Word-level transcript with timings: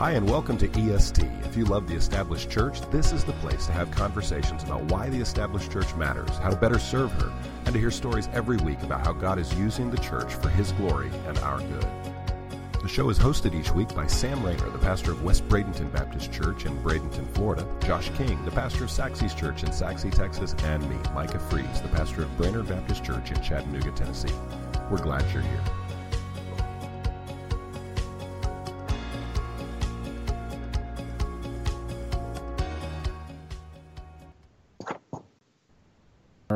Hi, 0.00 0.12
and 0.12 0.26
welcome 0.26 0.56
to 0.56 0.80
EST. 0.80 1.26
If 1.44 1.58
you 1.58 1.66
love 1.66 1.86
the 1.86 1.94
established 1.94 2.50
church, 2.50 2.80
this 2.90 3.12
is 3.12 3.22
the 3.22 3.34
place 3.34 3.66
to 3.66 3.72
have 3.72 3.90
conversations 3.90 4.62
about 4.62 4.84
why 4.84 5.10
the 5.10 5.20
established 5.20 5.70
church 5.70 5.94
matters, 5.94 6.38
how 6.38 6.48
to 6.48 6.56
better 6.56 6.78
serve 6.78 7.12
her, 7.20 7.30
and 7.66 7.74
to 7.74 7.78
hear 7.78 7.90
stories 7.90 8.26
every 8.32 8.56
week 8.56 8.82
about 8.82 9.04
how 9.04 9.12
God 9.12 9.38
is 9.38 9.52
using 9.56 9.90
the 9.90 9.98
church 9.98 10.32
for 10.32 10.48
His 10.48 10.72
glory 10.72 11.10
and 11.26 11.36
our 11.40 11.58
good. 11.58 11.86
The 12.80 12.88
show 12.88 13.10
is 13.10 13.18
hosted 13.18 13.54
each 13.54 13.72
week 13.72 13.94
by 13.94 14.06
Sam 14.06 14.42
Rainer, 14.42 14.70
the 14.70 14.78
pastor 14.78 15.12
of 15.12 15.22
West 15.22 15.46
Bradenton 15.50 15.92
Baptist 15.92 16.32
Church 16.32 16.64
in 16.64 16.82
Bradenton, 16.82 17.28
Florida, 17.34 17.66
Josh 17.84 18.08
King, 18.16 18.42
the 18.46 18.52
pastor 18.52 18.84
of 18.84 19.00
Axis 19.00 19.34
Church 19.34 19.64
in 19.64 19.70
Sachse, 19.70 20.06
Texas, 20.12 20.54
and 20.64 20.82
me, 20.88 20.96
Micah 21.12 21.38
Fries, 21.38 21.82
the 21.82 21.88
pastor 21.88 22.22
of 22.22 22.34
Brainerd 22.38 22.68
Baptist 22.68 23.04
Church 23.04 23.32
in 23.32 23.42
Chattanooga, 23.42 23.90
Tennessee. 23.90 24.32
We're 24.90 24.96
glad 24.96 25.30
you're 25.34 25.42
here. 25.42 25.79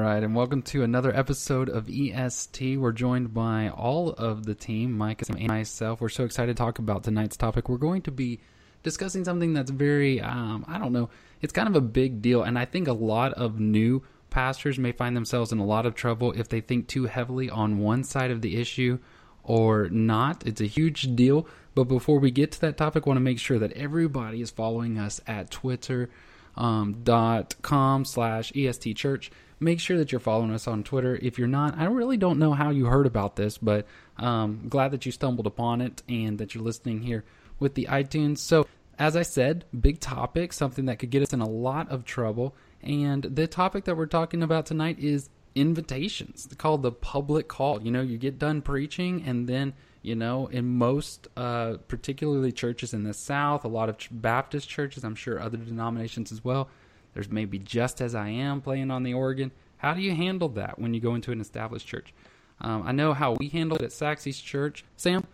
Right, 0.04 0.22
and 0.22 0.34
welcome 0.34 0.60
to 0.60 0.82
another 0.82 1.16
episode 1.16 1.70
of 1.70 1.88
EST. 1.88 2.76
We're 2.76 2.92
joined 2.92 3.32
by 3.32 3.70
all 3.70 4.10
of 4.10 4.44
the 4.44 4.54
team, 4.54 4.92
Mike 4.92 5.22
and 5.26 5.48
myself. 5.48 6.02
We're 6.02 6.10
so 6.10 6.24
excited 6.24 6.54
to 6.54 6.62
talk 6.62 6.78
about 6.78 7.04
tonight's 7.04 7.38
topic. 7.38 7.70
We're 7.70 7.78
going 7.78 8.02
to 8.02 8.10
be 8.10 8.40
discussing 8.82 9.24
something 9.24 9.54
that's 9.54 9.70
very, 9.70 10.20
um, 10.20 10.66
I 10.68 10.78
don't 10.78 10.92
know, 10.92 11.08
it's 11.40 11.54
kind 11.54 11.68
of 11.68 11.74
a 11.74 11.80
big 11.80 12.20
deal. 12.20 12.42
And 12.42 12.58
I 12.58 12.66
think 12.66 12.86
a 12.86 12.92
lot 12.92 13.32
of 13.32 13.58
new 13.58 14.02
pastors 14.28 14.78
may 14.78 14.92
find 14.92 15.16
themselves 15.16 15.52
in 15.52 15.58
a 15.58 15.64
lot 15.64 15.86
of 15.86 15.94
trouble 15.94 16.32
if 16.32 16.50
they 16.50 16.60
think 16.60 16.86
too 16.86 17.06
heavily 17.06 17.48
on 17.48 17.78
one 17.78 18.04
side 18.04 18.30
of 18.30 18.42
the 18.42 18.60
issue 18.60 18.98
or 19.42 19.88
not. 19.88 20.46
It's 20.46 20.60
a 20.60 20.66
huge 20.66 21.16
deal. 21.16 21.48
But 21.74 21.84
before 21.84 22.18
we 22.18 22.30
get 22.30 22.52
to 22.52 22.60
that 22.60 22.76
topic, 22.76 23.04
I 23.06 23.08
want 23.08 23.16
to 23.16 23.22
make 23.22 23.38
sure 23.38 23.58
that 23.58 23.72
everybody 23.72 24.42
is 24.42 24.50
following 24.50 24.98
us 24.98 25.22
at 25.26 25.50
Twitter 25.50 26.10
um, 26.56 27.00
dot 27.04 27.54
com 27.62 28.04
slash 28.04 28.52
est 28.54 28.94
church 28.94 29.30
make 29.64 29.80
sure 29.80 29.96
that 29.96 30.12
you're 30.12 30.20
following 30.20 30.52
us 30.52 30.68
on 30.68 30.84
twitter. 30.84 31.18
If 31.20 31.38
you're 31.38 31.48
not 31.48 31.78
i 31.78 31.86
really 31.86 32.16
don't 32.16 32.38
know 32.38 32.52
how 32.52 32.70
you 32.70 32.86
heard 32.86 33.06
about 33.06 33.36
this 33.36 33.58
but 33.58 33.86
um, 34.18 34.66
glad 34.68 34.92
that 34.92 35.06
you 35.06 35.12
stumbled 35.12 35.46
upon 35.46 35.80
it 35.80 36.02
and 36.08 36.38
that 36.38 36.54
you're 36.54 36.62
listening 36.62 37.02
here 37.02 37.24
with 37.58 37.74
the 37.74 37.86
itunes. 37.90 38.38
So 38.38 38.66
as 38.98 39.16
i 39.16 39.22
said 39.22 39.64
big 39.78 39.98
topic 39.98 40.52
something 40.52 40.84
that 40.86 40.98
could 40.98 41.10
get 41.10 41.22
us 41.22 41.32
in 41.32 41.40
a 41.40 41.48
lot 41.48 41.90
of 41.90 42.04
trouble. 42.04 42.54
And 42.82 43.22
the 43.22 43.46
topic 43.46 43.84
that 43.84 43.96
we're 43.96 44.06
talking 44.06 44.42
about 44.42 44.66
tonight 44.66 44.98
is 44.98 45.30
invitations 45.54 46.46
it's 46.46 46.54
called 46.56 46.82
the 46.82 46.92
public 46.92 47.48
call. 47.48 47.82
You 47.82 47.90
know 47.90 48.02
you 48.02 48.18
get 48.18 48.38
done 48.38 48.60
preaching 48.60 49.24
and 49.26 49.48
then 49.48 49.72
you 50.02 50.14
know 50.14 50.46
in 50.48 50.66
most 50.66 51.26
uh, 51.36 51.78
particularly 51.88 52.52
churches 52.52 52.92
in 52.92 53.02
the 53.02 53.14
south 53.14 53.64
a 53.64 53.68
lot 53.68 53.88
of 53.88 53.96
baptist 54.10 54.68
churches 54.68 55.02
i'm 55.02 55.14
sure 55.14 55.40
other 55.40 55.56
denominations 55.56 56.30
as 56.30 56.44
well 56.44 56.68
there's 57.14 57.30
maybe 57.30 57.58
just 57.58 58.00
as 58.00 58.14
i 58.14 58.28
am 58.28 58.60
playing 58.60 58.90
on 58.90 59.02
the 59.02 59.14
organ 59.14 59.50
how 59.78 59.94
do 59.94 60.00
you 60.00 60.14
handle 60.14 60.48
that 60.48 60.78
when 60.78 60.92
you 60.94 61.00
go 61.00 61.14
into 61.14 61.32
an 61.32 61.40
established 61.40 61.86
church 61.86 62.12
um, 62.60 62.82
i 62.86 62.92
know 62.92 63.12
how 63.14 63.32
we 63.32 63.48
handle 63.48 63.76
it 63.76 63.82
at 63.82 64.02
Axis 64.02 64.38
church 64.38 64.84
sam 64.96 65.26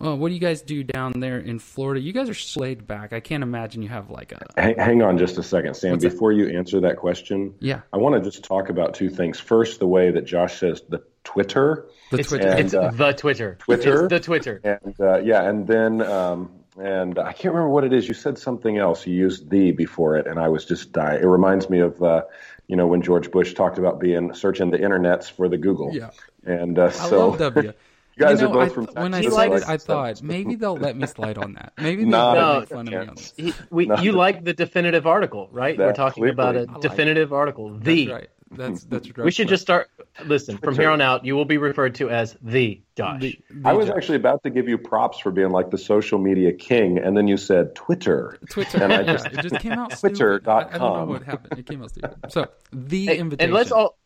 well, 0.00 0.16
what 0.16 0.28
do 0.28 0.34
you 0.34 0.40
guys 0.40 0.62
do 0.62 0.84
down 0.84 1.12
there 1.18 1.38
in 1.38 1.58
Florida? 1.58 2.00
You 2.00 2.12
guys 2.12 2.28
are 2.28 2.34
slayed 2.34 2.86
back. 2.86 3.12
I 3.12 3.18
can't 3.18 3.42
imagine 3.42 3.82
you 3.82 3.88
have 3.88 4.10
like 4.10 4.32
a. 4.32 4.46
Hang, 4.56 4.78
hang 4.78 5.02
on 5.02 5.18
just 5.18 5.38
a 5.38 5.42
second, 5.42 5.74
Sam. 5.74 5.92
What's 5.92 6.04
that? 6.04 6.10
Before 6.10 6.30
you 6.30 6.56
answer 6.56 6.80
that 6.80 6.96
question, 6.98 7.54
Yeah. 7.58 7.80
I 7.92 7.96
want 7.96 8.14
to 8.14 8.20
just 8.20 8.44
talk 8.44 8.68
about 8.68 8.94
two 8.94 9.10
things. 9.10 9.40
First, 9.40 9.80
the 9.80 9.88
way 9.88 10.12
that 10.12 10.24
Josh 10.24 10.58
says 10.58 10.82
the 10.88 11.02
Twitter, 11.24 11.88
The 12.12 12.18
It's, 12.18 12.28
Twitter. 12.28 12.48
And, 12.48 12.60
it's 12.60 12.74
uh, 12.74 12.90
the 12.92 13.12
Twitter. 13.12 13.56
Twitter? 13.58 14.04
It's 14.04 14.10
the 14.12 14.20
Twitter. 14.20 14.60
and 14.62 15.00
uh, 15.00 15.18
yeah, 15.18 15.48
and 15.48 15.66
then 15.66 16.00
um, 16.02 16.50
and 16.80 17.18
I 17.18 17.32
can't 17.32 17.54
remember 17.54 17.70
what 17.70 17.84
it 17.84 17.92
is. 17.92 18.08
You 18.08 18.14
said 18.14 18.38
something 18.38 18.78
else. 18.78 19.06
You 19.06 19.14
used 19.14 19.50
the 19.50 19.72
before 19.72 20.16
it, 20.16 20.26
and 20.26 20.38
I 20.38 20.48
was 20.48 20.64
just 20.64 20.92
dying. 20.92 21.22
It 21.22 21.26
reminds 21.26 21.68
me 21.70 21.80
of 21.80 22.02
uh, 22.02 22.22
you 22.66 22.76
know 22.76 22.86
when 22.86 23.02
George 23.02 23.30
Bush 23.30 23.54
talked 23.54 23.78
about 23.78 23.98
being 24.00 24.34
searching 24.34 24.70
the 24.70 24.78
internets 24.78 25.30
for 25.30 25.48
the 25.48 25.58
Google. 25.58 25.92
Yeah. 25.94 26.10
And 26.44 26.78
uh, 26.78 26.84
I 26.86 26.90
so 26.90 27.28
love 27.30 27.38
W. 27.38 27.68
you 28.16 28.24
guys 28.24 28.40
You 28.40 28.46
know, 28.48 28.52
are 28.52 28.54
both 28.54 28.70
I 28.70 28.74
from 28.74 28.86
th- 28.86 28.96
when 28.98 29.14
I 29.14 29.20
Texas, 29.22 29.34
saw 29.34 29.40
it, 29.42 29.52
I 29.52 29.56
it's- 29.74 29.84
thought 29.84 30.22
maybe 30.22 30.54
they'll 30.54 30.76
let 30.76 30.96
me 30.96 31.06
slide 31.06 31.38
on 31.38 31.52
that. 31.54 31.72
Maybe 31.78 32.02
they'll 32.04 32.10
Not 32.10 32.34
they'll 32.34 32.50
a 32.56 32.60
make 32.60 32.68
fun 32.68 32.86
of 32.88 32.92
me 32.92 32.96
on 32.96 33.14
this. 33.16 33.34
He- 33.36 33.54
we, 33.70 33.86
No. 33.86 33.96
You 33.98 34.12
like 34.12 34.44
the 34.44 34.54
definitive 34.54 35.06
article, 35.06 35.48
right? 35.52 35.76
We're 35.78 35.92
talking 35.92 36.22
clearly. 36.22 36.32
about 36.32 36.56
a 36.56 36.62
like 36.64 36.80
definitive 36.80 37.32
article. 37.32 37.76
The. 37.78 38.06
That's 38.06 38.12
right. 38.14 38.28
That's 38.50 38.84
that's 38.84 39.06
right. 39.16 39.24
We 39.24 39.30
should 39.30 39.48
just 39.48 39.62
start. 39.62 39.90
Listen, 40.24 40.56
from 40.58 40.74
here 40.74 40.90
on 40.90 41.00
out, 41.00 41.24
you 41.24 41.36
will 41.36 41.44
be 41.44 41.58
referred 41.58 41.94
to 41.96 42.10
as 42.10 42.36
the 42.42 42.80
Josh. 42.96 43.20
The, 43.20 43.38
the 43.50 43.68
I 43.68 43.72
was 43.74 43.86
Josh. 43.88 43.96
actually 43.96 44.16
about 44.16 44.42
to 44.44 44.50
give 44.50 44.68
you 44.68 44.78
props 44.78 45.18
for 45.18 45.30
being 45.30 45.50
like 45.50 45.70
the 45.70 45.78
social 45.78 46.18
media 46.18 46.52
king, 46.52 46.98
and 46.98 47.16
then 47.16 47.28
you 47.28 47.36
said 47.36 47.74
Twitter. 47.74 48.38
Twitter. 48.50 48.82
And 48.82 48.92
I 48.92 49.02
just- 49.02 49.26
it 49.26 49.40
just 49.42 49.60
came 49.60 49.72
out. 49.72 49.90
Twitter.com. 49.98 50.48
I, 50.72 50.74
I 50.74 50.78
don't 50.78 50.80
know 50.98 51.04
what 51.04 51.22
happened. 51.24 51.58
It 51.58 51.66
came 51.66 51.82
out 51.82 51.90
stupid. 51.90 52.16
So 52.30 52.46
the 52.72 53.06
Hey, 53.06 53.18
invitation. 53.18 53.50
and 53.50 53.54
let's 53.54 53.70
all 53.70 53.98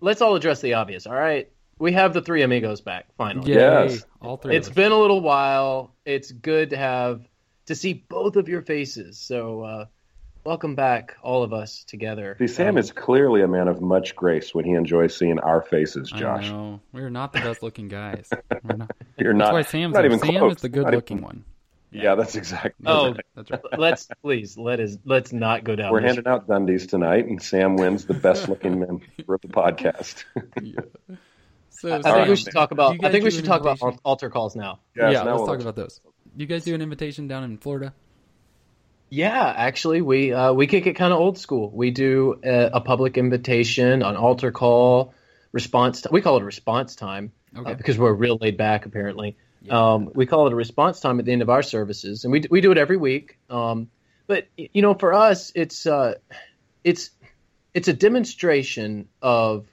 let's 0.00 0.22
all 0.22 0.36
address 0.36 0.60
the 0.60 0.74
obvious. 0.74 1.06
All 1.06 1.14
right, 1.14 1.50
we 1.78 1.92
have 1.92 2.14
the 2.14 2.22
three 2.22 2.42
amigos 2.42 2.80
back 2.80 3.06
finally. 3.16 3.52
Yay, 3.52 3.58
Yes. 3.58 4.04
all 4.22 4.36
three. 4.36 4.56
It's 4.56 4.68
of 4.68 4.74
been 4.74 4.92
a 4.92 4.98
little 4.98 5.20
while. 5.20 5.94
It's 6.04 6.30
good 6.30 6.70
to 6.70 6.76
have 6.76 7.22
to 7.66 7.74
see 7.74 7.92
both 7.94 8.36
of 8.36 8.48
your 8.48 8.62
faces. 8.62 9.18
So 9.18 9.62
uh, 9.62 9.84
welcome 10.48 10.74
back, 10.74 11.14
all 11.22 11.42
of 11.42 11.52
us 11.52 11.84
together. 11.84 12.34
See, 12.38 12.46
Sam 12.46 12.68
Um, 12.70 12.78
is 12.78 12.90
clearly 12.90 13.42
a 13.42 13.48
man 13.48 13.68
of 13.68 13.82
much 13.82 14.16
grace 14.16 14.54
when 14.54 14.64
he 14.64 14.72
enjoys 14.72 15.14
seeing 15.14 15.38
our 15.40 15.60
faces, 15.60 16.10
I 16.14 16.18
Josh. 16.18 16.48
know 16.48 16.80
we're 16.92 17.10
not 17.10 17.34
the 17.34 17.40
best 17.40 17.62
looking 17.62 17.88
guys. 17.88 18.30
We're 18.64 18.76
not. 18.76 18.90
You're 19.18 19.34
That's 19.34 19.38
not. 19.48 19.52
why 19.52 19.62
Sam's 19.62 19.92
not 19.94 20.06
even 20.06 20.18
Sam 20.18 20.36
close. 20.38 20.56
is 20.56 20.62
the 20.62 20.70
good 20.70 20.84
Not 20.84 20.94
looking 20.94 21.18
even- 21.18 21.24
one. 21.26 21.44
Yeah, 21.90 22.14
that's 22.16 22.34
exactly. 22.34 22.84
Oh, 22.86 23.12
right. 23.12 23.20
That's 23.34 23.50
right. 23.50 23.60
let's 23.78 24.08
please 24.22 24.56
let 24.58 24.78
us 24.80 24.96
let's 25.06 25.32
not 25.32 25.64
go 25.64 25.74
down. 25.76 25.90
We're 25.92 26.00
this 26.02 26.14
handing 26.16 26.26
out 26.30 26.46
Dundies 26.46 26.86
tonight, 26.88 27.24
and 27.26 27.42
Sam 27.42 27.76
wins 27.76 28.04
the 28.06 28.12
best 28.14 28.46
looking 28.48 28.78
member 28.80 29.04
of 29.34 29.40
the 29.42 29.48
podcast. 29.48 30.24
Yeah. 30.62 30.80
So 31.70 31.88
I 31.90 32.02
think 32.02 32.04
Sam, 32.04 32.28
we 32.28 32.36
should 32.36 32.52
talk 32.52 32.72
about. 32.72 33.02
I 33.04 33.10
think 33.12 33.22
we 33.24 33.30
should 33.30 33.44
talk 33.44 33.60
about 33.60 33.78
invitation? 33.80 34.00
al- 34.04 34.10
altar 34.10 34.28
calls 34.30 34.56
now. 34.56 34.80
Yes, 34.96 35.12
yeah, 35.12 35.22
now 35.22 35.30
let's 35.32 35.38
we'll- 35.38 35.46
talk 35.46 35.60
about 35.60 35.76
those. 35.76 36.00
You 36.36 36.46
guys 36.46 36.64
do 36.64 36.74
an 36.74 36.82
invitation 36.82 37.26
down 37.28 37.44
in 37.44 37.56
Florida? 37.58 37.94
Yeah, 39.10 39.52
actually, 39.56 40.02
we 40.02 40.32
uh, 40.32 40.52
we 40.52 40.66
kick 40.66 40.86
it 40.86 40.94
kind 40.94 41.12
of 41.12 41.18
old 41.18 41.38
school. 41.38 41.70
We 41.70 41.90
do 41.90 42.40
a, 42.44 42.70
a 42.74 42.80
public 42.80 43.16
invitation, 43.16 44.02
an 44.02 44.16
altar 44.16 44.52
call, 44.52 45.14
response. 45.52 46.02
T- 46.02 46.08
we 46.12 46.20
call 46.20 46.36
it 46.36 46.42
a 46.42 46.46
response 46.46 46.94
time 46.94 47.32
uh, 47.56 47.74
because 47.74 47.98
we're 47.98 48.12
real 48.12 48.36
laid 48.40 48.56
back. 48.56 48.84
Apparently, 48.84 49.36
um, 49.70 50.10
we 50.14 50.26
call 50.26 50.46
it 50.46 50.52
a 50.52 50.56
response 50.56 51.00
time 51.00 51.18
at 51.18 51.24
the 51.24 51.32
end 51.32 51.42
of 51.42 51.48
our 51.48 51.62
services, 51.62 52.24
and 52.24 52.32
we 52.32 52.44
we 52.50 52.60
do 52.60 52.70
it 52.70 52.78
every 52.78 52.96
week. 52.96 53.38
Um, 53.48 53.88
but 54.26 54.46
you 54.56 54.82
know, 54.82 54.94
for 54.94 55.14
us, 55.14 55.52
it's 55.54 55.86
uh, 55.86 56.14
it's 56.84 57.10
it's 57.72 57.88
a 57.88 57.94
demonstration 57.94 59.08
of 59.22 59.66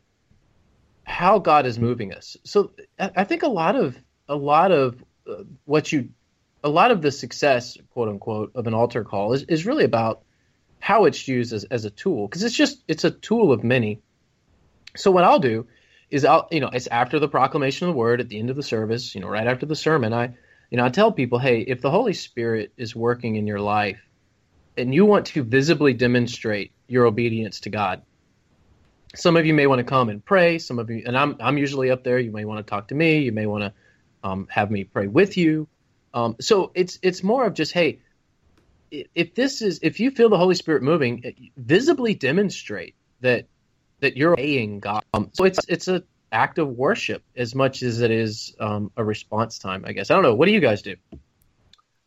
how 1.03 1.39
God 1.39 1.65
is 1.65 1.77
moving 1.77 2.13
us. 2.13 2.37
So 2.43 2.71
I, 2.99 3.11
I 3.17 3.23
think 3.25 3.43
a 3.43 3.49
lot 3.49 3.75
of 3.75 3.97
a 4.27 4.35
lot 4.35 4.71
of 4.71 5.03
uh, 5.29 5.43
what 5.65 5.91
you 5.91 6.09
a 6.65 6.69
lot 6.69 6.89
of 6.89 7.01
the 7.01 7.11
success, 7.11 7.77
quote 7.91 8.09
unquote, 8.09 8.51
of 8.55 8.65
an 8.65 8.73
altar 8.73 9.03
call 9.03 9.33
is, 9.33 9.43
is 9.43 9.67
really 9.67 9.85
about 9.85 10.23
how 10.79 11.05
it's 11.05 11.27
used 11.27 11.53
as, 11.53 11.63
as 11.65 11.85
a 11.85 11.91
tool 11.91 12.27
because 12.27 12.43
it's 12.43 12.55
just 12.55 12.83
it's 12.87 13.03
a 13.03 13.11
tool 13.11 13.51
of 13.51 13.63
many. 13.63 14.01
So 14.97 15.11
what 15.11 15.23
I'll 15.23 15.39
do 15.39 15.67
is 16.09 16.25
I'll 16.25 16.47
you 16.51 16.59
know 16.59 16.69
it's 16.73 16.87
after 16.87 17.19
the 17.19 17.29
proclamation 17.29 17.87
of 17.87 17.93
the 17.93 17.97
word 17.97 18.19
at 18.19 18.29
the 18.29 18.39
end 18.39 18.49
of 18.49 18.55
the 18.55 18.63
service, 18.63 19.13
you 19.13 19.21
know, 19.21 19.27
right 19.27 19.47
after 19.47 19.67
the 19.67 19.75
sermon, 19.75 20.11
I 20.11 20.33
you 20.71 20.77
know 20.77 20.85
I 20.85 20.89
tell 20.89 21.11
people, 21.11 21.37
hey, 21.37 21.61
if 21.61 21.81
the 21.81 21.91
Holy 21.91 22.13
Spirit 22.13 22.73
is 22.77 22.95
working 22.95 23.35
in 23.35 23.45
your 23.45 23.61
life 23.61 24.01
and 24.75 24.93
you 24.93 25.05
want 25.05 25.27
to 25.27 25.43
visibly 25.43 25.93
demonstrate 25.93 26.73
your 26.87 27.05
obedience 27.05 27.61
to 27.61 27.69
God, 27.69 28.01
some 29.15 29.37
of 29.37 29.45
you 29.45 29.53
may 29.53 29.67
want 29.67 29.79
to 29.79 29.85
come 29.85 30.09
and 30.09 30.25
pray. 30.25 30.57
Some 30.57 30.79
of 30.79 30.89
you, 30.89 31.03
and 31.05 31.15
I'm 31.15 31.37
I'm 31.39 31.59
usually 31.59 31.91
up 31.91 32.03
there. 32.03 32.17
You 32.17 32.31
may 32.31 32.45
want 32.45 32.65
to 32.65 32.69
talk 32.69 32.87
to 32.87 32.95
me. 32.95 33.19
You 33.19 33.31
may 33.31 33.45
want 33.45 33.65
to 33.65 33.73
um, 34.23 34.47
have 34.49 34.71
me 34.71 34.83
pray 34.83 35.05
with 35.05 35.37
you. 35.37 35.67
Um, 36.15 36.37
so 36.39 36.71
it's 36.73 36.97
it's 37.01 37.21
more 37.21 37.45
of 37.45 37.53
just 37.53 37.73
hey, 37.73 37.99
if 38.89 39.35
this 39.35 39.61
is 39.61 39.79
if 39.83 39.99
you 39.99 40.09
feel 40.09 40.29
the 40.29 40.37
Holy 40.37 40.55
Spirit 40.55 40.81
moving, 40.81 41.51
visibly 41.57 42.15
demonstrate 42.15 42.95
that 43.19 43.47
that 43.99 44.15
you're 44.15 44.33
obeying 44.33 44.79
God. 44.79 45.03
Um, 45.13 45.29
so 45.33 45.43
it's 45.43 45.59
it's 45.67 45.89
a 45.89 46.03
act 46.31 46.57
of 46.57 46.69
worship 46.69 47.21
as 47.35 47.53
much 47.53 47.83
as 47.83 48.01
it 48.01 48.11
is 48.11 48.55
um, 48.59 48.91
a 48.95 49.03
response 49.03 49.59
time. 49.59 49.83
I 49.85 49.91
guess 49.91 50.09
I 50.09 50.15
don't 50.15 50.23
know. 50.23 50.33
What 50.35 50.47
do 50.47 50.53
you 50.53 50.61
guys 50.61 50.81
do? 50.81 50.95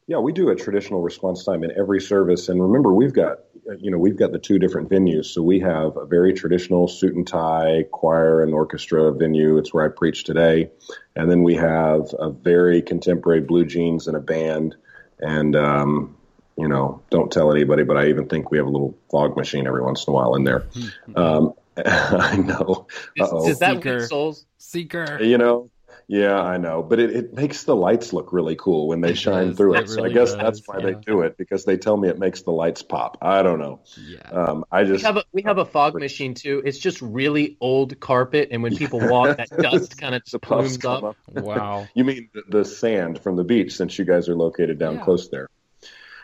Yeah, 0.06 0.19
we 0.19 0.32
do 0.32 0.49
a 0.49 0.56
traditional 0.56 1.02
response 1.02 1.44
time 1.44 1.62
in 1.62 1.70
every 1.78 2.00
service, 2.00 2.49
and 2.49 2.62
remember, 2.62 2.94
we've 2.94 3.12
got 3.12 3.40
you 3.79 3.91
know 3.91 3.99
we've 3.99 4.17
got 4.17 4.32
the 4.32 4.38
two 4.38 4.59
different 4.59 4.88
venues. 4.88 5.26
So 5.26 5.43
we 5.43 5.61
have 5.61 5.97
a 5.97 6.06
very 6.06 6.32
traditional 6.32 6.88
suit 6.88 7.15
and 7.15 7.26
tie 7.26 7.85
choir 7.91 8.43
and 8.43 8.55
orchestra 8.55 9.12
venue. 9.12 9.59
It's 9.59 9.73
where 9.73 9.85
I 9.85 9.88
preach 9.88 10.25
today, 10.25 10.70
and 11.15 11.31
then 11.31 11.43
we 11.43 11.56
have 11.56 12.15
a 12.19 12.31
very 12.31 12.82
contemporary 12.82 13.41
blue 13.41 13.65
jeans 13.67 14.06
and 14.06 14.17
a 14.17 14.20
band. 14.20 14.76
And 15.20 15.56
um, 15.56 16.17
you 16.56 16.69
know, 16.69 17.03
don't 17.11 17.31
tell 17.31 17.53
anybody, 17.53 17.85
but 17.85 17.97
I 17.97 18.09
even 18.09 18.29
think 18.29 18.50
we 18.50 18.59
have 18.59 18.67
a 18.67 18.70
little 18.70 18.97
fog 19.11 19.37
machine 19.37 19.67
every 19.67 19.82
once 19.82 20.06
in 20.06 20.12
a 20.12 20.14
while 20.14 20.35
in 20.35 20.44
there. 20.44 20.67
Um, 21.14 21.55
I 21.87 22.37
know. 22.37 22.87
Is, 23.17 23.29
Uh-oh. 23.29 23.55
that 23.55 23.76
Seeker. 23.76 24.06
souls? 24.06 24.44
Seeker. 24.59 25.23
You 25.23 25.38
know, 25.38 25.71
yeah, 26.08 26.40
I 26.40 26.56
know, 26.56 26.82
but 26.82 26.99
it, 26.99 27.10
it 27.14 27.34
makes 27.34 27.64
the 27.64 27.76
lights 27.76 28.14
look 28.14 28.32
really 28.32 28.56
cool 28.56 28.88
when 28.88 29.02
they 29.02 29.10
It 29.10 29.19
shine 29.19 29.49
does. 29.49 29.58
through 29.58 29.75
it. 29.75 29.81
It 29.82 29.88
so 29.90 29.96
really 29.96 30.10
I 30.10 30.14
guess 30.14 30.31
does, 30.32 30.40
that's 30.40 30.62
why 30.66 30.81
they 30.81 30.94
do 30.94 31.20
it 31.20 31.37
because 31.37 31.66
they 31.66 31.76
tell 31.76 31.99
me 31.99 32.08
it 32.08 32.19
makes 32.19 32.43
the 32.43 32.50
lights 32.50 32.82
pop. 32.82 33.19
I 33.20 33.43
don't 33.43 33.58
know. 33.58 33.81
Yeah. 33.96 34.31
Um, 34.31 34.64
I 34.72 34.84
We 34.84 34.99
have 35.00 35.19
a 35.19 35.25
we 35.32 35.43
have 35.43 35.58
a 35.58 35.64
fog 35.75 35.94
machine 35.94 36.32
too. 36.32 36.62
It's 36.64 36.78
just 36.78 37.02
really 37.02 37.58
old 37.60 38.00
carpet, 38.00 38.49
and 38.52 38.62
when 38.62 38.75
people 38.75 39.00
walk, 39.00 39.37
that 39.37 39.50
dust 39.50 39.99
kind 40.00 40.14
of 40.14 40.22
the 40.32 40.38
plumes 40.38 40.82
up. 40.84 41.05
up. 41.05 41.16
Wow. 41.28 41.88
You 41.94 42.05
mean 42.05 42.31
the, 42.32 42.43
the 42.49 42.64
sand 42.64 43.20
from 43.20 43.37
the 43.37 43.44
beach 43.44 43.76
since 43.76 43.99
you 43.99 44.06
guys 44.06 44.31
are 44.31 44.34
located 44.37 44.78
down 44.78 44.94
Yeah. 44.94 45.04
close 45.04 45.28
there? 45.28 45.49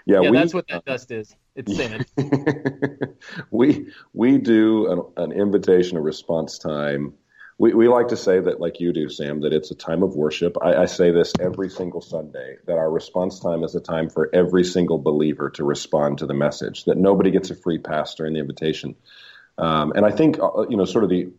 Yeah, 0.06 0.20
Yeah, 0.20 0.30
we, 0.30 0.36
that's 0.38 0.54
what 0.54 0.66
that 0.68 0.84
dust 0.86 1.10
is. 1.10 1.34
It's 1.56 1.76
sand. 1.76 2.06
we 3.50 3.88
we 4.12 4.38
do 4.38 4.90
an, 5.16 5.24
an 5.24 5.32
invitation, 5.32 5.96
a 5.98 6.00
response 6.00 6.58
time. 6.58 7.14
We, 7.56 7.72
we 7.72 7.88
like 7.88 8.08
to 8.08 8.16
say 8.16 8.40
that, 8.40 8.60
like 8.60 8.80
you 8.80 8.92
do, 8.92 9.08
Sam, 9.08 9.40
that 9.42 9.52
it's 9.52 9.70
a 9.70 9.76
time 9.76 10.02
of 10.02 10.16
worship. 10.16 10.56
I, 10.60 10.74
I 10.74 10.84
say 10.86 11.12
this 11.12 11.32
every 11.40 11.70
single 11.70 12.00
Sunday 12.00 12.56
that 12.66 12.78
our 12.78 12.90
response 12.90 13.38
time 13.38 13.62
is 13.62 13.74
a 13.74 13.80
time 13.80 14.10
for 14.10 14.28
every 14.34 14.64
single 14.64 14.98
believer 14.98 15.50
to 15.50 15.64
respond 15.64 16.18
to 16.18 16.26
the 16.26 16.34
message. 16.34 16.84
That 16.84 16.98
nobody 16.98 17.30
gets 17.30 17.50
a 17.50 17.54
free 17.54 17.78
pass 17.78 18.14
during 18.16 18.34
the 18.34 18.40
invitation. 18.40 18.96
Um, 19.56 19.92
and 19.94 20.04
I 20.04 20.10
think 20.10 20.38
uh, 20.40 20.66
you 20.68 20.76
know, 20.76 20.84
sort 20.84 21.04
of 21.04 21.10
the 21.10 21.32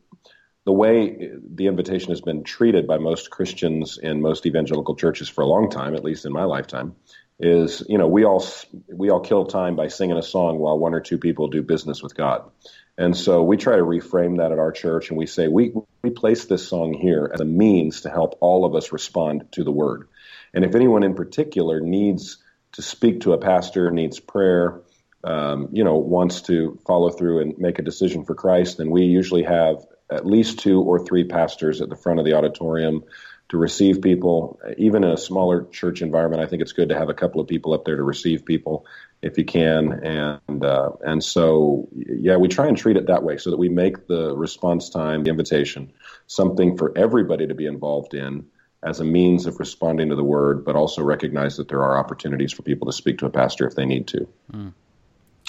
the 0.66 0.72
way 0.72 1.32
the 1.54 1.68
invitation 1.68 2.10
has 2.10 2.22
been 2.22 2.44
treated 2.44 2.88
by 2.88 2.98
most 2.98 3.30
Christians 3.30 4.00
in 4.00 4.22
most 4.22 4.46
evangelical 4.46 4.96
churches 4.96 5.30
for 5.30 5.42
a 5.42 5.46
long 5.46 5.70
time, 5.70 5.94
at 5.94 6.04
least 6.04 6.26
in 6.26 6.32
my 6.32 6.44
lifetime, 6.44 6.96
is 7.40 7.84
you 7.88 7.98
know 7.98 8.08
we 8.08 8.24
all 8.24 8.46
we 8.88 9.10
all 9.10 9.20
kill 9.20 9.46
time 9.46 9.76
by 9.76 9.88
singing 9.88 10.18
a 10.18 10.24
song 10.24 10.58
while 10.58 10.80
one 10.80 10.94
or 10.94 11.02
two 11.02 11.18
people 11.18 11.48
do 11.48 11.62
business 11.62 12.02
with 12.02 12.16
God. 12.16 12.50
And 12.98 13.16
so 13.16 13.44
we 13.44 13.58
try 13.58 13.76
to 13.76 13.82
reframe 13.82 14.38
that 14.38 14.54
at 14.54 14.60
our 14.60 14.72
church 14.72 15.10
and 15.10 15.18
we 15.18 15.26
say 15.26 15.48
we 15.48 15.74
we 16.02 16.12
place 16.12 16.46
this 16.46 16.68
song 16.68 16.94
here 16.94 17.30
as 17.34 17.42
a 17.42 17.46
means 17.46 18.02
to 18.02 18.10
help 18.10 18.38
all 18.40 18.66
of 18.66 18.74
us 18.76 18.94
respond 18.94 19.52
to 19.54 19.64
the 19.64 19.72
word. 19.72 20.08
And 20.54 20.64
if 20.64 20.76
anyone 20.76 21.04
in 21.04 21.16
particular 21.16 21.82
needs 21.82 22.38
to 22.74 22.82
speak 22.82 23.22
to 23.22 23.34
a 23.34 23.38
pastor, 23.38 23.92
needs 23.92 24.20
prayer, 24.20 24.82
um, 25.24 25.70
you 25.74 25.84
know, 25.84 25.98
wants 25.98 26.42
to 26.44 26.80
follow 26.86 27.10
through 27.10 27.42
and 27.42 27.58
make 27.58 27.80
a 27.80 27.84
decision 27.84 28.24
for 28.24 28.36
Christ, 28.36 28.78
then 28.78 28.92
we 28.92 29.04
usually 29.04 29.44
have 29.44 29.86
at 30.10 30.26
least 30.26 30.60
two 30.60 30.82
or 30.82 31.04
three 31.04 31.26
pastors 31.26 31.82
at 31.82 31.90
the 31.90 31.96
front 31.96 32.20
of 32.20 32.26
the 32.26 32.34
auditorium 32.34 33.04
to 33.50 33.58
receive 33.58 34.02
people. 34.02 34.60
Even 34.78 35.04
in 35.04 35.12
a 35.12 35.18
smaller 35.18 35.66
church 35.66 36.02
environment, 36.02 36.42
I 36.42 36.48
think 36.48 36.62
it's 36.62 36.72
good 36.72 36.90
to 36.90 36.98
have 36.98 37.10
a 37.10 37.14
couple 37.14 37.42
of 37.42 37.48
people 37.48 37.74
up 37.74 37.86
there 37.86 37.96
to 37.96 38.04
receive 38.04 38.46
people 38.46 38.86
if 39.22 39.38
you 39.38 39.46
can. 39.46 39.94
And 40.06 40.66
uh, 40.66 40.92
and 41.02 41.24
so, 41.24 41.90
yeah, 41.96 42.38
we 42.38 42.48
try 42.48 42.68
and 42.68 42.78
treat 42.78 42.98
it 42.98 43.08
that 43.08 43.24
way 43.24 43.38
so 43.38 43.52
that 43.52 43.58
we 43.58 43.70
make 43.70 44.08
the 44.08 44.36
response 44.36 44.90
time, 44.90 45.24
the 45.24 45.30
invitation, 45.30 45.94
something 46.28 46.78
for 46.78 46.98
everybody 46.98 47.48
to 47.48 47.56
be 47.56 47.66
involved 47.66 48.14
in 48.14 48.46
as 48.84 49.00
a 49.00 49.04
means 49.04 49.48
of 49.48 49.60
responding 49.60 50.10
to 50.10 50.16
the 50.16 50.24
word, 50.24 50.64
but 50.64 50.76
also 50.76 51.02
recognize 51.02 51.58
that 51.58 51.68
there 51.68 51.82
are 51.82 51.98
opportunities 51.98 52.54
for 52.54 52.62
people 52.62 52.86
to 52.86 52.94
speak 52.94 53.18
to 53.18 53.26
a 53.26 53.32
pastor 53.32 53.68
if 53.68 53.76
they 53.76 53.86
need 53.86 54.08
to. 54.08 54.28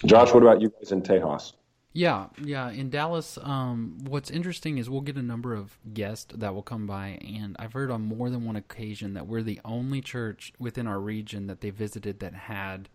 Josh, 0.04 0.32
what 0.32 0.42
about 0.42 0.60
you 0.62 0.70
guys 0.70 0.92
in 0.92 1.02
Tejas? 1.02 1.52
Yeah, 1.96 2.26
yeah. 2.44 2.68
In 2.68 2.90
Dallas, 2.90 3.38
um, 3.42 3.96
what's 4.06 4.30
interesting 4.30 4.76
is 4.76 4.90
we'll 4.90 5.00
get 5.00 5.16
a 5.16 5.22
number 5.22 5.54
of 5.54 5.78
guests 5.94 6.26
that 6.36 6.54
will 6.54 6.62
come 6.62 6.86
by, 6.86 7.18
and 7.26 7.56
I've 7.58 7.72
heard 7.72 7.90
on 7.90 8.02
more 8.02 8.28
than 8.28 8.44
one 8.44 8.54
occasion 8.54 9.14
that 9.14 9.26
we're 9.26 9.40
the 9.40 9.62
only 9.64 10.02
church 10.02 10.52
within 10.58 10.86
our 10.86 11.00
region 11.00 11.46
that 11.46 11.62
they 11.62 11.70
visited 11.70 12.20
that 12.20 12.34
had 12.34 12.90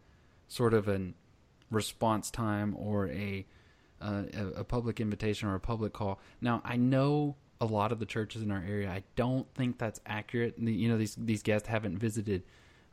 sort 0.47 0.75
of 0.75 0.87
an 0.87 1.15
response 1.71 2.29
time 2.29 2.75
or 2.77 3.07
a 3.07 3.47
uh, 3.99 4.23
a, 4.55 4.63
public 4.63 4.99
invitation 4.99 5.49
or 5.49 5.55
a 5.55 5.59
public 5.59 5.93
call. 5.93 6.19
Now, 6.39 6.61
I 6.63 6.75
know 6.75 7.37
a 7.59 7.65
lot 7.65 7.91
of 7.91 7.97
the 7.97 8.05
churches 8.05 8.43
in 8.43 8.51
our 8.51 8.63
area. 8.63 8.91
I 8.91 9.01
don't 9.15 9.51
think 9.55 9.79
that's 9.79 9.99
accurate. 10.05 10.59
You 10.59 10.89
know, 10.89 10.99
these 10.99 11.15
these 11.15 11.41
guests 11.41 11.67
haven't 11.67 11.97
visited 11.97 12.43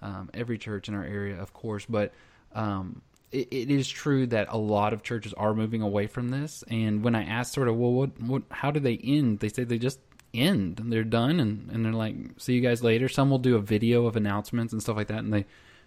um, 0.01 0.31
every 0.33 0.57
church 0.57 0.89
in 0.89 0.95
our 0.95 1.05
area, 1.05 1.39
of 1.39 1.53
course, 1.53 1.85
but 1.85 2.15
um, 2.55 3.03
it, 3.33 3.49
it 3.51 3.71
is 3.71 3.89
true 3.89 4.27
that 4.29 4.49
a 4.51 4.59
lot 4.59 4.93
of 4.93 5.03
churches 5.03 5.35
are 5.35 5.55
moving 5.55 5.83
away 5.83 6.07
from 6.07 6.29
this. 6.29 6.65
And 6.69 7.03
when 7.03 7.15
I 7.15 7.25
asked, 7.25 7.53
sort 7.53 7.69
of, 7.69 7.77
well, 7.77 7.93
what, 7.93 8.21
what, 8.21 8.43
how 8.51 8.71
do 8.71 8.81
they 8.81 8.97
end? 8.97 9.41
They 9.41 9.49
say 9.49 9.65
they 9.65 9.79
just 9.79 10.01
end 10.35 10.79
and 10.79 10.93
they're 10.93 11.05
done, 11.05 11.41
and, 11.41 11.71
and 11.71 11.85
they're 11.85 11.93
like, 11.93 12.15
see 12.37 12.55
you 12.55 12.61
guys 12.61 12.83
later. 12.83 13.09
Some 13.09 13.31
will 13.31 13.39
do 13.39 13.57
a 13.57 13.61
video 13.61 14.07
of 14.07 14.17
announcements 14.17 14.73
and 14.73 14.83
stuff 14.83 14.97
like 14.97 15.09
that, 15.09 15.21
and 15.21 15.33
they 15.33 15.47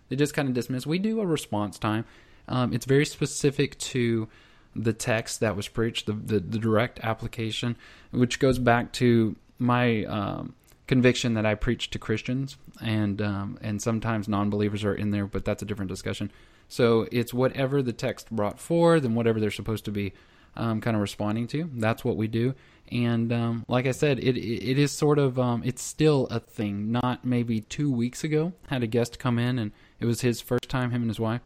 they 0.09 0.15
just 0.15 0.33
kind 0.33 0.47
of 0.47 0.53
dismiss. 0.53 0.85
We 0.85 0.99
do 0.99 1.21
a 1.21 1.25
response 1.25 1.79
time. 1.79 2.05
Um, 2.47 2.73
it's 2.73 2.85
very 2.85 3.05
specific 3.05 3.77
to 3.77 4.27
the 4.75 4.93
text 4.93 5.39
that 5.39 5.55
was 5.55 5.67
preached, 5.67 6.05
the, 6.05 6.13
the, 6.13 6.39
the 6.39 6.57
direct 6.57 6.99
application, 7.01 7.77
which 8.11 8.39
goes 8.39 8.57
back 8.59 8.91
to 8.93 9.35
my 9.59 10.03
um, 10.05 10.55
conviction 10.87 11.35
that 11.35 11.45
I 11.45 11.55
preach 11.55 11.89
to 11.91 11.99
Christians, 11.99 12.57
and 12.81 13.21
um, 13.21 13.57
and 13.61 13.81
sometimes 13.81 14.27
non-believers 14.27 14.83
are 14.83 14.95
in 14.95 15.11
there, 15.11 15.27
but 15.27 15.45
that's 15.45 15.61
a 15.61 15.65
different 15.65 15.89
discussion. 15.89 16.31
So 16.71 17.05
it's 17.11 17.33
whatever 17.33 17.81
the 17.81 17.91
text 17.91 18.31
brought 18.31 18.57
forth 18.57 19.03
and 19.03 19.13
whatever 19.13 19.41
they're 19.41 19.51
supposed 19.51 19.83
to 19.85 19.91
be 19.91 20.13
um, 20.55 20.79
kind 20.79 20.95
of 20.95 21.01
responding 21.01 21.45
to. 21.47 21.69
That's 21.73 22.05
what 22.05 22.15
we 22.15 22.29
do. 22.29 22.55
And 22.89 23.33
um, 23.33 23.65
like 23.67 23.85
I 23.85 23.91
said, 23.91 24.19
it 24.19 24.37
it 24.37 24.79
is 24.79 24.93
sort 24.93 25.19
of 25.19 25.37
um, 25.37 25.63
it's 25.65 25.83
still 25.83 26.27
a 26.27 26.39
thing. 26.39 26.89
Not 26.89 27.25
maybe 27.25 27.59
two 27.59 27.91
weeks 27.91 28.23
ago 28.23 28.53
had 28.67 28.83
a 28.83 28.87
guest 28.87 29.19
come 29.19 29.37
in 29.37 29.59
and 29.59 29.73
it 29.99 30.05
was 30.05 30.21
his 30.21 30.39
first 30.39 30.69
time, 30.69 30.91
him 30.91 31.01
and 31.01 31.11
his 31.11 31.19
wife, 31.19 31.41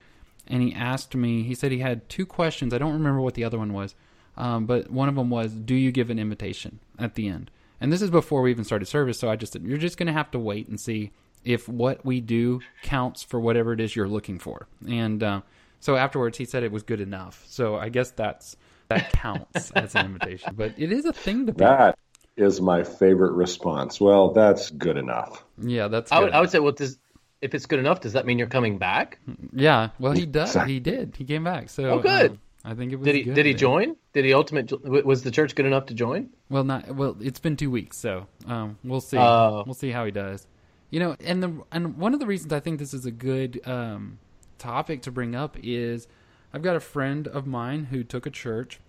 and 0.48 0.62
he 0.62 0.72
asked 0.75 1.16
me. 1.16 1.42
He 1.42 1.56
said 1.56 1.71
he 1.71 1.80
had 1.80 2.07
two 2.07 2.28
questions. 2.28 2.71
I 2.71 2.78
don't 2.78 2.94
remember 2.94 3.19
what 3.19 3.33
the 3.33 3.44
other 3.44 3.57
one 3.57 3.74
was, 3.74 3.95
um, 4.38 4.68
but 4.68 4.92
one 4.92 5.10
of 5.10 5.16
them 5.16 5.31
was, 5.31 5.54
"Do 5.54 5.74
you 5.74 5.92
give 5.92 6.12
an 6.12 6.19
invitation 6.19 6.80
at 7.00 7.16
the 7.16 7.30
end?" 7.30 7.50
And 7.81 7.92
this 7.92 8.04
is 8.04 8.12
before 8.12 8.44
we 8.44 8.51
even 8.51 8.63
started 8.63 8.86
service, 8.86 9.18
so 9.18 9.30
I 9.30 9.38
just 9.38 9.54
said, 9.54 9.63
"You're 9.63 9.80
just 9.80 9.98
going 9.98 10.07
to 10.07 10.13
have 10.13 10.30
to 10.31 10.39
wait 10.39 10.68
and 10.68 10.80
see 10.80 11.12
if 11.45 11.69
what 11.69 12.06
we 12.06 12.19
do 12.21 12.59
counts 12.83 13.24
for 13.24 13.39
whatever 13.39 13.71
it 13.74 13.80
is 13.80 13.95
you're 13.95 14.07
looking 14.07 14.39
for." 14.39 14.68
And 14.88 15.21
uh, 15.24 15.42
so 15.80 15.95
afterwards, 15.95 16.38
he 16.38 16.45
said 16.45 16.63
it 16.63 16.71
was 16.71 16.83
good 16.83 17.01
enough. 17.01 17.44
So 17.47 17.75
I 17.75 17.89
guess 17.89 18.12
that's 18.12 18.57
that 18.89 19.12
counts 19.13 19.71
as 19.75 19.95
an 19.95 20.06
invitation, 20.07 20.53
but 20.56 20.74
it 20.77 20.92
is 20.92 21.06
a 21.06 21.13
thing 21.13 21.45
to 21.47 21.53
be. 21.53 21.59
That 21.59 21.97
is 22.38 22.59
my 22.59 22.83
favorite 22.83 23.31
response. 23.33 24.01
Well, 24.01 24.31
that's 24.31 24.69
good 24.71 24.97
enough. 24.97 25.44
Yeah, 25.57 25.88
that's. 25.88 26.12
I 26.12 26.18
Good. 26.18 26.24
would, 26.25 26.33
I 26.33 26.42
would 26.42 26.50
say, 26.50 26.59
well, 26.59 26.74
does 26.74 26.97
if 27.42 27.53
it's 27.53 27.65
good 27.65 27.80
enough, 27.80 28.01
does 28.01 28.13
that 28.13 28.25
mean 28.25 28.39
you're 28.39 28.47
coming 28.47 28.77
back? 28.77 29.19
Yeah, 29.53 29.89
well, 30.00 30.13
he 30.13 30.25
does. 30.25 30.50
Exactly. 30.50 30.74
He 30.74 30.80
did. 30.80 31.15
He 31.18 31.24
came 31.25 31.44
back. 31.44 31.69
So 31.69 31.86
Oh, 31.92 32.00
good. 32.00 32.31
um, 32.31 32.39
I 32.63 32.74
think 32.74 32.92
it 32.92 32.95
was. 32.95 33.06
Did 33.06 33.15
he 33.15 33.24
good 33.24 33.36
did 33.36 33.45
he 33.45 33.53
join? 33.53 33.95
Did 34.13 34.25
he 34.25 34.33
ultimate? 34.33 34.71
Was 35.06 35.21
the 35.24 35.31
church 35.31 35.53
good 35.56 35.65
enough 35.68 35.86
to 35.88 35.94
join? 35.94 36.30
Well, 36.50 36.63
not 36.63 36.94
well. 36.95 37.15
It's 37.21 37.39
been 37.39 37.56
two 37.56 37.69
weeks, 37.69 37.97
so 37.97 38.27
um, 38.47 38.77
we'll 38.83 39.01
see. 39.01 39.18
Oh. 39.18 39.63
We'll 39.65 39.75
see 39.75 39.92
how 39.92 40.06
he 40.06 40.12
does. 40.12 40.47
You 40.95 41.01
know, 41.01 41.18
and 41.19 41.44
the 41.44 41.61
and 41.73 41.97
one 41.97 42.14
of 42.14 42.21
the 42.21 42.25
reasons 42.25 42.54
I 42.54 42.61
think 42.61 42.80
this 42.80 42.94
is 42.94 43.06
a 43.06 43.11
good 43.11 43.59
um, 43.68 44.18
topic 44.57 45.02
to 45.02 45.11
bring 45.11 45.35
up 45.35 45.57
is 45.61 46.07
I've 46.54 46.61
got 46.61 46.78
a 46.78 46.80
friend 46.80 47.28
of 47.28 47.45
mine 47.45 47.87
who 47.92 48.02
took 48.02 48.25
a 48.25 48.30
church 48.30 48.80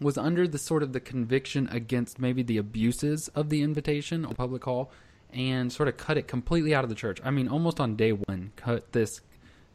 was 0.00 0.16
under 0.16 0.46
the 0.46 0.58
sort 0.58 0.84
of 0.84 0.92
the 0.92 1.00
conviction 1.00 1.68
against 1.72 2.20
maybe 2.20 2.44
the 2.44 2.56
abuses 2.56 3.26
of 3.34 3.48
the 3.48 3.62
invitation 3.62 4.24
or 4.24 4.32
public 4.34 4.62
call 4.62 4.92
and 5.32 5.72
sort 5.72 5.88
of 5.88 5.96
cut 5.96 6.16
it 6.16 6.28
completely 6.28 6.72
out 6.72 6.84
of 6.84 6.88
the 6.88 6.94
church. 6.94 7.18
I 7.24 7.32
mean, 7.32 7.48
almost 7.48 7.80
on 7.80 7.96
day 7.96 8.12
one, 8.12 8.52
cut 8.54 8.92
this 8.92 9.20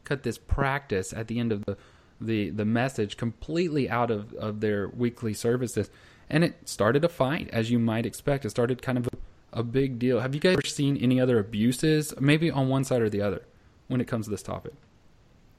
cut 0.04 0.22
this 0.22 0.38
practice 0.38 1.12
at 1.12 1.28
the 1.28 1.38
end 1.38 1.52
of 1.52 1.66
the 1.66 1.76
the, 2.22 2.48
the 2.48 2.64
message 2.64 3.18
completely 3.18 3.86
out 3.86 4.10
of, 4.10 4.32
of 4.32 4.60
their 4.60 4.88
weekly 4.88 5.34
services. 5.34 5.90
And 6.30 6.42
it 6.42 6.70
started 6.70 7.04
a 7.04 7.10
fight, 7.10 7.50
as 7.52 7.70
you 7.70 7.78
might 7.78 8.06
expect. 8.06 8.46
It 8.46 8.50
started 8.50 8.80
kind 8.80 8.96
of 8.96 9.08
a, 9.08 9.10
a 9.52 9.62
big 9.62 9.98
deal. 9.98 10.20
Have 10.20 10.34
you 10.34 10.40
guys 10.40 10.54
ever 10.54 10.66
seen 10.66 10.96
any 10.96 11.20
other 11.20 11.38
abuses, 11.38 12.14
maybe 12.20 12.50
on 12.50 12.68
one 12.68 12.84
side 12.84 13.02
or 13.02 13.10
the 13.10 13.22
other, 13.22 13.42
when 13.88 14.00
it 14.00 14.06
comes 14.06 14.26
to 14.26 14.30
this 14.30 14.42
topic? 14.42 14.72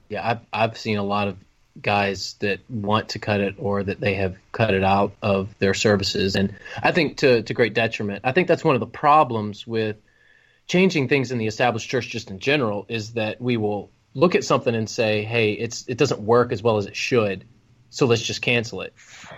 Yeah, 0.08 0.28
I've 0.28 0.40
I've 0.52 0.78
seen 0.78 0.98
a 0.98 1.02
lot 1.02 1.28
of 1.28 1.36
guys 1.80 2.34
that 2.40 2.60
want 2.68 3.10
to 3.10 3.18
cut 3.18 3.40
it 3.40 3.54
or 3.58 3.82
that 3.82 3.98
they 3.98 4.14
have 4.14 4.36
cut 4.52 4.74
it 4.74 4.84
out 4.84 5.14
of 5.22 5.58
their 5.58 5.74
services, 5.74 6.36
and 6.36 6.54
I 6.82 6.92
think 6.92 7.18
to 7.18 7.42
to 7.42 7.54
great 7.54 7.74
detriment. 7.74 8.22
I 8.24 8.32
think 8.32 8.48
that's 8.48 8.64
one 8.64 8.76
of 8.76 8.80
the 8.80 8.86
problems 8.86 9.66
with 9.66 9.96
changing 10.66 11.08
things 11.08 11.32
in 11.32 11.38
the 11.38 11.46
established 11.46 11.88
church, 11.88 12.08
just 12.08 12.30
in 12.30 12.38
general, 12.38 12.86
is 12.88 13.14
that 13.14 13.40
we 13.40 13.56
will 13.56 13.90
look 14.14 14.34
at 14.34 14.44
something 14.44 14.74
and 14.74 14.88
say, 14.88 15.24
"Hey, 15.24 15.52
it's 15.52 15.86
it 15.88 15.98
doesn't 15.98 16.20
work 16.20 16.52
as 16.52 16.62
well 16.62 16.76
as 16.76 16.86
it 16.86 16.96
should, 16.96 17.44
so 17.90 18.06
let's 18.06 18.22
just 18.22 18.42
cancel 18.42 18.82
it," 18.82 18.92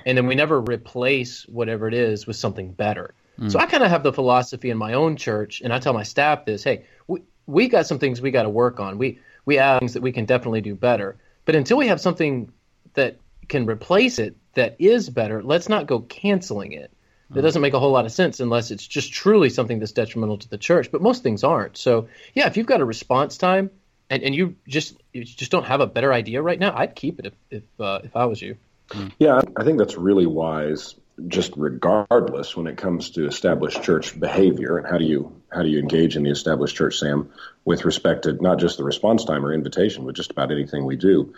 and 0.05 0.19
then 0.19 0.27
we 0.27 0.35
never 0.35 0.61
replace 0.61 1.47
whatever 1.47 1.87
it 1.87 1.95
is 1.95 2.27
with 2.27 2.37
something 2.37 2.73
better. 2.73 3.15
Mm. 3.39 3.51
So 3.51 3.59
I 3.59 3.67
kind 3.67 3.83
of 3.83 3.91
have 3.91 4.03
the 4.03 4.13
philosophy 4.13 4.71
in 4.71 4.79
my 4.79 4.95
own 4.95 5.17
church, 5.17 5.61
and 5.61 5.73
I 5.73 5.79
tell 5.79 5.93
my 5.93 6.03
staff 6.03 6.45
this: 6.45 6.63
Hey, 6.63 6.85
we 7.07 7.23
we 7.47 7.69
got 7.69 7.87
some 7.87 7.99
things 7.99 8.21
we 8.21 8.31
got 8.31 8.45
to 8.45 8.49
work 8.49 8.81
on. 8.81 8.99
We 8.99 9.21
we 9.45 9.57
have 9.57 9.81
things 9.81 9.95
that 9.95 10.03
we 10.03 10.13
can 10.13 10.25
definitely 10.25 10.61
do 10.61 10.75
better. 10.75 11.17
But 11.45 11.57
until 11.57 11.77
we 11.77 11.89
have 11.89 12.01
something 12.01 12.53
that 12.95 13.19
can 13.49 13.67
replace 13.67 14.19
it 14.19 14.37
that 14.55 14.77
is 14.79 15.11
better, 15.11 15.43
let's 15.43 15.69
not 15.69 15.87
go 15.87 16.01
canceling 16.01 16.73
it. 16.73 16.91
That 17.31 17.41
mm. 17.41 17.43
doesn't 17.43 17.63
make 17.63 17.75
a 17.75 17.81
whole 17.81 17.91
lot 17.91 18.07
of 18.07 18.13
sense 18.13 18.41
unless 18.41 18.71
it's 18.71 18.87
just 18.87 19.13
truly 19.13 19.51
something 19.51 19.79
that's 19.79 19.93
detrimental 19.93 20.39
to 20.39 20.49
the 20.49 20.59
church. 20.59 20.91
But 20.91 21.03
most 21.03 21.23
things 21.23 21.45
aren't. 21.45 21.77
So 21.77 22.09
yeah, 22.35 22.47
if 22.47 22.57
you've 22.57 22.67
got 22.67 22.81
a 22.81 22.85
response 22.85 23.37
time 23.37 23.71
and, 24.09 24.23
and 24.23 24.35
you 24.35 24.57
just 24.69 25.03
you 25.13 25.25
just 25.25 25.51
don't 25.51 25.67
have 25.67 25.81
a 25.81 25.87
better 25.87 26.13
idea 26.13 26.41
right 26.41 26.59
now, 26.59 26.75
I'd 26.77 26.95
keep 26.95 27.19
it 27.19 27.27
if 27.27 27.35
if, 27.51 27.63
uh, 27.81 28.01
if 28.05 28.17
I 28.17 28.27
was 28.27 28.41
you. 28.41 28.57
Mm. 28.91 29.13
Yeah, 29.19 29.41
I 29.57 29.65
think 29.65 29.79
that's 29.79 29.97
really 29.97 30.27
wise. 30.27 30.95
Just 31.29 31.53
regardless 31.57 32.57
when 32.57 32.67
it 32.67 32.77
comes 32.77 33.11
to 33.11 33.27
established 33.27 33.83
church 33.83 34.19
behavior 34.19 34.79
and 34.79 34.87
how 34.87 34.99
do 34.99 35.05
you 35.05 35.41
how 35.53 35.63
do 35.63 35.69
you 35.69 35.79
engage 35.79 36.17
in 36.17 36.25
the 36.25 36.31
established 36.31 36.75
church, 36.75 36.99
Sam, 36.99 37.31
with 37.65 37.85
respect 37.85 38.25
to 38.25 38.33
not 38.33 38.59
just 38.59 38.77
the 38.77 38.85
response 38.85 39.25
time 39.25 39.45
or 39.45 39.53
invitation, 39.53 40.05
but 40.05 40.17
just 40.17 40.33
about 40.33 40.51
anything 40.51 40.85
we 40.85 40.97
do. 40.97 41.33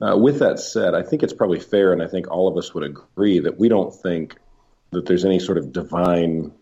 Uh, 0.00 0.16
with 0.16 0.40
that 0.40 0.58
said, 0.58 0.94
I 0.94 1.02
think 1.02 1.22
it's 1.22 1.32
probably 1.32 1.60
fair, 1.60 1.92
and 1.92 2.02
I 2.02 2.08
think 2.08 2.28
all 2.28 2.48
of 2.48 2.56
us 2.56 2.74
would 2.74 2.84
agree 2.84 3.40
that 3.40 3.58
we 3.58 3.68
don't 3.68 3.94
think 3.94 4.36
that 4.90 5.06
there's 5.06 5.24
any 5.24 5.38
sort 5.38 5.58
of 5.58 5.72
divine 5.72 6.52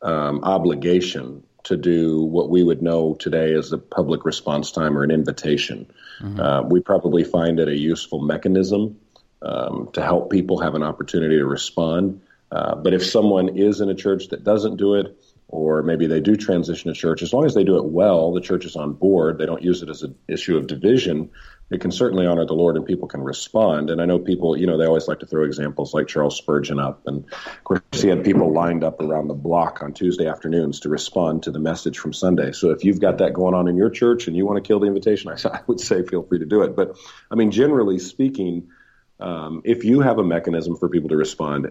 um, 0.00 0.44
obligation 0.44 1.42
to 1.64 1.76
do 1.76 2.22
what 2.22 2.48
we 2.48 2.62
would 2.62 2.80
know 2.80 3.14
today 3.14 3.52
as 3.54 3.72
a 3.72 3.78
public 3.78 4.24
response 4.24 4.70
time 4.70 4.96
or 4.96 5.02
an 5.02 5.10
invitation. 5.10 5.90
Mm-hmm. 6.20 6.40
Uh, 6.40 6.62
we 6.62 6.80
probably 6.80 7.24
find 7.24 7.58
it 7.58 7.68
a 7.68 7.76
useful 7.76 8.20
mechanism 8.20 9.00
um, 9.42 9.90
to 9.92 10.02
help 10.02 10.30
people 10.30 10.60
have 10.60 10.74
an 10.74 10.82
opportunity 10.82 11.38
to 11.38 11.46
respond. 11.46 12.22
Uh, 12.50 12.74
but 12.76 12.94
if 12.94 13.04
someone 13.04 13.58
is 13.58 13.80
in 13.80 13.88
a 13.90 13.94
church 13.94 14.28
that 14.28 14.44
doesn't 14.44 14.76
do 14.76 14.94
it, 14.94 15.18
or 15.48 15.82
maybe 15.82 16.06
they 16.06 16.20
do 16.20 16.36
transition 16.36 16.92
to 16.92 16.98
church, 16.98 17.22
as 17.22 17.32
long 17.32 17.44
as 17.44 17.54
they 17.54 17.64
do 17.64 17.76
it 17.76 17.84
well, 17.84 18.32
the 18.32 18.40
church 18.40 18.64
is 18.64 18.76
on 18.76 18.92
board. 18.92 19.38
They 19.38 19.46
don't 19.46 19.62
use 19.62 19.82
it 19.82 19.88
as 19.88 20.02
an 20.02 20.16
issue 20.28 20.56
of 20.56 20.66
division 20.66 21.30
it 21.68 21.80
can 21.80 21.90
certainly 21.90 22.26
honor 22.26 22.46
the 22.46 22.54
Lord 22.54 22.76
and 22.76 22.86
people 22.86 23.08
can 23.08 23.22
respond. 23.22 23.90
And 23.90 24.00
I 24.00 24.04
know 24.04 24.20
people, 24.20 24.56
you 24.56 24.66
know, 24.66 24.78
they 24.78 24.86
always 24.86 25.08
like 25.08 25.20
to 25.20 25.26
throw 25.26 25.44
examples 25.44 25.92
like 25.92 26.06
Charles 26.06 26.36
Spurgeon 26.36 26.78
up. 26.78 27.02
And 27.06 27.24
of 27.24 27.64
course, 27.64 27.80
he 27.92 28.08
had 28.08 28.24
people 28.24 28.52
lined 28.52 28.84
up 28.84 29.00
around 29.00 29.26
the 29.26 29.34
block 29.34 29.82
on 29.82 29.92
Tuesday 29.92 30.28
afternoons 30.28 30.80
to 30.80 30.88
respond 30.88 31.42
to 31.44 31.50
the 31.50 31.58
message 31.58 31.98
from 31.98 32.12
Sunday. 32.12 32.52
So 32.52 32.70
if 32.70 32.84
you've 32.84 33.00
got 33.00 33.18
that 33.18 33.32
going 33.32 33.54
on 33.54 33.66
in 33.66 33.76
your 33.76 33.90
church 33.90 34.28
and 34.28 34.36
you 34.36 34.46
want 34.46 34.62
to 34.62 34.66
kill 34.66 34.78
the 34.78 34.86
invitation, 34.86 35.30
I, 35.30 35.48
I 35.56 35.60
would 35.66 35.80
say 35.80 36.04
feel 36.04 36.22
free 36.22 36.38
to 36.38 36.46
do 36.46 36.62
it. 36.62 36.76
But 36.76 36.96
I 37.30 37.34
mean, 37.34 37.50
generally 37.50 37.98
speaking, 37.98 38.68
um, 39.18 39.62
if 39.64 39.84
you 39.84 40.00
have 40.00 40.18
a 40.18 40.24
mechanism 40.24 40.76
for 40.76 40.88
people 40.88 41.08
to 41.08 41.16
respond, 41.16 41.68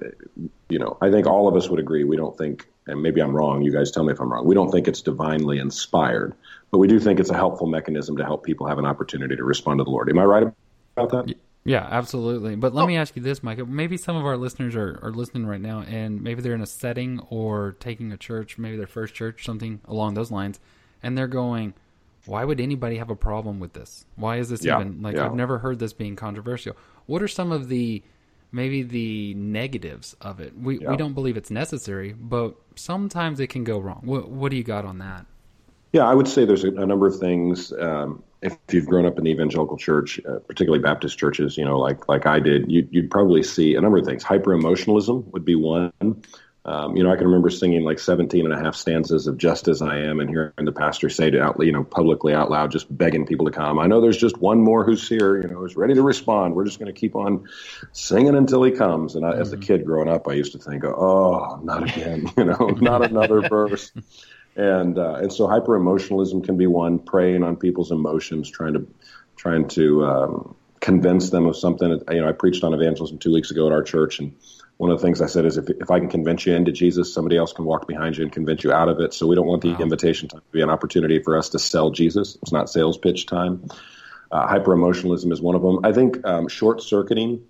you 0.69 0.79
know, 0.79 0.97
I 1.01 1.11
think 1.11 1.27
all 1.27 1.47
of 1.47 1.55
us 1.55 1.69
would 1.69 1.79
agree. 1.79 2.03
We 2.03 2.17
don't 2.17 2.37
think, 2.37 2.67
and 2.87 3.01
maybe 3.01 3.21
I'm 3.21 3.35
wrong. 3.35 3.61
You 3.61 3.71
guys 3.71 3.91
tell 3.91 4.03
me 4.03 4.13
if 4.13 4.19
I'm 4.19 4.31
wrong. 4.31 4.45
We 4.45 4.55
don't 4.55 4.71
think 4.71 4.87
it's 4.87 5.01
divinely 5.01 5.59
inspired 5.59 6.35
but 6.75 6.79
we 6.79 6.89
do 6.89 6.99
think 6.99 7.21
it's 7.21 7.29
a 7.29 7.35
helpful 7.35 7.67
mechanism 7.67 8.17
to 8.17 8.25
help 8.25 8.43
people 8.43 8.67
have 8.67 8.77
an 8.77 8.85
opportunity 8.85 9.37
to 9.37 9.45
respond 9.45 9.79
to 9.79 9.85
the 9.85 9.89
Lord. 9.89 10.09
Am 10.09 10.19
I 10.19 10.25
right 10.25 10.47
about 10.97 11.09
that? 11.11 11.33
Yeah, 11.63 11.87
absolutely. 11.89 12.57
But 12.57 12.75
let 12.75 12.83
oh. 12.83 12.87
me 12.87 12.97
ask 12.97 13.15
you 13.15 13.21
this, 13.21 13.41
Mike. 13.41 13.65
Maybe 13.65 13.95
some 13.95 14.17
of 14.17 14.25
our 14.25 14.35
listeners 14.35 14.75
are, 14.75 14.99
are 15.01 15.11
listening 15.11 15.45
right 15.45 15.61
now, 15.61 15.83
and 15.83 16.21
maybe 16.21 16.41
they're 16.41 16.53
in 16.53 16.59
a 16.59 16.65
setting 16.65 17.21
or 17.29 17.77
taking 17.79 18.11
a 18.11 18.17
church, 18.17 18.57
maybe 18.57 18.75
their 18.75 18.87
first 18.87 19.13
church, 19.13 19.45
something 19.45 19.79
along 19.85 20.15
those 20.15 20.31
lines, 20.31 20.59
and 21.01 21.17
they're 21.17 21.27
going, 21.27 21.73
why 22.25 22.43
would 22.43 22.59
anybody 22.59 22.97
have 22.97 23.09
a 23.09 23.15
problem 23.15 23.61
with 23.61 23.71
this? 23.71 24.05
Why 24.17 24.39
is 24.39 24.49
this 24.49 24.65
yeah, 24.65 24.77
even 24.77 25.01
like 25.01 25.15
yeah. 25.15 25.27
I've 25.27 25.33
never 25.33 25.59
heard 25.59 25.79
this 25.79 25.93
being 25.93 26.17
controversial? 26.17 26.75
What 27.05 27.21
are 27.21 27.27
some 27.27 27.51
of 27.51 27.69
the 27.69 28.03
maybe 28.51 28.83
the 28.83 29.33
negatives 29.35 30.15
of 30.21 30.39
it? 30.39 30.57
We 30.57 30.79
yeah. 30.79 30.91
we 30.91 30.97
don't 30.97 31.13
believe 31.13 31.37
it's 31.37 31.51
necessary, 31.51 32.13
but 32.13 32.55
sometimes 32.75 33.39
it 33.39 33.47
can 33.47 33.63
go 33.63 33.79
wrong. 33.79 34.01
What 34.03 34.29
what 34.29 34.51
do 34.51 34.57
you 34.57 34.63
got 34.63 34.85
on 34.85 34.99
that? 34.99 35.25
Yeah, 35.93 36.03
I 36.03 36.13
would 36.13 36.27
say 36.27 36.43
there's 36.43 36.65
a, 36.65 36.71
a 36.71 36.85
number 36.85 37.07
of 37.07 37.17
things. 37.17 37.71
Um, 37.71 38.21
if 38.41 38.57
you've 38.69 38.85
grown 38.85 39.05
up 39.05 39.17
in 39.17 39.23
the 39.23 39.31
evangelical 39.31 39.77
church, 39.77 40.19
uh, 40.29 40.39
particularly 40.39 40.81
Baptist 40.81 41.17
churches, 41.17 41.57
you 41.57 41.65
know, 41.65 41.79
like 41.79 42.07
like 42.07 42.25
I 42.25 42.39
did, 42.39 42.71
you, 42.71 42.87
would 42.93 43.09
probably 43.09 43.43
see 43.43 43.75
a 43.75 43.81
number 43.81 43.97
of 43.97 44.05
things. 44.05 44.23
Hyper 44.23 44.53
emotionalism 44.53 45.25
would 45.31 45.45
be 45.45 45.55
one. 45.55 45.91
Um, 46.65 46.97
you 46.97 47.03
know, 47.03 47.11
I 47.11 47.15
can 47.15 47.27
remember 47.27 47.49
singing 47.51 47.83
like 47.83 47.99
17 47.99 48.43
and 48.43 48.53
a 48.53 48.57
half 48.57 48.75
stanzas 48.75 49.27
of 49.27 49.37
"Just 49.37 49.67
as 49.67 49.81
I 49.81 49.99
Am" 49.99 50.19
and 50.19 50.29
hearing 50.29 50.51
the 50.57 50.71
pastor 50.71 51.09
say 51.09 51.29
to 51.29 51.41
out, 51.41 51.63
you 51.63 51.71
know, 51.71 51.83
publicly 51.83 52.33
out 52.33 52.49
loud, 52.49 52.71
just 52.71 52.95
begging 52.95 53.27
people 53.27 53.45
to 53.45 53.51
come. 53.51 53.77
I 53.77 53.85
know 53.85 54.01
there's 54.01 54.17
just 54.17 54.37
one 54.37 54.61
more 54.61 54.83
who's 54.83 55.07
here, 55.07 55.39
you 55.39 55.47
know, 55.47 55.59
who's 55.59 55.75
ready 55.75 55.93
to 55.93 56.01
respond. 56.01 56.55
We're 56.55 56.65
just 56.65 56.79
going 56.79 56.93
to 56.93 56.99
keep 56.99 57.15
on 57.15 57.47
singing 57.91 58.35
until 58.35 58.63
he 58.63 58.71
comes. 58.71 59.15
And 59.15 59.25
I, 59.25 59.33
mm-hmm. 59.33 59.41
as 59.41 59.53
a 59.53 59.57
mm-hmm. 59.57 59.65
kid 59.65 59.85
growing 59.85 60.09
up, 60.09 60.27
I 60.27 60.33
used 60.33 60.53
to 60.53 60.57
think, 60.57 60.83
oh, 60.83 61.59
not 61.63 61.83
again, 61.83 62.31
you 62.37 62.45
know, 62.45 62.75
not 62.81 63.03
another 63.03 63.41
verse 63.47 63.91
and 64.55 64.97
uh, 64.97 65.15
and 65.15 65.31
so 65.31 65.47
hyper 65.47 65.75
emotionalism 65.75 66.41
can 66.41 66.57
be 66.57 66.67
one 66.67 66.99
preying 66.99 67.43
on 67.43 67.57
people's 67.57 67.91
emotions, 67.91 68.49
trying 68.49 68.73
to 68.73 68.87
trying 69.35 69.67
to 69.69 70.05
um, 70.05 70.55
convince 70.79 71.29
them 71.29 71.45
of 71.45 71.57
something. 71.57 72.01
You 72.09 72.21
know, 72.21 72.29
I 72.29 72.31
preached 72.31 72.63
on 72.63 72.73
evangelism 72.73 73.17
two 73.17 73.33
weeks 73.33 73.51
ago 73.51 73.67
at 73.67 73.73
our 73.73 73.83
church, 73.83 74.19
and 74.19 74.35
one 74.77 74.91
of 74.91 74.99
the 74.99 75.05
things 75.05 75.21
I 75.21 75.27
said 75.27 75.45
is 75.45 75.57
if 75.57 75.69
if 75.69 75.89
I 75.89 75.99
can 75.99 76.09
convince 76.09 76.45
you 76.45 76.53
into 76.53 76.71
Jesus, 76.71 77.13
somebody 77.13 77.37
else 77.37 77.53
can 77.53 77.65
walk 77.65 77.87
behind 77.87 78.17
you 78.17 78.23
and 78.23 78.31
convince 78.31 78.63
you 78.63 78.73
out 78.73 78.89
of 78.89 78.99
it. 78.99 79.13
So 79.13 79.25
we 79.27 79.35
don't 79.35 79.47
want 79.47 79.61
the 79.61 79.73
wow. 79.73 79.79
invitation 79.79 80.27
time 80.27 80.41
to 80.41 80.51
be 80.51 80.61
an 80.61 80.69
opportunity 80.69 81.19
for 81.19 81.37
us 81.37 81.49
to 81.49 81.59
sell 81.59 81.91
Jesus. 81.91 82.37
It's 82.41 82.51
not 82.51 82.69
sales 82.69 82.97
pitch 82.97 83.25
time. 83.25 83.67
Uh, 84.31 84.47
hyper 84.47 84.73
emotionalism 84.73 85.31
is 85.31 85.41
one 85.41 85.55
of 85.55 85.61
them. 85.61 85.79
I 85.85 85.93
think 85.93 86.25
um, 86.25 86.47
short 86.47 86.81
circuiting 86.81 87.45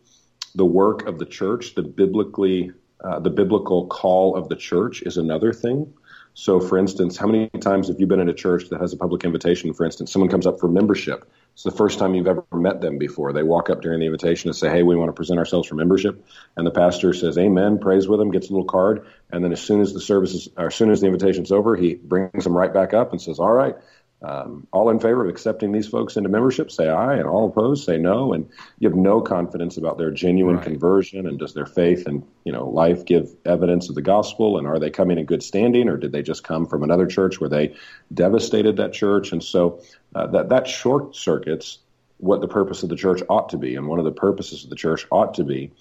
the 0.54 0.66
work 0.66 1.08
of 1.08 1.18
the 1.18 1.26
church, 1.26 1.74
the 1.76 1.82
biblically 1.82 2.72
uh, 3.04 3.20
the 3.20 3.30
biblical 3.30 3.88
call 3.88 4.36
of 4.36 4.50
the 4.50 4.56
church 4.56 5.02
is 5.04 5.18
another 5.18 5.52
thing. 5.52 5.94
So, 6.34 6.60
for 6.60 6.78
instance, 6.78 7.18
how 7.18 7.28
many 7.28 7.50
times 7.62 7.88
have 7.88 8.00
you 8.00 8.08
been 8.08 8.20
in 8.20 8.30
a 8.30 8.34
church 8.34 8.70
that 8.70 8.82
has 8.82 8.94
a 8.94 8.98
public 8.98 9.24
invitation? 9.24 9.74
For 9.74 9.86
instance, 9.86 10.12
someone 10.12 10.30
comes 10.30 10.46
up 10.46 10.60
for 10.60 10.68
membership. 10.68 11.30
It's 11.56 11.64
the 11.64 11.72
first 11.72 12.00
time 12.00 12.16
you've 12.16 12.28
ever 12.28 12.44
met 12.52 12.82
them 12.82 12.98
before. 12.98 13.32
They 13.32 13.42
walk 13.42 13.70
up 13.70 13.82
during 13.82 14.02
the 14.02 14.06
invitation 14.08 14.50
and 14.50 14.56
say, 14.58 14.70
Hey, 14.70 14.84
we 14.84 14.98
want 14.98 15.08
to 15.08 15.14
present 15.14 15.40
ourselves 15.40 15.70
for 15.70 15.76
membership. 15.76 16.26
And 16.58 16.68
the 16.68 16.72
pastor 16.72 17.14
says, 17.14 17.38
Amen, 17.38 17.80
prays 17.80 18.10
with 18.10 18.20
them, 18.20 18.30
gets 18.30 18.50
a 18.50 18.52
little 18.52 18.66
card. 18.66 19.08
And 19.32 19.42
then 19.42 19.54
as 19.54 19.62
soon 19.62 19.80
as 19.80 19.94
the 19.94 20.02
service 20.02 20.34
is, 20.34 20.50
or 20.58 20.68
as 20.68 20.76
soon 20.76 20.92
as 20.92 21.00
the 21.00 21.08
invitation's 21.08 21.54
over, 21.54 21.78
he 21.78 21.96
brings 21.96 22.44
them 22.44 22.58
right 22.58 22.74
back 22.74 22.94
up 22.94 23.14
and 23.14 23.22
says, 23.22 23.40
All 23.40 23.54
right, 23.54 23.76
um, 24.22 24.66
all 24.72 24.90
in 24.90 25.00
favor 25.00 25.24
of 25.24 25.30
accepting 25.30 25.72
these 25.72 25.88
folks 25.88 26.16
into 26.16 26.30
membership 26.30 26.72
say 26.72 26.90
aye, 26.90 27.16
and 27.16 27.28
all 27.28 27.48
opposed 27.48 27.86
say 27.86 27.98
no. 27.98 28.34
And 28.34 28.50
you 28.80 28.90
have 28.90 28.98
no 28.98 29.22
confidence 29.22 29.78
about 29.78 29.98
their 29.98 30.12
genuine 30.12 30.56
right. 30.56 30.64
conversion 30.64 31.28
and 31.28 31.38
does 31.38 31.54
their 31.54 31.66
faith 31.66 32.08
and 32.08 32.26
you 32.44 32.52
know 32.52 32.70
life 32.70 33.06
give 33.06 33.30
evidence 33.46 33.90
of 33.90 33.96
the 33.96 34.02
gospel? 34.02 34.58
And 34.58 34.68
are 34.68 34.80
they 34.80 34.90
coming 34.90 35.18
in 35.18 35.26
good 35.26 35.44
standing, 35.44 35.90
or 35.90 35.98
did 35.98 36.12
they 36.12 36.24
just 36.24 36.44
come 36.44 36.66
from 36.66 36.82
another 36.82 37.06
church 37.06 37.40
where 37.40 37.50
they 37.50 37.76
devastated 38.14 38.78
that 38.78 38.94
church? 38.94 39.32
And 39.32 39.44
so 39.44 39.82
uh, 40.16 40.28
that 40.28 40.50
that 40.50 40.68
short 40.68 41.16
circuits 41.16 41.80
what 42.18 42.42
the 42.42 42.48
purpose 42.48 42.84
of 42.84 42.90
the 42.90 42.96
church 42.96 43.22
ought 43.30 43.50
to 43.50 43.58
be. 43.58 43.76
And 43.76 43.88
one 43.88 44.00
of 44.00 44.06
the 44.06 44.12
purposes 44.12 44.64
of 44.64 44.70
the 44.70 44.76
church 44.76 45.06
ought 45.12 45.34
to 45.36 45.44
be 45.44 45.72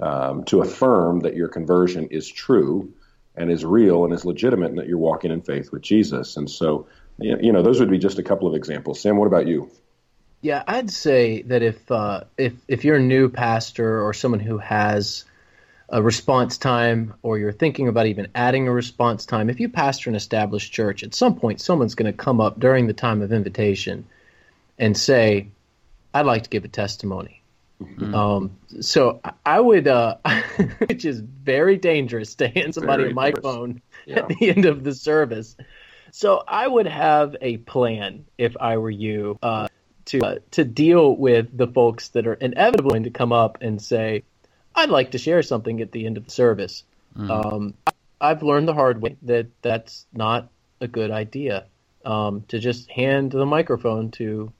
um, 0.00 0.44
to 0.44 0.60
affirm 0.60 1.20
that 1.20 1.36
your 1.36 1.48
conversion 1.48 2.08
is 2.08 2.28
true 2.28 2.92
and 3.36 3.50
is 3.50 3.64
real 3.64 4.04
and 4.04 4.12
is 4.12 4.24
legitimate, 4.24 4.70
and 4.70 4.78
that 4.78 4.88
you're 4.88 4.98
walking 4.98 5.30
in 5.30 5.42
faith 5.42 5.72
with 5.72 5.82
Jesus. 5.82 6.36
And 6.36 6.50
so 6.50 6.86
you 7.18 7.52
know, 7.52 7.62
those 7.62 7.80
would 7.80 7.90
be 7.90 7.98
just 7.98 8.18
a 8.18 8.22
couple 8.22 8.48
of 8.48 8.54
examples. 8.54 9.00
Sam, 9.00 9.16
what 9.16 9.26
about 9.26 9.46
you? 9.46 9.70
Yeah, 10.40 10.62
I'd 10.66 10.90
say 10.90 11.42
that 11.42 11.62
if 11.62 11.90
uh, 11.90 12.24
if 12.36 12.52
if 12.68 12.84
you're 12.84 12.96
a 12.96 13.02
new 13.02 13.28
pastor 13.28 14.04
or 14.04 14.12
someone 14.12 14.40
who 14.40 14.58
has 14.58 15.24
a 15.88 16.02
response 16.02 16.58
time, 16.58 17.14
or 17.22 17.38
you're 17.38 17.52
thinking 17.52 17.88
about 17.88 18.06
even 18.06 18.28
adding 18.34 18.68
a 18.68 18.72
response 18.72 19.26
time, 19.26 19.48
if 19.48 19.60
you 19.60 19.68
pastor 19.68 20.10
an 20.10 20.16
established 20.16 20.72
church, 20.72 21.02
at 21.02 21.14
some 21.14 21.36
point 21.36 21.60
someone's 21.60 21.94
going 21.94 22.12
to 22.12 22.16
come 22.16 22.40
up 22.40 22.58
during 22.58 22.86
the 22.86 22.92
time 22.92 23.22
of 23.22 23.32
invitation 23.32 24.04
and 24.78 24.96
say, 24.96 25.48
"I'd 26.12 26.26
like 26.26 26.42
to 26.42 26.50
give 26.50 26.64
a 26.64 26.68
testimony." 26.68 27.42
Mm-hmm. 27.82 28.14
Um, 28.14 28.50
so 28.80 29.20
I 29.46 29.60
would, 29.60 29.88
uh, 29.88 30.16
which 30.86 31.04
is 31.04 31.20
very 31.20 31.76
dangerous 31.76 32.34
to 32.36 32.48
hand 32.48 32.74
somebody 32.74 33.04
very 33.04 33.12
a 33.12 33.14
microphone 33.14 33.80
yeah. 34.06 34.18
at 34.20 34.28
the 34.28 34.50
end 34.50 34.66
of 34.66 34.84
the 34.84 34.94
service. 34.94 35.56
So 36.12 36.42
I 36.46 36.66
would 36.66 36.86
have 36.86 37.36
a 37.40 37.56
plan 37.58 38.24
if 38.38 38.56
I 38.60 38.76
were 38.76 38.90
you 38.90 39.38
uh, 39.42 39.68
to 40.06 40.20
uh, 40.20 40.38
to 40.52 40.64
deal 40.64 41.14
with 41.16 41.56
the 41.56 41.66
folks 41.66 42.08
that 42.10 42.26
are 42.26 42.34
inevitably 42.34 42.90
going 42.90 43.02
to 43.04 43.10
come 43.10 43.32
up 43.32 43.58
and 43.60 43.80
say, 43.80 44.22
"I'd 44.74 44.90
like 44.90 45.12
to 45.12 45.18
share 45.18 45.42
something 45.42 45.80
at 45.80 45.92
the 45.92 46.06
end 46.06 46.16
of 46.16 46.24
the 46.24 46.30
service." 46.30 46.84
Mm-hmm. 47.16 47.30
Um, 47.30 47.74
I've 48.20 48.42
learned 48.42 48.68
the 48.68 48.74
hard 48.74 49.02
way 49.02 49.16
that 49.22 49.48
that's 49.62 50.06
not 50.12 50.48
a 50.80 50.88
good 50.88 51.10
idea 51.10 51.66
um, 52.04 52.44
to 52.48 52.58
just 52.58 52.90
hand 52.90 53.32
the 53.32 53.46
microphone 53.46 54.10
to 54.12 54.52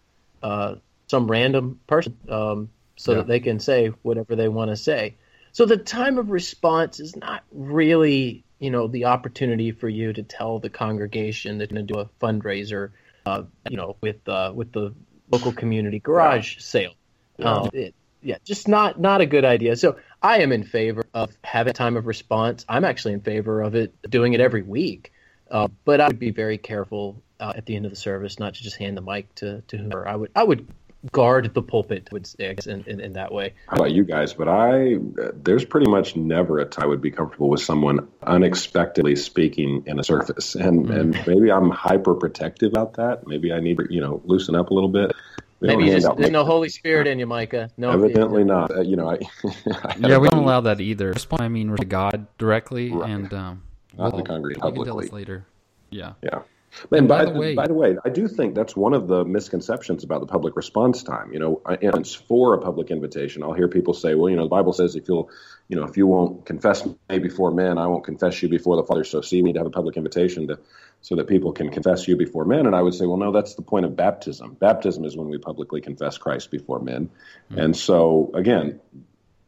uh, 0.42 0.76
some 1.06 1.30
random 1.30 1.80
person 1.86 2.16
um, 2.28 2.70
so 2.96 3.12
yeah. 3.12 3.18
that 3.18 3.26
they 3.26 3.40
can 3.40 3.60
say 3.60 3.88
whatever 4.02 4.36
they 4.36 4.48
want 4.48 4.70
to 4.70 4.76
say. 4.76 5.16
So 5.52 5.66
the 5.66 5.76
time 5.76 6.18
of 6.18 6.30
response 6.30 7.00
is 7.00 7.14
not 7.14 7.44
really 7.52 8.44
you 8.64 8.70
know 8.70 8.86
the 8.86 9.04
opportunity 9.04 9.72
for 9.72 9.90
you 9.90 10.14
to 10.14 10.22
tell 10.22 10.58
the 10.58 10.70
congregation 10.70 11.58
that 11.58 11.70
you're 11.70 11.76
going 11.76 11.86
to 11.86 11.92
do 11.92 12.00
a 12.00 12.06
fundraiser, 12.18 12.92
uh, 13.26 13.42
you 13.68 13.76
know, 13.76 13.96
with 14.00 14.26
uh, 14.26 14.52
with 14.54 14.72
the 14.72 14.94
local 15.30 15.52
community 15.52 15.98
garage 15.98 16.58
sale. 16.60 16.94
Yeah. 17.36 17.52
Um, 17.52 17.70
it, 17.74 17.94
yeah, 18.22 18.38
just 18.42 18.66
not 18.66 18.98
not 18.98 19.20
a 19.20 19.26
good 19.26 19.44
idea. 19.44 19.76
So 19.76 19.98
I 20.22 20.38
am 20.38 20.50
in 20.50 20.64
favor 20.64 21.04
of 21.12 21.36
having 21.44 21.74
time 21.74 21.98
of 21.98 22.06
response. 22.06 22.64
I'm 22.66 22.86
actually 22.86 23.12
in 23.12 23.20
favor 23.20 23.60
of 23.60 23.74
it 23.74 23.94
doing 24.08 24.32
it 24.32 24.40
every 24.40 24.62
week, 24.62 25.12
uh, 25.50 25.68
but 25.84 26.00
I 26.00 26.06
would 26.06 26.18
be 26.18 26.30
very 26.30 26.56
careful 26.56 27.22
uh, 27.38 27.52
at 27.54 27.66
the 27.66 27.76
end 27.76 27.84
of 27.84 27.92
the 27.92 27.96
service 27.96 28.38
not 28.38 28.54
to 28.54 28.62
just 28.62 28.76
hand 28.76 28.96
the 28.96 29.02
mic 29.02 29.34
to 29.36 29.60
to 29.68 29.76
whoever. 29.76 30.08
I 30.08 30.16
would 30.16 30.30
I 30.34 30.42
would 30.42 30.66
guard 31.12 31.52
the 31.54 31.62
pulpit 31.62 32.08
would 32.12 32.26
say 32.26 32.54
in, 32.66 32.84
in, 32.86 33.00
in, 33.00 33.12
that 33.14 33.32
way. 33.32 33.54
How 33.68 33.76
about 33.76 33.92
you 33.92 34.04
guys? 34.04 34.32
But 34.32 34.48
I, 34.48 34.96
there's 35.34 35.64
pretty 35.64 35.90
much 35.90 36.16
never 36.16 36.58
a 36.58 36.64
time 36.64 36.84
I 36.84 36.86
would 36.86 37.00
be 37.00 37.10
comfortable 37.10 37.48
with 37.48 37.60
someone 37.60 38.08
unexpectedly 38.22 39.16
speaking 39.16 39.84
in 39.86 39.98
a 39.98 40.04
service, 40.04 40.54
and 40.54 40.86
mm. 40.86 41.00
and 41.00 41.26
maybe 41.26 41.50
I'm 41.50 41.70
hyper 41.70 42.14
protective 42.14 42.72
about 42.72 42.94
that. 42.94 43.26
Maybe 43.26 43.52
I 43.52 43.60
need 43.60 43.78
to 43.78 43.86
you 43.88 44.00
know 44.00 44.20
loosen 44.24 44.54
up 44.54 44.70
a 44.70 44.74
little 44.74 44.90
bit. 44.90 45.12
We 45.60 45.68
Maybe 45.68 45.76
don't 45.76 45.86
you 45.86 45.92
hand 45.92 46.02
just 46.02 46.10
out 46.10 46.16
there's 46.18 46.30
no 46.30 46.40
makeup. 46.40 46.52
Holy 46.52 46.68
Spirit 46.68 47.06
in 47.06 47.18
you, 47.18 47.26
Micah. 47.26 47.70
No, 47.78 47.90
Evidently 47.92 48.44
not. 48.44 48.70
Uh, 48.76 48.82
you 48.82 48.96
know, 48.96 49.08
I, 49.08 49.14
I 49.44 49.96
Yeah, 49.98 50.18
we 50.18 50.28
buddy- 50.28 50.30
don't 50.30 50.42
allow 50.42 50.60
that 50.62 50.80
either. 50.80 51.10
Respond, 51.12 51.42
I 51.42 51.48
mean, 51.48 51.70
we're 51.70 51.76
to 51.76 51.86
God 51.86 52.26
directly, 52.36 52.90
Right. 52.90 53.08
and 53.08 53.32
um, 53.32 53.62
Not 53.96 54.10
the 54.10 54.16
well, 54.16 54.24
congregation 54.24 54.66
you 54.66 54.72
can 54.72 54.84
publicly. 54.84 55.08
later. 55.08 55.46
Yeah. 55.90 56.14
Yeah. 56.22 56.40
And 56.90 57.08
by 57.08 57.24
by, 57.24 57.32
the 57.32 57.38
way- 57.38 57.54
by 57.54 57.66
the 57.66 57.74
way, 57.74 57.96
I 58.04 58.08
do 58.08 58.28
think 58.28 58.54
that's 58.54 58.76
one 58.76 58.94
of 58.94 59.08
the 59.08 59.24
misconceptions 59.24 60.04
about 60.04 60.20
the 60.20 60.26
public 60.26 60.56
response 60.56 61.02
time. 61.02 61.32
You 61.32 61.38
know, 61.38 61.62
uh, 61.66 61.76
it's 61.80 62.14
for 62.14 62.54
a 62.54 62.58
public 62.58 62.90
invitation. 62.90 63.42
I'll 63.42 63.52
hear 63.52 63.68
people 63.68 63.94
say, 63.94 64.14
"Well, 64.14 64.28
you 64.28 64.36
know, 64.36 64.44
the 64.44 64.48
Bible 64.48 64.72
says 64.72 64.96
if 64.96 65.08
you'll, 65.08 65.30
you 65.68 65.76
know, 65.76 65.84
if 65.84 65.96
you 65.96 66.06
won't 66.06 66.44
confess 66.44 66.86
me 66.86 67.18
before 67.18 67.50
men, 67.50 67.78
I 67.78 67.86
won't 67.86 68.04
confess 68.04 68.42
you 68.42 68.48
before 68.48 68.76
the 68.76 68.84
Father." 68.84 69.04
So, 69.04 69.20
see, 69.20 69.42
we 69.42 69.48
need 69.48 69.54
to 69.54 69.60
have 69.60 69.66
a 69.66 69.70
public 69.70 69.96
invitation 69.96 70.48
to, 70.48 70.58
so 71.04 71.16
that 71.16 71.26
people 71.26 71.52
can 71.52 71.68
confess 71.68 72.08
you 72.08 72.16
before 72.16 72.46
men. 72.46 72.66
And 72.66 72.74
I 72.74 72.80
would 72.80 72.94
say, 72.94 73.04
well, 73.04 73.18
no, 73.18 73.30
that's 73.30 73.54
the 73.54 73.62
point 73.62 73.84
of 73.84 73.94
baptism. 73.94 74.56
Baptism 74.58 75.04
is 75.04 75.14
when 75.14 75.28
we 75.28 75.36
publicly 75.36 75.82
confess 75.82 76.16
Christ 76.16 76.50
before 76.50 76.80
men. 76.80 77.10
Hmm. 77.50 77.58
And 77.58 77.76
so, 77.76 78.30
again, 78.32 78.80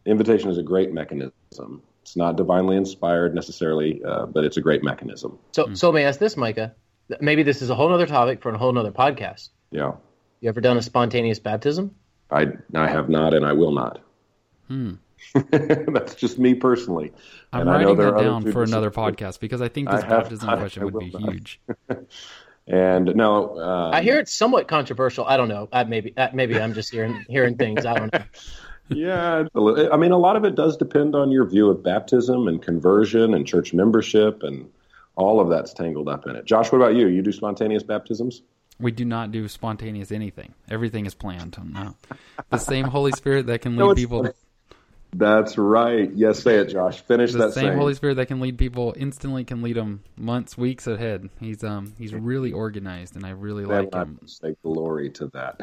invitation 0.05 0.51
is 0.51 0.59
a 0.59 0.63
great 0.63 0.93
mechanism. 0.93 1.83
It's 2.03 2.15
not 2.15 2.37
divinely 2.37 2.77
inspired 2.77 3.35
necessarily, 3.35 4.03
uh, 4.05 4.27
but 4.27 4.45
it's 4.45 4.59
a 4.59 4.61
great 4.61 4.85
mechanism. 4.85 5.39
So, 5.53 5.65
hmm. 5.65 5.75
so 5.75 5.89
let 5.89 5.95
me 5.95 6.03
ask 6.03 6.21
this, 6.21 6.37
Micah. 6.37 6.75
Maybe 7.21 7.43
this 7.43 7.63
is 7.63 7.71
a 7.71 7.75
whole 7.75 7.93
other 7.93 8.07
topic 8.07 8.43
for 8.43 8.51
a 8.51 8.59
whole 8.59 8.77
other 8.79 8.91
podcast. 8.93 9.51
Yeah. 9.71 9.93
You 10.41 10.49
ever 10.49 10.61
done 10.61 10.77
a 10.77 10.83
spontaneous 10.83 11.39
baptism? 11.39 11.95
I 12.31 12.49
I 12.75 12.89
have 12.89 13.09
not, 13.09 13.35
and 13.35 13.45
I 13.47 13.53
will 13.53 13.73
not. 13.73 14.01
That's 15.51 16.15
just 16.17 16.39
me 16.39 16.55
personally. 16.55 17.13
I'm 17.53 17.63
And 17.63 17.71
I 17.71 17.73
know 17.75 17.79
writing 17.95 17.97
there 17.99 18.11
that 18.13 18.21
down 18.23 18.43
for 18.43 18.49
people- 18.49 18.63
another 18.63 18.91
podcast 18.91 19.41
because 19.41 19.63
I 19.63 19.69
think 19.69 19.89
I 19.89 19.97
this 19.97 20.05
have- 20.05 20.11
baptism 20.25 20.49
I- 20.49 20.57
question 20.57 20.83
I 20.83 20.85
would 20.87 20.95
will 20.95 21.01
be 21.01 21.11
not. 21.11 21.33
huge. 21.33 21.61
And 22.69 23.15
no, 23.15 23.61
um, 23.61 23.95
I 23.95 24.03
hear 24.03 24.19
it's 24.19 24.35
somewhat 24.35 24.67
controversial. 24.67 25.25
I 25.25 25.37
don't 25.37 25.47
know. 25.47 25.69
I, 25.73 25.85
maybe 25.85 26.13
uh, 26.17 26.31
maybe 26.35 26.61
I'm 26.61 26.75
just 26.75 26.91
hearing 26.91 27.25
hearing 27.29 27.57
things. 27.57 27.87
I 27.87 27.95
don't 27.95 28.13
know. 28.13 28.25
Yeah, 28.89 29.41
it's 29.43 29.51
a 29.55 29.61
li- 29.61 29.89
I 29.93 29.97
mean, 29.97 30.11
a 30.13 30.19
lot 30.19 30.35
of 30.37 30.45
it 30.45 30.55
does 30.57 30.77
depend 30.77 31.15
on 31.17 31.31
your 31.33 31.45
view 31.45 31.71
of 31.71 31.83
baptism 31.85 32.47
and 32.49 32.61
conversion 32.63 33.35
and 33.35 33.47
church 33.47 33.73
membership, 33.75 34.43
and 34.45 34.69
all 35.17 35.41
of 35.41 35.49
that's 35.49 35.73
tangled 35.73 36.09
up 36.09 36.27
in 36.27 36.37
it. 36.37 36.45
Josh, 36.45 36.71
what 36.71 36.79
about 36.81 36.95
you? 36.95 37.09
You 37.09 37.23
do 37.23 37.33
spontaneous 37.33 37.83
baptisms? 37.83 38.43
We 38.79 38.93
do 38.93 39.05
not 39.07 39.33
do 39.33 39.49
spontaneous 39.49 40.13
anything. 40.13 40.55
Everything 40.71 41.07
is 41.07 41.15
planned. 41.15 41.57
No. 41.73 41.95
The 42.51 42.59
same 42.59 42.85
Holy 42.87 43.13
Spirit 43.13 43.47
that 43.47 43.63
can 43.63 43.73
lead 43.77 43.87
No, 43.87 43.95
people. 43.95 44.23
funny. 44.25 44.35
That's 45.15 45.57
right. 45.57 46.13
Yes, 46.15 46.41
say 46.43 46.57
it, 46.57 46.67
Josh. 46.67 47.01
Finish 47.01 47.33
The 47.33 47.39
that 47.39 47.53
same 47.55 47.69
saying. 47.69 47.79
Holy 47.79 47.95
Spirit 47.95 48.17
that 48.17 48.27
can 48.27 48.39
lead 48.41 48.59
people 48.59 48.93
instantly 48.99 49.45
can 49.45 49.63
lead 49.63 49.77
them 49.77 50.03
months, 50.19 50.59
weeks 50.59 50.87
ahead. 50.87 51.31
He's 51.41 51.65
um 51.65 51.95
he's 51.99 52.13
really 52.13 52.53
organized, 52.53 53.17
and 53.17 53.25
I 53.25 53.31
really 53.31 53.65
Man, 53.65 53.85
like 53.85 53.95
I 53.95 54.03
him. 54.03 54.19
say 54.27 54.57
glory 54.63 55.09
to 55.11 55.29
that. 55.29 55.63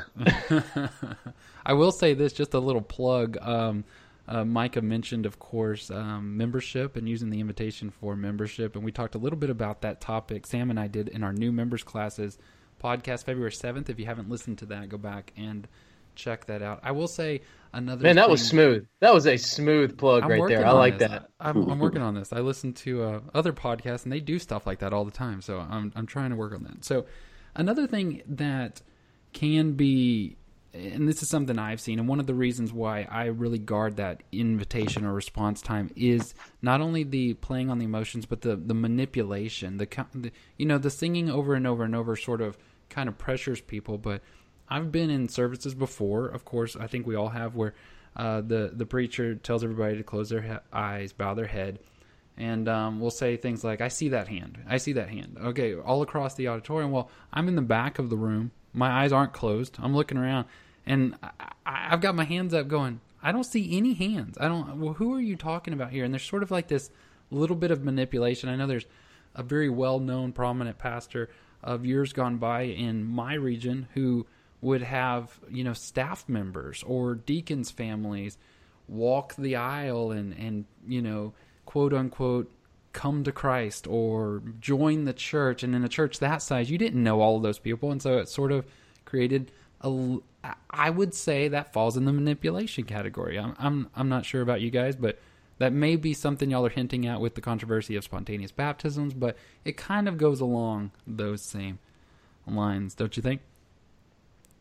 I 1.66 1.74
will 1.74 1.92
say 1.92 2.16
this, 2.16 2.34
just 2.34 2.56
a 2.56 2.60
little 2.60 2.82
plug. 2.82 3.38
Um, 3.42 3.84
uh, 4.28 4.46
Micah 4.46 4.82
mentioned, 4.82 5.26
of 5.26 5.40
course, 5.40 5.92
um, 5.92 6.38
membership 6.38 6.96
and 6.96 7.08
using 7.10 7.30
the 7.30 7.40
invitation 7.40 7.90
for 7.90 8.16
membership, 8.16 8.76
and 8.76 8.84
we 8.84 8.92
talked 8.92 9.16
a 9.16 9.18
little 9.18 9.40
bit 9.40 9.50
about 9.50 9.82
that 9.82 10.00
topic. 10.00 10.48
Sam 10.48 10.70
and 10.70 10.80
I 10.80 10.88
did 10.88 11.10
in 11.10 11.24
our 11.24 11.34
new 11.34 11.52
members 11.52 11.84
classes 11.84 12.38
podcast 12.82 13.26
February 13.26 13.52
seventh. 13.52 13.90
If 13.90 14.00
you 14.00 14.06
haven't 14.06 14.30
listened 14.30 14.60
to 14.60 14.66
that, 14.68 14.90
go 14.90 14.98
back 14.98 15.34
and 15.38 15.68
check 16.16 16.46
that 16.46 16.62
out. 16.62 16.80
I 16.84 16.92
will 16.92 17.08
say 17.08 17.42
another. 17.74 18.04
Man, 18.04 18.16
that 18.16 18.30
was 18.30 18.46
smooth. 18.46 18.88
That 19.00 19.14
was 19.14 19.28
a 19.28 19.38
smooth 19.38 19.98
plug 19.98 20.24
I'm 20.24 20.30
right 20.30 20.48
there. 20.48 20.66
I 20.66 20.72
like 20.72 21.00
this. 21.00 21.10
that. 21.10 21.30
I'm, 21.40 21.70
I'm 21.70 21.80
working 21.80 22.02
on 22.02 22.16
this. 22.16 22.32
I 22.32 22.40
listen 22.40 22.74
to 22.74 23.04
uh, 23.04 23.20
other 23.34 23.54
podcasts, 23.54 24.04
and 24.04 24.12
they 24.12 24.20
do 24.20 24.40
stuff 24.40 24.66
like 24.66 24.80
that 24.80 24.94
all 24.94 25.06
the 25.06 25.12
time. 25.12 25.42
So 25.42 25.60
I'm 25.60 25.92
I'm 25.96 26.06
trying 26.06 26.30
to 26.30 26.36
work 26.36 26.54
on 26.54 26.64
that. 26.64 26.86
So 26.86 27.06
another 27.56 27.88
thing 27.88 28.22
that 28.28 28.82
can 29.34 29.74
be, 29.74 30.38
and 30.74 31.08
this 31.08 31.22
is 31.22 31.30
something 31.30 31.60
I've 31.60 31.80
seen, 31.80 32.00
and 32.00 32.08
one 32.08 32.20
of 32.20 32.26
the 32.26 32.34
reasons 32.34 32.74
why 32.74 33.08
I 33.10 33.26
really 33.26 33.60
guard 33.60 33.98
that 33.98 34.24
invitation 34.32 35.06
or 35.06 35.14
response 35.14 35.62
time 35.62 35.92
is 35.96 36.34
not 36.62 36.82
only 36.82 37.04
the 37.04 37.36
playing 37.36 37.70
on 37.70 37.78
the 37.78 37.86
emotions, 37.86 38.26
but 38.26 38.42
the 38.42 38.56
the 38.56 38.74
manipulation. 38.74 39.78
The, 39.78 39.88
the 40.16 40.32
you 40.58 40.66
know 40.66 40.78
the 40.78 40.90
singing 40.90 41.30
over 41.30 41.54
and 41.54 41.68
over 41.68 41.84
and 41.84 41.96
over 41.96 42.16
sort 42.16 42.42
of 42.42 42.58
kind 42.90 43.08
of 43.08 43.18
pressures 43.18 43.62
people, 43.62 43.98
but 43.98 44.22
I've 44.68 44.92
been 44.92 45.10
in 45.10 45.30
services 45.30 45.76
before. 45.76 46.28
Of 46.28 46.46
course, 46.46 46.76
I 46.76 46.88
think 46.88 47.06
we 47.06 47.16
all 47.16 47.30
have 47.30 47.56
where 47.56 47.76
uh, 48.16 48.42
the 48.42 48.72
the 48.74 48.86
preacher 48.86 49.36
tells 49.36 49.64
everybody 49.64 49.98
to 49.98 50.04
close 50.04 50.30
their 50.30 50.42
he- 50.42 50.58
eyes, 50.72 51.14
bow 51.14 51.36
their 51.36 51.48
head, 51.48 51.80
and 52.38 52.68
um, 52.68 53.00
we'll 53.00 53.12
say 53.12 53.38
things 53.38 53.64
like, 53.64 53.82
"I 53.82 53.90
see 53.90 54.10
that 54.10 54.28
hand. 54.28 54.58
I 54.68 54.78
see 54.78 54.94
that 54.94 55.10
hand." 55.10 55.38
Okay, 55.40 55.76
all 55.76 56.02
across 56.02 56.36
the 56.36 56.48
auditorium. 56.48 56.92
Well, 56.92 57.10
I'm 57.32 57.48
in 57.48 57.56
the 57.56 57.62
back 57.62 58.00
of 58.00 58.10
the 58.10 58.18
room. 58.18 58.52
My 58.74 59.04
eyes 59.04 59.12
aren't 59.12 59.34
closed. 59.34 59.78
I'm 59.80 59.96
looking 59.96 60.18
around, 60.18 60.48
and 60.86 61.16
I, 61.22 61.30
I've 61.66 62.02
got 62.02 62.16
my 62.16 62.26
hands 62.26 62.54
up, 62.54 62.68
going, 62.68 63.02
"I 63.22 63.32
don't 63.32 63.44
see 63.44 63.78
any 63.78 63.94
hands. 63.94 64.38
I 64.40 64.48
don't. 64.48 64.80
Well, 64.80 64.94
who 64.94 65.14
are 65.14 65.22
you 65.22 65.36
talking 65.36 65.74
about 65.74 65.92
here?" 65.92 66.04
And 66.04 66.14
there's 66.14 66.24
sort 66.24 66.44
of 66.44 66.52
like 66.52 66.68
this 66.68 66.90
little 67.32 67.56
bit 67.56 67.72
of 67.72 67.84
manipulation. 67.84 68.50
I 68.50 68.56
know 68.56 68.68
there's 68.68 68.86
a 69.36 69.44
very 69.44 69.70
well-known, 69.70 70.32
prominent 70.32 70.78
pastor 70.78 71.30
of 71.64 71.86
years 71.86 72.14
gone 72.14 72.38
by 72.38 72.64
in 72.64 73.06
my 73.06 73.34
region 73.34 73.88
who 73.94 74.26
would 74.62 74.82
have 74.82 75.40
you 75.50 75.64
know 75.64 75.74
staff 75.74 76.28
members 76.28 76.84
or 76.84 77.16
deacons 77.16 77.72
families 77.72 78.38
walk 78.88 79.36
the 79.36 79.56
aisle 79.56 80.12
and 80.12 80.34
and 80.38 80.66
you 80.88 81.02
know 81.02 81.34
quote 81.66 81.94
unquote 81.94 82.52
come 82.92 83.24
to 83.24 83.32
Christ 83.32 83.88
or 83.88 84.44
join 84.60 85.06
the 85.06 85.14
church 85.14 85.64
and 85.64 85.74
in 85.74 85.84
a 85.84 85.90
church 85.90 86.20
that 86.20 86.42
size 86.42 86.70
you 86.70 86.78
didn't 86.78 87.02
know 87.02 87.22
all 87.22 87.38
of 87.38 87.44
those 87.44 87.60
people 87.60 87.92
and 87.92 88.02
so 88.02 88.18
it 88.18 88.30
sort 88.30 88.52
of 88.52 88.66
created 89.06 89.52
a 89.84 89.88
l- 89.88 90.24
I 90.70 90.90
would 90.90 91.14
say 91.14 91.48
that 91.50 91.72
falls 91.74 91.96
in 91.98 92.06
the 92.06 92.14
manipulation 92.14 92.84
category 92.86 93.38
I'm 93.40 93.56
I'm 93.60 93.90
I'm 93.96 94.10
not 94.10 94.26
sure 94.26 94.42
about 94.42 94.62
you 94.62 94.70
guys 94.72 94.96
but 94.96 95.20
that 95.60 95.72
may 95.72 95.96
be 95.96 96.14
something 96.14 96.50
y'all 96.52 96.66
are 96.66 96.70
hinting 96.70 97.06
at 97.06 97.22
with 97.22 97.36
the 97.36 97.42
controversy 97.42 97.96
of 97.96 98.04
spontaneous 98.04 98.52
baptisms 98.52 99.14
but 99.14 99.38
it 99.66 99.78
kind 99.78 100.08
of 100.08 100.18
goes 100.18 100.42
along 100.42 100.92
those 101.08 101.42
same 101.42 101.80
lines 102.48 102.94
don't 102.96 103.16
you 103.16 103.24
think 103.24 103.42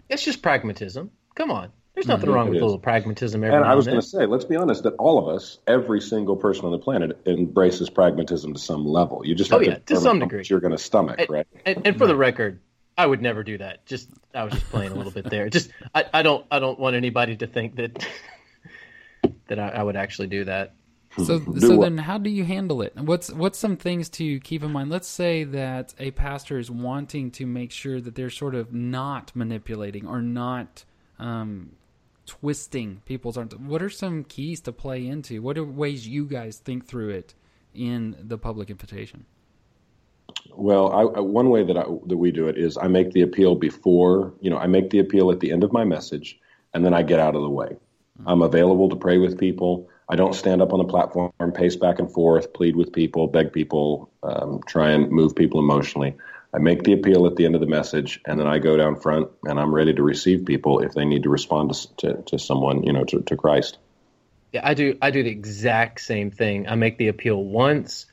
It's 0.09 0.25
just 0.25 0.43
pragmatism. 0.43 1.11
Come 1.35 1.51
on. 1.51 1.71
There's 1.95 2.05
mm-hmm. 2.07 2.13
nothing 2.13 2.31
wrong 2.31 2.49
with 2.51 2.61
a 2.61 2.65
little 2.65 2.79
pragmatism 2.79 3.43
every 3.45 3.55
And 3.57 3.65
I 3.65 3.75
was 3.75 3.87
going 3.87 4.01
to 4.01 4.07
say, 4.07 4.27
let's 4.27 4.45
be 4.45 4.57
honest, 4.57 4.83
that 4.85 4.95
all 4.95 5.19
of 5.19 5.35
us, 5.35 5.59
every 5.67 6.01
single 6.01 6.37
person 6.37 6.65
on 6.67 6.73
the 6.73 6.79
planet, 6.79 7.21
embraces 7.27 7.91
pragmatism 7.91 8.55
to 8.55 8.61
some 8.61 8.87
level. 8.87 9.23
You 9.27 9.35
just 9.35 9.53
Oh, 9.53 9.59
have 9.59 9.67
yeah, 9.67 9.75
to 9.75 9.81
determine 9.81 10.03
some 10.03 10.19
degree. 10.21 10.45
you're 10.49 10.61
going 10.61 10.73
to 10.73 10.79
stomach, 10.79 11.21
And, 11.21 11.29
right? 11.29 11.47
and, 11.67 11.83
and 11.85 11.99
for 11.99 12.07
the 12.07 12.17
record, 12.17 12.61
I 13.03 13.07
would 13.07 13.21
never 13.21 13.43
do 13.43 13.59
that. 13.59 13.85
Just 13.85 14.11
I 14.33 14.45
was 14.45 14.53
just 14.53 14.71
playing 14.71 14.93
a 14.93 14.95
little 14.95 15.11
bit 15.11 15.29
there. 15.29 15.51
Just 15.51 15.71
I, 15.93 16.05
I 16.15 16.23
don't 16.23 16.47
I 16.53 16.61
don't 16.61 16.79
want 16.79 16.95
anybody 16.95 17.37
to 17.39 17.49
think 17.49 17.75
that 17.75 18.07
that 19.49 19.59
I, 19.59 19.71
I 19.71 19.83
would 19.83 19.97
actually 19.97 20.29
do 20.29 20.45
that. 20.45 20.75
So, 21.19 21.41
Do 21.41 21.61
so 21.61 21.77
what? 21.77 21.85
then, 21.85 21.99
how 21.99 22.17
do 22.17 22.31
you 22.31 22.45
handle 22.45 22.81
it? 22.81 22.95
What's 22.97 23.29
what's 23.33 23.59
some 23.59 23.77
things 23.77 24.09
to 24.11 24.39
keep 24.39 24.63
in 24.63 24.71
mind? 24.71 24.89
Let's 24.89 25.09
say 25.09 25.43
that 25.43 25.95
a 25.99 26.13
pastor 26.13 26.61
is 26.61 26.71
wanting 26.71 27.33
to 27.33 27.45
make 27.45 27.73
sure 27.73 28.01
that 28.01 28.15
they're 28.15 28.31
sort 28.31 28.55
of 28.55 28.73
not 28.73 29.35
manipulating 29.35 30.07
or 30.07 30.23
not 30.23 30.85
um, 31.19 31.73
twisting 32.25 33.03
people's 33.05 33.37
arms. 33.37 33.57
What 33.57 33.83
are 33.83 33.91
some 33.91 34.23
keys 34.23 34.61
to 34.61 34.73
play 34.73 35.05
into? 35.09 35.43
What 35.43 35.59
are 35.59 35.65
ways 35.65 36.07
you 36.07 36.25
guys 36.25 36.59
think 36.59 36.87
through 36.87 37.11
it 37.11 37.35
in 37.75 38.17
the 38.19 38.39
public 38.39 38.71
invitation? 38.71 39.27
Well, 40.51 40.93
I, 40.93 41.21
one 41.21 41.51
way 41.51 41.65
that 41.65 41.77
I, 41.77 41.85
that 42.07 42.17
we 42.17 42.31
do 42.31 42.49
it 42.49 42.59
is 42.59 42.77
I 42.77 42.89
make 42.89 43.13
the 43.13 43.23
appeal 43.23 43.55
before, 43.55 44.35
you 44.41 44.51
know, 44.51 44.59
I 44.59 44.67
make 44.67 44.91
the 44.91 44.99
appeal 44.99 45.31
at 45.31 45.41
the 45.41 45.53
end 45.53 45.65
of 45.65 45.73
my 45.73 45.85
message, 45.85 46.39
and 46.75 46.85
then 46.85 46.95
I 46.95 47.03
get 47.03 47.21
out 47.21 47.35
of 47.35 47.43
the 47.43 47.51
way. 47.51 47.77
I'm 48.27 48.43
available 48.43 48.89
to 48.91 48.97
pray 48.97 49.19
with 49.19 49.39
people. 49.39 49.89
I 50.09 50.17
don't 50.17 50.35
stand 50.35 50.61
up 50.61 50.73
on 50.73 50.79
the 50.79 50.85
platform, 50.85 51.33
pace 51.55 51.77
back 51.77 51.99
and 51.99 52.13
forth, 52.13 52.53
plead 52.53 52.77
with 52.77 52.93
people, 52.93 53.27
beg 53.27 53.53
people, 53.53 54.11
um, 54.23 54.61
try 54.67 54.91
and 54.91 55.11
move 55.11 55.35
people 55.35 55.61
emotionally. 55.61 56.17
I 56.55 56.59
make 56.59 56.83
the 56.83 56.93
appeal 56.93 57.27
at 57.27 57.37
the 57.37 57.47
end 57.47 57.55
of 57.55 57.63
the 57.63 57.67
message, 57.67 58.21
and 58.27 58.39
then 58.39 58.47
I 58.47 58.59
go 58.59 58.77
down 58.77 59.01
front, 59.01 59.31
and 59.45 59.59
I'm 59.59 59.75
ready 59.75 59.95
to 59.95 60.03
receive 60.03 60.45
people 60.45 60.81
if 60.81 60.93
they 60.93 61.07
need 61.07 61.23
to 61.23 61.31
respond 61.31 61.73
to 61.73 61.97
to, 61.97 62.23
to 62.23 62.39
someone, 62.39 62.83
you 62.83 62.93
know, 62.93 63.05
to, 63.05 63.23
to 63.23 63.37
Christ. 63.37 63.79
Yeah, 64.53 64.61
I 64.63 64.75
do. 64.75 64.99
I 65.01 65.11
do 65.11 65.23
the 65.23 65.31
exact 65.31 66.03
same 66.03 66.31
thing. 66.31 66.69
I 66.69 66.75
make 66.75 66.99
the 66.99 67.09
appeal 67.09 67.43
once. 67.43 68.05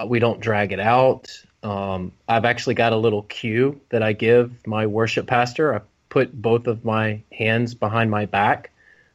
Uh, 0.00 0.06
we 0.06 0.18
don't 0.18 0.40
drag 0.40 0.72
it 0.72 0.80
out. 0.80 1.30
Um, 1.64 2.12
I've 2.28 2.44
actually 2.44 2.74
got 2.74 2.92
a 2.92 2.96
little 2.96 3.22
cue 3.22 3.80
that 3.88 4.02
I 4.02 4.12
give 4.12 4.66
my 4.66 4.86
worship 4.86 5.26
pastor. 5.26 5.74
I 5.74 5.80
put 6.10 6.30
both 6.30 6.66
of 6.66 6.84
my 6.84 7.22
hands 7.32 7.74
behind 7.74 8.10
my 8.10 8.26
back 8.26 8.70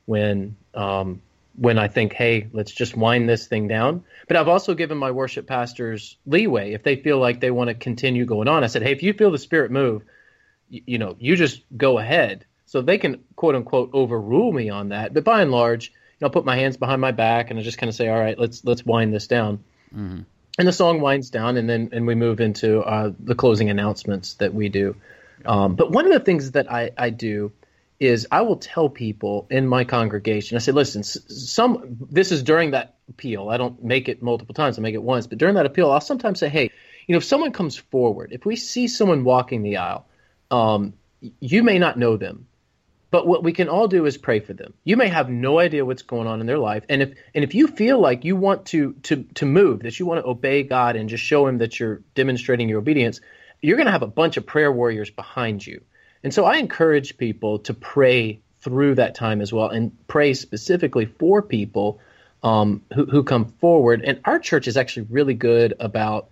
when 0.06 0.58
um, 0.74 1.22
when 1.56 1.78
I 1.78 1.88
think, 1.90 2.14
hey, 2.14 2.48
let's 2.52 2.72
just 2.72 2.98
wind 2.98 3.30
this 3.30 3.48
thing 3.48 3.68
down. 3.68 4.04
But 4.28 4.38
I've 4.38 4.48
also 4.48 4.74
given 4.74 4.98
my 4.98 5.12
worship 5.12 5.46
pastors 5.46 6.18
leeway 6.26 6.74
if 6.74 6.84
they 6.84 6.96
feel 6.96 7.20
like 7.20 7.40
they 7.40 7.52
want 7.52 7.68
to 7.68 7.76
continue 7.76 8.26
going 8.26 8.48
on. 8.48 8.64
I 8.64 8.68
said, 8.68 8.82
hey, 8.82 8.94
if 8.94 9.04
you 9.04 9.14
feel 9.14 9.30
the 9.30 9.38
Spirit 9.38 9.70
move, 9.70 10.04
you, 10.70 10.82
you 10.86 10.98
know, 10.98 11.16
you 11.20 11.36
just 11.36 11.62
go 11.76 12.00
ahead. 12.00 12.46
So 12.66 12.82
they 12.82 12.98
can 12.98 13.24
quote 13.36 13.56
unquote 13.56 13.92
overrule 13.94 14.52
me 14.52 14.70
on 14.70 14.90
that. 14.90 15.14
But 15.14 15.24
by 15.24 15.42
and 15.42 15.52
large, 15.52 15.90
you 15.90 15.94
know, 16.22 16.28
I'll 16.28 16.32
put 16.32 16.46
my 16.46 16.56
hands 16.56 16.78
behind 16.78 17.02
my 17.02 17.12
back 17.12 17.52
and 17.52 17.60
I 17.60 17.62
just 17.62 17.78
kind 17.78 17.90
of 17.90 17.96
say, 17.96 18.10
all 18.10 18.20
right, 18.20 18.40
let's 18.40 18.66
let's 18.66 18.84
wind 18.84 19.14
this 19.14 19.28
down. 19.28 19.64
And 20.60 20.68
the 20.68 20.74
song 20.74 21.00
winds 21.00 21.30
down, 21.30 21.56
and 21.56 21.70
then 21.70 21.90
and 21.94 22.06
we 22.06 22.16
move 22.16 22.42
into 22.42 22.82
uh, 22.82 23.14
the 23.18 23.34
closing 23.34 23.70
announcements 23.70 24.34
that 24.36 24.54
we 24.54 24.68
do. 24.68 24.98
Um, 25.46 25.76
but 25.76 25.90
one 25.90 26.06
of 26.06 26.12
the 26.12 26.20
things 26.20 26.52
that 26.52 26.70
I, 26.70 26.92
I 26.98 27.12
do 27.12 27.54
is 27.98 28.28
I 28.30 28.42
will 28.42 28.58
tell 28.58 28.90
people 28.90 29.48
in 29.50 29.66
my 29.66 29.86
congregation, 29.86 30.58
I 30.58 30.60
say, 30.60 30.74
listen, 30.74 31.04
some 31.04 31.98
this 32.12 32.34
is 32.34 32.44
during 32.44 32.72
that 32.72 32.96
appeal. 33.08 33.48
I 33.48 33.56
don't 33.56 33.82
make 33.82 34.10
it 34.10 34.22
multiple 34.22 34.54
times, 34.54 34.78
I 34.78 34.82
make 34.82 34.96
it 34.96 35.02
once, 35.02 35.28
but 35.28 35.38
during 35.38 35.56
that 35.56 35.66
appeal, 35.66 35.90
I'll 35.92 36.02
sometimes 36.02 36.40
say, 36.40 36.50
hey, 36.50 36.72
you 37.08 37.14
know, 37.14 37.20
if 37.20 37.24
someone 37.24 37.54
comes 37.54 37.78
forward, 37.78 38.34
if 38.34 38.46
we 38.46 38.58
see 38.58 38.90
someone 38.90 39.24
walking 39.24 39.64
the 39.64 39.78
aisle, 39.78 40.08
um, 40.52 40.94
you 41.40 41.64
may 41.64 41.80
not 41.80 41.98
know 41.98 42.18
them, 42.18 42.48
but 43.12 43.26
what 43.26 43.44
we 43.44 43.54
can 43.54 43.70
all 43.70 43.88
do 43.88 44.06
is 44.06 44.18
pray 44.18 44.40
for 44.40 44.54
them. 44.54 44.74
You 44.84 44.96
may 44.98 45.08
have 45.08 45.30
no 45.30 45.60
idea 45.60 45.86
what's 45.86 46.04
going 46.04 46.28
on 46.28 46.42
in 46.42 46.48
their 46.48 46.60
life, 46.60 46.84
and 46.90 47.02
if 47.02 47.14
and 47.34 47.44
if 47.44 47.56
you 47.56 47.68
feel 47.68 48.00
like 48.00 48.26
you 48.26 48.36
want 48.36 48.68
to 48.68 48.94
to 49.04 49.24
to 49.36 49.46
move, 49.46 49.82
that 49.84 50.00
you 50.00 50.06
want 50.06 50.24
to 50.24 50.30
obey 50.30 50.64
God 50.64 50.96
and 50.96 51.10
just 51.10 51.24
show 51.24 51.48
Him 51.48 51.58
that 51.60 51.80
you're 51.80 52.02
demonstrating 52.16 52.70
your 52.70 52.80
obedience, 52.80 53.22
you're 53.62 53.78
going 53.78 53.88
to 53.88 53.92
have 53.92 54.04
a 54.04 54.08
bunch 54.08 54.38
of 54.38 54.46
prayer 54.46 54.72
warriors 54.72 55.10
behind 55.10 55.66
you. 55.66 55.82
And 56.24 56.34
so 56.34 56.46
I 56.46 56.58
encourage 56.58 57.18
people 57.18 57.60
to 57.60 57.74
pray 57.74 58.42
through 58.62 58.96
that 58.96 59.16
time 59.16 59.42
as 59.42 59.54
well, 59.54 59.70
and 59.70 59.92
pray 60.08 60.34
specifically 60.34 61.06
for 61.06 61.42
people 61.42 62.00
um, 62.44 62.84
who 62.94 63.06
who 63.06 63.24
come 63.24 63.46
forward. 63.46 64.04
And 64.04 64.22
our 64.26 64.40
church 64.40 64.68
is 64.68 64.78
actually 64.78 65.08
really 65.10 65.34
good 65.34 65.74
about 65.80 66.30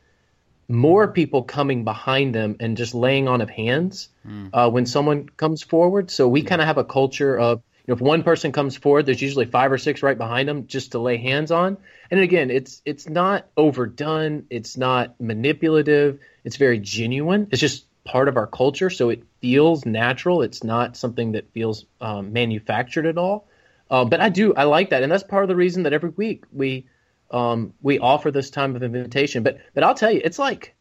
more 0.69 1.07
people 1.07 1.43
coming 1.43 1.83
behind 1.83 2.35
them 2.35 2.57
and 2.59 2.75
just 2.75 2.93
laying 2.93 3.27
on 3.27 3.41
of 3.41 3.49
hands 3.49 4.09
mm. 4.27 4.49
uh, 4.53 4.69
when 4.69 4.85
someone 4.85 5.29
comes 5.29 5.63
forward. 5.63 6.11
So 6.11 6.27
we 6.27 6.41
yeah. 6.41 6.49
kind 6.49 6.61
of 6.61 6.67
have 6.67 6.77
a 6.77 6.83
culture 6.83 7.37
of 7.37 7.61
you 7.85 7.93
know, 7.93 7.95
if 7.95 8.01
one 8.01 8.23
person 8.23 8.51
comes 8.51 8.75
forward, 8.75 9.05
there's 9.05 9.21
usually 9.21 9.45
five 9.45 9.71
or 9.71 9.77
six 9.77 10.03
right 10.03 10.17
behind 10.17 10.49
them 10.49 10.67
just 10.67 10.91
to 10.91 10.99
lay 10.99 11.15
hands 11.17 11.51
on. 11.51 11.77
And 12.11 12.19
again, 12.19 12.51
it's 12.51 12.81
it's 12.83 13.07
not 13.07 13.47
overdone, 13.55 14.45
it's 14.49 14.75
not 14.75 15.19
manipulative, 15.21 16.19
it's 16.43 16.57
very 16.57 16.79
genuine. 16.79 17.47
It's 17.51 17.61
just 17.61 17.85
part 18.03 18.27
of 18.27 18.35
our 18.35 18.47
culture, 18.47 18.89
so 18.89 19.09
it 19.09 19.23
feels 19.41 19.85
natural. 19.85 20.41
It's 20.41 20.63
not 20.63 20.97
something 20.97 21.33
that 21.33 21.51
feels 21.53 21.85
um, 22.01 22.33
manufactured 22.33 23.05
at 23.05 23.17
all. 23.17 23.47
Uh, 23.89 24.03
but 24.03 24.19
I 24.19 24.29
do 24.29 24.53
I 24.53 24.63
like 24.63 24.89
that, 24.89 25.03
and 25.03 25.09
that's 25.09 25.23
part 25.23 25.45
of 25.45 25.47
the 25.47 25.55
reason 25.55 25.83
that 25.83 25.93
every 25.93 26.09
week 26.09 26.43
we 26.51 26.87
um, 27.31 27.73
we 27.81 27.99
offer 27.99 28.31
this 28.31 28.49
time 28.49 28.75
of 28.75 28.83
invitation. 28.83 29.43
But 29.43 29.59
but 29.73 29.83
I'll 29.83 29.95
tell 29.95 30.11
you, 30.11 30.21
it's 30.23 30.39
like 30.39 30.75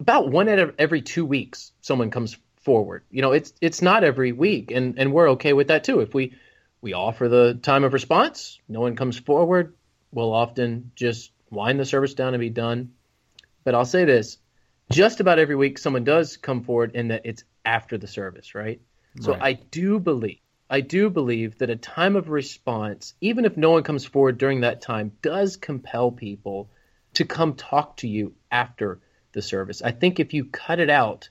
about 0.00 0.30
one 0.30 0.48
out 0.48 0.58
of 0.58 0.74
every 0.78 1.02
two 1.02 1.24
weeks 1.24 1.72
someone 1.80 2.10
comes 2.10 2.36
forward. 2.62 3.04
You 3.10 3.22
know, 3.22 3.32
it's 3.32 3.52
it's 3.60 3.82
not 3.82 4.04
every 4.04 4.32
week, 4.32 4.70
and 4.70 4.98
and 4.98 5.12
we're 5.12 5.30
okay 5.30 5.52
with 5.52 5.68
that 5.68 5.84
too. 5.84 6.00
If 6.00 6.14
we 6.14 6.34
we 6.80 6.92
offer 6.92 7.28
the 7.28 7.54
time 7.54 7.84
of 7.84 7.92
response, 7.92 8.58
no 8.68 8.80
one 8.80 8.96
comes 8.96 9.18
forward, 9.18 9.74
we'll 10.12 10.32
often 10.32 10.92
just 10.94 11.32
wind 11.50 11.80
the 11.80 11.84
service 11.84 12.14
down 12.14 12.34
and 12.34 12.40
be 12.40 12.50
done. 12.50 12.92
But 13.64 13.74
I'll 13.74 13.84
say 13.84 14.04
this: 14.04 14.38
just 14.90 15.20
about 15.20 15.38
every 15.38 15.56
week, 15.56 15.78
someone 15.78 16.04
does 16.04 16.36
come 16.36 16.62
forward, 16.62 16.94
in 16.94 17.08
that 17.08 17.22
it's 17.24 17.44
after 17.64 17.98
the 17.98 18.06
service, 18.06 18.54
right? 18.54 18.80
right. 19.16 19.24
So 19.24 19.38
I 19.40 19.54
do 19.54 19.98
believe 19.98 20.40
I 20.70 20.80
do 20.80 21.08
believe 21.08 21.58
that 21.58 21.70
a 21.70 21.76
time 21.76 22.16
of 22.16 22.28
response, 22.28 23.14
even 23.20 23.44
if 23.44 23.56
no 23.56 23.70
one 23.70 23.82
comes 23.82 24.04
forward 24.04 24.38
during 24.38 24.60
that 24.60 24.82
time, 24.82 25.12
does 25.22 25.56
compel 25.56 26.10
people 26.10 26.68
to 27.14 27.24
come 27.24 27.54
talk 27.54 27.96
to 27.98 28.08
you 28.08 28.34
after 28.50 29.00
the 29.32 29.42
service. 29.42 29.82
I 29.82 29.92
think 29.92 30.20
if 30.20 30.34
you 30.34 30.44
cut 30.44 30.78
it 30.78 30.90
out, 30.90 31.30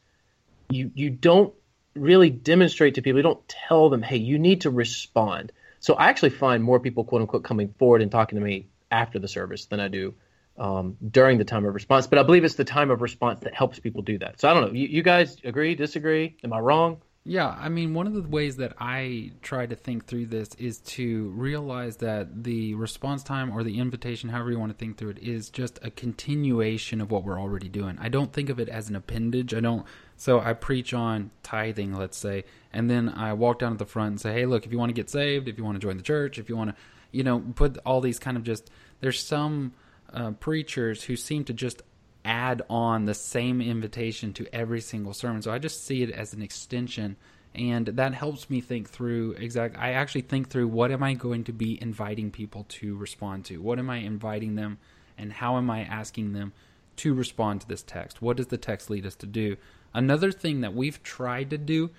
you 0.69 0.91
you 0.95 1.09
don't 1.09 1.53
really 1.95 2.29
demonstrate 2.29 2.95
to 2.95 3.01
people, 3.01 3.17
you 3.17 3.23
don't 3.23 3.47
tell 3.47 3.89
them, 3.89 4.01
hey, 4.01 4.17
you 4.17 4.39
need 4.39 4.61
to 4.61 4.69
respond. 4.69 5.51
So 5.79 5.93
I 5.93 6.07
actually 6.07 6.31
find 6.31 6.63
more 6.63 6.79
people, 6.79 7.03
quote 7.03 7.21
unquote, 7.21 7.43
coming 7.43 7.73
forward 7.77 8.01
and 8.01 8.11
talking 8.11 8.39
to 8.39 8.43
me 8.43 8.67
after 8.91 9.19
the 9.19 9.27
service 9.27 9.65
than 9.65 9.79
I 9.79 9.87
do 9.87 10.15
um, 10.57 10.97
during 11.11 11.37
the 11.37 11.45
time 11.45 11.65
of 11.65 11.73
response. 11.73 12.07
But 12.07 12.19
I 12.19 12.23
believe 12.23 12.43
it's 12.43 12.55
the 12.55 12.63
time 12.65 12.89
of 12.89 13.01
response 13.01 13.41
that 13.41 13.53
helps 13.53 13.79
people 13.79 14.01
do 14.01 14.17
that. 14.19 14.39
So 14.39 14.49
I 14.49 14.53
don't 14.53 14.67
know. 14.67 14.73
You, 14.73 14.87
you 14.87 15.03
guys 15.03 15.37
agree, 15.43 15.75
disagree? 15.75 16.37
Am 16.43 16.53
I 16.53 16.59
wrong? 16.59 17.01
Yeah, 17.29 17.49
I 17.59 17.67
mean, 17.67 17.93
one 17.93 18.07
of 18.07 18.13
the 18.13 18.21
ways 18.21 18.55
that 18.55 18.77
I 18.79 19.33
try 19.41 19.65
to 19.65 19.75
think 19.75 20.05
through 20.05 20.27
this 20.27 20.55
is 20.55 20.79
to 20.79 21.27
realize 21.31 21.97
that 21.97 22.45
the 22.45 22.73
response 22.75 23.21
time 23.21 23.51
or 23.51 23.63
the 23.63 23.79
invitation, 23.79 24.29
however 24.29 24.51
you 24.51 24.57
want 24.57 24.71
to 24.71 24.77
think 24.77 24.97
through 24.97 25.09
it, 25.09 25.19
is 25.19 25.49
just 25.49 25.77
a 25.83 25.91
continuation 25.91 27.01
of 27.01 27.11
what 27.11 27.25
we're 27.25 27.37
already 27.37 27.67
doing. 27.67 27.97
I 27.99 28.07
don't 28.07 28.31
think 28.31 28.47
of 28.47 28.61
it 28.61 28.69
as 28.69 28.87
an 28.89 28.95
appendage. 28.95 29.53
I 29.53 29.59
don't. 29.59 29.85
So 30.15 30.39
I 30.39 30.53
preach 30.53 30.93
on 30.93 31.31
tithing, 31.43 31.93
let's 31.93 32.17
say, 32.17 32.45
and 32.71 32.89
then 32.89 33.09
I 33.09 33.33
walk 33.33 33.59
down 33.59 33.73
to 33.73 33.77
the 33.77 33.85
front 33.85 34.11
and 34.11 34.21
say, 34.21 34.31
hey, 34.31 34.45
look, 34.45 34.65
if 34.65 34.71
you 34.71 34.77
want 34.77 34.91
to 34.91 34.93
get 34.93 35.09
saved, 35.09 35.49
if 35.49 35.57
you 35.57 35.65
want 35.65 35.75
to 35.75 35.85
join 35.85 35.97
the 35.97 36.03
church, 36.03 36.39
if 36.39 36.47
you 36.47 36.55
want 36.55 36.69
to, 36.69 36.75
you 37.11 37.25
know, 37.25 37.43
put 37.55 37.77
all 37.85 37.99
these 37.99 38.19
kind 38.19 38.37
of 38.37 38.43
just, 38.43 38.71
there's 39.01 39.21
some 39.21 39.73
uh, 40.13 40.31
preachers 40.31 41.03
who 41.03 41.17
seem 41.17 41.43
to 41.43 41.53
just 41.53 41.81
add 42.27 42.61
on 42.69 43.05
the 43.05 43.13
same 43.13 43.61
invitation 43.61 44.33
to 44.33 44.53
every 44.53 44.81
single 44.81 45.13
sermon. 45.13 45.41
So 45.41 45.51
I 45.51 45.59
just 45.59 45.85
see 45.85 46.03
it 46.03 46.11
as 46.11 46.33
an 46.33 46.41
extension 46.41 47.15
and 47.55 47.87
that 47.87 48.13
helps 48.13 48.49
me 48.49 48.61
think 48.61 48.89
through 48.89 49.31
exact 49.31 49.77
I 49.79 49.93
actually 49.93 50.21
think 50.21 50.49
through 50.49 50.67
what 50.67 50.91
am 50.91 51.01
I 51.01 51.13
going 51.13 51.45
to 51.45 51.53
be 51.53 51.81
inviting 51.81 52.29
people 52.29 52.65
to 52.69 52.95
respond 52.97 53.45
to? 53.45 53.61
What 53.61 53.79
am 53.79 53.89
I 53.89 53.97
inviting 53.97 54.55
them 54.55 54.77
and 55.17 55.31
how 55.31 55.57
am 55.57 55.69
I 55.69 55.81
asking 55.81 56.33
them 56.33 56.51
to 56.97 57.13
respond 57.13 57.61
to 57.61 57.67
this 57.67 57.81
text? 57.81 58.21
What 58.21 58.37
does 58.37 58.47
the 58.47 58.57
text 58.57 58.89
lead 58.89 59.05
us 59.05 59.15
to 59.15 59.25
do? 59.25 59.55
Another 59.93 60.31
thing 60.31 60.61
that 60.61 60.75
we've 60.75 61.01
tried 61.01 61.49
to 61.51 61.57
do 61.57 61.89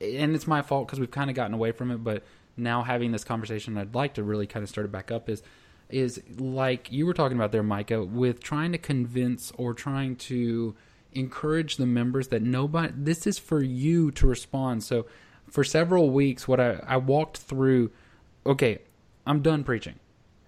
and 0.00 0.34
it's 0.34 0.46
my 0.46 0.60
fault 0.60 0.86
because 0.86 1.00
we've 1.00 1.10
kind 1.10 1.30
of 1.30 1.36
gotten 1.36 1.54
away 1.54 1.72
from 1.72 1.90
it, 1.90 2.04
but 2.04 2.22
now 2.56 2.82
having 2.82 3.12
this 3.12 3.24
conversation 3.24 3.78
I'd 3.78 3.94
like 3.94 4.14
to 4.14 4.22
really 4.22 4.46
kind 4.46 4.62
of 4.62 4.68
start 4.68 4.84
it 4.84 4.92
back 4.92 5.10
up 5.10 5.30
is 5.30 5.42
is 5.90 6.20
like 6.38 6.90
you 6.90 7.06
were 7.06 7.14
talking 7.14 7.36
about 7.36 7.52
there, 7.52 7.62
Micah, 7.62 8.04
with 8.04 8.40
trying 8.40 8.72
to 8.72 8.78
convince 8.78 9.52
or 9.56 9.74
trying 9.74 10.16
to 10.16 10.74
encourage 11.12 11.76
the 11.76 11.86
members 11.86 12.28
that 12.28 12.42
nobody, 12.42 12.92
this 12.96 13.26
is 13.26 13.38
for 13.38 13.62
you 13.62 14.10
to 14.12 14.26
respond. 14.26 14.82
So 14.82 15.06
for 15.48 15.64
several 15.64 16.10
weeks, 16.10 16.48
what 16.48 16.60
I, 16.60 16.80
I 16.86 16.96
walked 16.96 17.38
through, 17.38 17.92
okay, 18.44 18.78
I'm 19.26 19.40
done 19.42 19.64
preaching. 19.64 20.00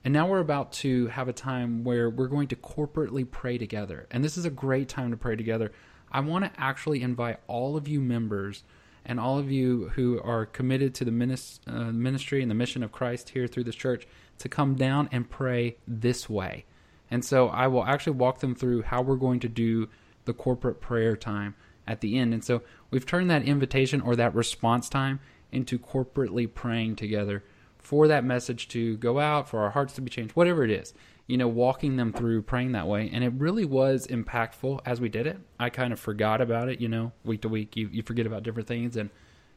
And 0.05 0.12
now 0.12 0.29
we're 0.29 0.40
about 0.40 0.72
to 0.75 1.09
have 1.09 1.29
a 1.29 1.33
time 1.33 1.83
where 1.83 2.09
we're 2.09 2.29
going 2.29 2.49
to 2.49 2.57
corporately 2.57 3.29
pray 3.29 3.59
together. 3.59 4.07
And 4.11 4.25
this 4.25 4.37
is 4.37 4.44
a 4.44 4.51
great 4.51 4.88
time 4.88 5.11
to 5.11 5.16
pray 5.16 5.35
together. 5.35 5.72
I 6.12 6.20
want 6.20 6.44
to 6.44 6.61
actually 6.61 7.03
invite 7.03 7.40
all 7.49 7.77
of 7.77 7.88
you 7.88 8.01
members 8.01 8.62
and 9.05 9.18
all 9.18 9.38
of 9.38 9.51
you 9.51 9.90
who 9.94 10.20
are 10.22 10.46
committed 10.46 10.94
to 10.96 11.05
the 11.05 11.11
uh, 11.66 11.70
ministry 11.92 12.42
and 12.42 12.51
the 12.51 12.55
mission 12.55 12.83
of 12.83 12.92
Christ 12.92 13.31
here 13.31 13.46
through 13.46 13.64
this 13.64 13.75
church 13.75 14.07
to 14.38 14.49
come 14.49 14.75
down 14.75 15.09
and 15.12 15.29
pray 15.29 15.77
this 15.87 16.29
way. 16.29 16.64
And 17.11 17.25
so 17.25 17.49
I 17.49 17.68
will 17.68 17.85
actually 17.85 18.16
walk 18.16 18.40
them 18.40 18.55
through 18.55 18.83
how 18.83 19.03
we're 19.03 19.16
going 19.16 19.40
to 19.40 19.49
do 19.49 19.88
the 20.25 20.35
corporate 20.35 20.81
prayer 20.81 21.16
time 21.16 21.55
at 21.87 22.01
the 22.01 22.18
end. 22.18 22.35
And 22.35 22.44
so 22.44 22.62
we've 22.90 23.07
turned 23.07 23.31
that 23.31 23.44
invitation 23.44 24.01
or 24.01 24.16
that 24.16 24.35
response 24.35 24.88
time 24.88 25.20
into 25.53 25.79
corporately 25.79 26.53
praying 26.53 26.96
together 26.96 27.44
for 27.79 28.09
that 28.09 28.25
message 28.25 28.66
to 28.68 28.96
go 28.96 29.20
out, 29.20 29.49
for 29.49 29.61
our 29.61 29.70
hearts 29.70 29.94
to 29.94 30.01
be 30.01 30.11
changed, 30.11 30.35
whatever 30.35 30.64
it 30.64 30.70
is. 30.70 30.92
You 31.29 31.37
know, 31.37 31.49
walking 31.49 31.96
them 31.96 32.12
through 32.12 32.42
praying 32.42 32.72
that 32.72 32.87
way. 32.87 33.11
And 33.12 33.25
it 33.25 33.33
really 33.33 33.64
was 33.64 34.07
impactful 34.07 34.81
as 34.87 35.01
we 35.01 35.09
did 35.09 35.27
it. 35.27 35.38
I 35.59 35.70
kind 35.70 35.92
of 35.92 35.99
forgot 35.99 36.40
about 36.40 36.68
it, 36.68 36.81
you 36.81 36.88
know, 36.88 37.12
week 37.25 37.42
to 37.42 37.49
week. 37.49 37.77
You, 37.77 37.88
you 37.90 38.03
forget 38.05 38.27
about 38.27 38.44
different 38.44 38.68
things 38.68 38.96
and 38.96 39.11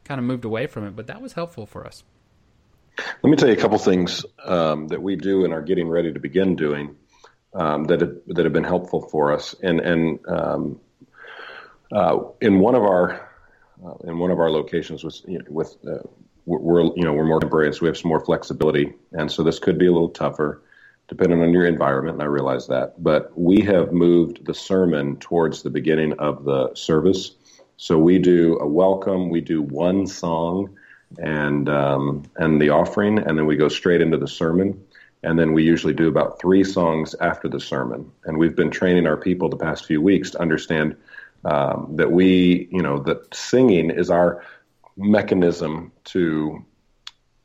kind 0.04 0.18
of 0.18 0.24
moved 0.24 0.44
away 0.44 0.66
from 0.66 0.84
it. 0.84 0.96
But 0.96 1.06
that 1.06 1.22
was 1.22 1.34
helpful 1.34 1.66
for 1.66 1.86
us. 1.86 2.02
Let 2.98 3.30
me 3.30 3.36
tell 3.36 3.48
you 3.48 3.54
a 3.54 3.60
couple 3.60 3.78
things 3.78 4.24
um, 4.44 4.88
that 4.88 5.02
we 5.02 5.16
do 5.16 5.44
and 5.44 5.52
are 5.54 5.62
getting 5.62 5.88
ready 5.88 6.12
to 6.12 6.20
begin 6.20 6.56
doing 6.56 6.96
um, 7.54 7.84
that 7.84 8.00
have, 8.00 8.16
that 8.28 8.44
have 8.44 8.52
been 8.52 8.64
helpful 8.64 9.00
for 9.00 9.32
us. 9.32 9.54
And 9.62 9.80
and 9.80 10.18
um, 10.28 10.80
uh, 11.92 12.18
in 12.40 12.60
one 12.60 12.74
of 12.74 12.82
our 12.82 13.28
uh, 13.84 13.94
in 14.04 14.18
one 14.18 14.30
of 14.30 14.38
our 14.38 14.50
locations 14.50 15.02
was 15.02 15.22
you 15.26 15.38
know, 15.38 15.44
with 15.48 15.76
uh, 15.86 15.98
we're 16.46 16.82
you 16.82 17.04
know 17.04 17.12
we're 17.12 17.26
more 17.26 17.40
temporary, 17.40 17.72
so 17.72 17.80
we 17.82 17.88
have 17.88 17.96
some 17.96 18.08
more 18.08 18.24
flexibility, 18.24 18.94
and 19.12 19.30
so 19.30 19.42
this 19.42 19.58
could 19.58 19.78
be 19.78 19.86
a 19.86 19.92
little 19.92 20.10
tougher 20.10 20.62
depending 21.08 21.42
on 21.42 21.52
your 21.52 21.66
environment. 21.66 22.14
And 22.14 22.22
I 22.22 22.26
realize 22.26 22.68
that, 22.68 23.02
but 23.02 23.36
we 23.36 23.62
have 23.62 23.92
moved 23.92 24.46
the 24.46 24.54
sermon 24.54 25.16
towards 25.16 25.62
the 25.62 25.70
beginning 25.70 26.12
of 26.20 26.44
the 26.44 26.72
service. 26.74 27.32
So 27.76 27.98
we 27.98 28.20
do 28.20 28.58
a 28.60 28.66
welcome, 28.66 29.28
we 29.28 29.40
do 29.40 29.60
one 29.60 30.06
song 30.06 30.76
and 31.18 31.68
um, 31.68 32.24
and 32.36 32.60
the 32.60 32.70
offering, 32.70 33.18
and 33.18 33.36
then 33.38 33.46
we 33.46 33.56
go 33.56 33.68
straight 33.68 34.00
into 34.00 34.16
the 34.16 34.28
sermon. 34.28 34.84
And 35.22 35.38
then 35.38 35.52
we 35.52 35.64
usually 35.64 35.92
do 35.92 36.08
about 36.08 36.40
three 36.40 36.64
songs 36.64 37.14
after 37.20 37.46
the 37.46 37.60
sermon. 37.60 38.10
And 38.24 38.38
we've 38.38 38.56
been 38.56 38.70
training 38.70 39.06
our 39.06 39.18
people 39.18 39.50
the 39.50 39.56
past 39.58 39.84
few 39.84 40.00
weeks 40.00 40.30
to 40.30 40.40
understand 40.40 40.96
um, 41.44 41.96
that 41.96 42.10
we, 42.10 42.68
you 42.70 42.80
know, 42.80 43.00
that 43.00 43.34
singing 43.34 43.90
is 43.90 44.10
our 44.10 44.42
mechanism 44.96 45.92
to, 46.04 46.64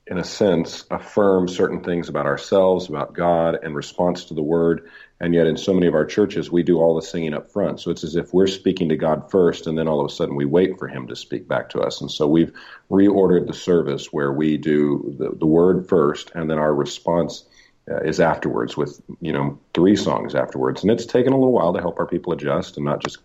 in 0.08 0.20
a 0.20 0.24
sense, 0.24 0.86
affirm 0.92 1.48
certain 1.48 1.82
things 1.82 2.10
about 2.10 2.28
ourselves, 2.28 2.90
about 2.90 3.14
God, 3.14 3.64
in 3.64 3.74
response 3.74 4.26
to 4.26 4.36
the 4.36 4.44
word. 4.44 4.90
And 5.20 5.34
yet, 5.34 5.48
in 5.48 5.58
so 5.58 5.74
many 5.74 5.88
of 5.88 5.96
our 5.96 6.06
churches, 6.06 6.52
we 6.52 6.62
do 6.62 6.78
all 6.78 6.96
the 6.96 7.02
singing 7.02 7.34
up 7.34 7.52
front. 7.52 7.80
So 7.80 7.90
it's 7.90 8.04
as 8.04 8.16
if 8.16 8.34
we're 8.34 8.48
speaking 8.48 8.90
to 8.90 8.98
God 8.98 9.32
first, 9.32 9.66
and 9.66 9.78
then 9.78 9.88
all 9.88 10.02
of 10.02 10.12
a 10.12 10.14
sudden 10.14 10.36
we 10.36 10.46
wait 10.46 10.78
for 10.78 10.88
Him 10.88 11.08
to 11.08 11.16
speak 11.16 11.48
back 11.48 11.70
to 11.70 11.80
us. 11.80 12.02
And 12.02 12.12
so 12.12 12.28
we've 12.28 12.54
reordered 12.92 13.48
the 13.48 13.54
service 13.54 14.08
where 14.12 14.32
we 14.32 14.58
do 14.58 15.16
the, 15.18 15.32
the 15.32 15.48
word 15.48 15.90
first, 15.90 16.32
and 16.36 16.50
then 16.50 16.60
our 16.60 16.74
response 16.74 17.46
uh, 17.90 18.02
is 18.02 18.20
afterwards 18.20 18.78
with, 18.78 19.02
you 19.22 19.32
know, 19.32 19.60
three 19.74 19.96
songs 19.96 20.36
afterwards. 20.36 20.84
And 20.84 20.92
it's 20.92 21.06
taken 21.06 21.34
a 21.34 21.38
little 21.38 21.54
while 21.54 21.74
to 21.74 21.82
help 21.82 22.00
our 22.00 22.08
people 22.08 22.34
adjust 22.34 22.78
and 22.78 22.86
not 22.86 23.02
just 23.02 23.20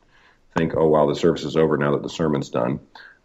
think, 0.57 0.75
oh, 0.77 0.89
wow, 0.89 1.07
the 1.07 1.15
service 1.15 1.45
is 1.45 1.57
over 1.57 1.77
now 1.77 1.93
that 1.93 2.03
the 2.03 2.09
sermon's 2.09 2.51
done. 2.51 2.81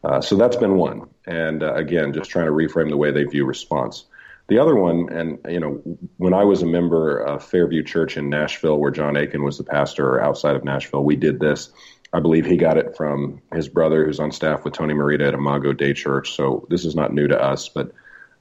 Uh, 0.05 0.21
so 0.21 0.35
that's 0.35 0.55
been 0.55 0.75
one. 0.75 1.09
And 1.25 1.63
uh, 1.63 1.73
again, 1.73 2.13
just 2.13 2.29
trying 2.29 2.45
to 2.45 2.51
reframe 2.51 2.89
the 2.89 2.97
way 2.97 3.11
they 3.11 3.23
view 3.23 3.43
response. 3.43 4.05
The 4.47 4.59
other 4.59 4.75
one, 4.75 5.11
and 5.11 5.39
you 5.49 5.59
know, 5.59 5.81
when 6.17 6.35
I 6.35 6.43
was 6.43 6.61
a 6.61 6.67
member 6.67 7.17
of 7.17 7.43
Fairview 7.43 7.83
Church 7.83 8.15
in 8.15 8.29
Nashville, 8.29 8.77
where 8.77 8.91
John 8.91 9.17
Akin 9.17 9.43
was 9.43 9.57
the 9.57 9.63
pastor 9.63 10.21
outside 10.21 10.55
of 10.55 10.63
Nashville, 10.63 11.03
we 11.03 11.15
did 11.15 11.39
this. 11.39 11.71
I 12.13 12.19
believe 12.19 12.45
he 12.45 12.55
got 12.55 12.77
it 12.77 12.95
from 12.95 13.41
his 13.51 13.67
brother, 13.67 14.05
who's 14.05 14.19
on 14.19 14.31
staff 14.31 14.63
with 14.63 14.75
Tony 14.75 14.93
Merida 14.93 15.25
at 15.25 15.33
Imago 15.33 15.73
Dei 15.73 15.93
Church. 15.93 16.33
So 16.33 16.67
this 16.69 16.85
is 16.85 16.93
not 16.93 17.11
new 17.11 17.27
to 17.27 17.41
us, 17.41 17.67
but 17.67 17.91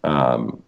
um, 0.04 0.62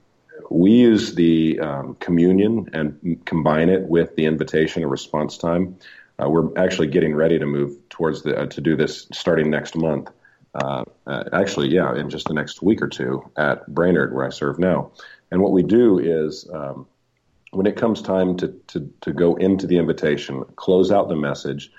we 0.51 0.71
use 0.73 1.15
the 1.15 1.61
um, 1.61 1.97
communion 2.01 2.71
and 2.73 3.21
combine 3.27 3.69
it 3.69 3.83
with 3.83 4.17
the 4.17 4.25
invitation 4.25 4.83
and 4.83 4.91
response 4.91 5.37
time. 5.37 5.77
Uh, 6.19 6.31
we're 6.31 6.57
actually 6.57 6.87
getting 6.87 7.15
ready 7.15 7.39
to 7.39 7.45
move 7.45 7.77
towards 7.91 8.23
the 8.23 8.35
uh, 8.35 8.47
to 8.47 8.63
do 8.63 8.75
this 8.75 9.07
starting 9.13 9.51
next 9.51 9.77
month. 9.77 10.09
Uh, 10.57 10.85
uh 11.07 11.25
actually, 11.33 11.69
yeah, 11.69 11.95
in 11.95 12.09
just 12.09 12.27
the 12.27 12.35
next 12.35 12.63
week 12.63 12.81
or 12.81 12.89
two 12.89 13.23
at 13.37 13.67
Brainerd, 13.69 14.15
where 14.15 14.25
I 14.25 14.31
serve 14.31 14.59
now. 14.59 14.91
And 15.31 15.43
what 15.43 15.53
we 15.53 15.63
do 15.63 15.99
is, 15.99 16.49
um, 16.53 16.87
when 17.51 17.67
it 17.67 17.77
comes 17.77 18.03
time 18.03 18.37
to, 18.39 18.49
to, 18.69 18.91
to 19.03 19.13
go 19.13 19.37
into 19.37 19.67
the 19.67 19.79
invitation, 19.79 20.45
close 20.57 20.91
out 20.91 21.09
the 21.09 21.17
message, 21.17 21.71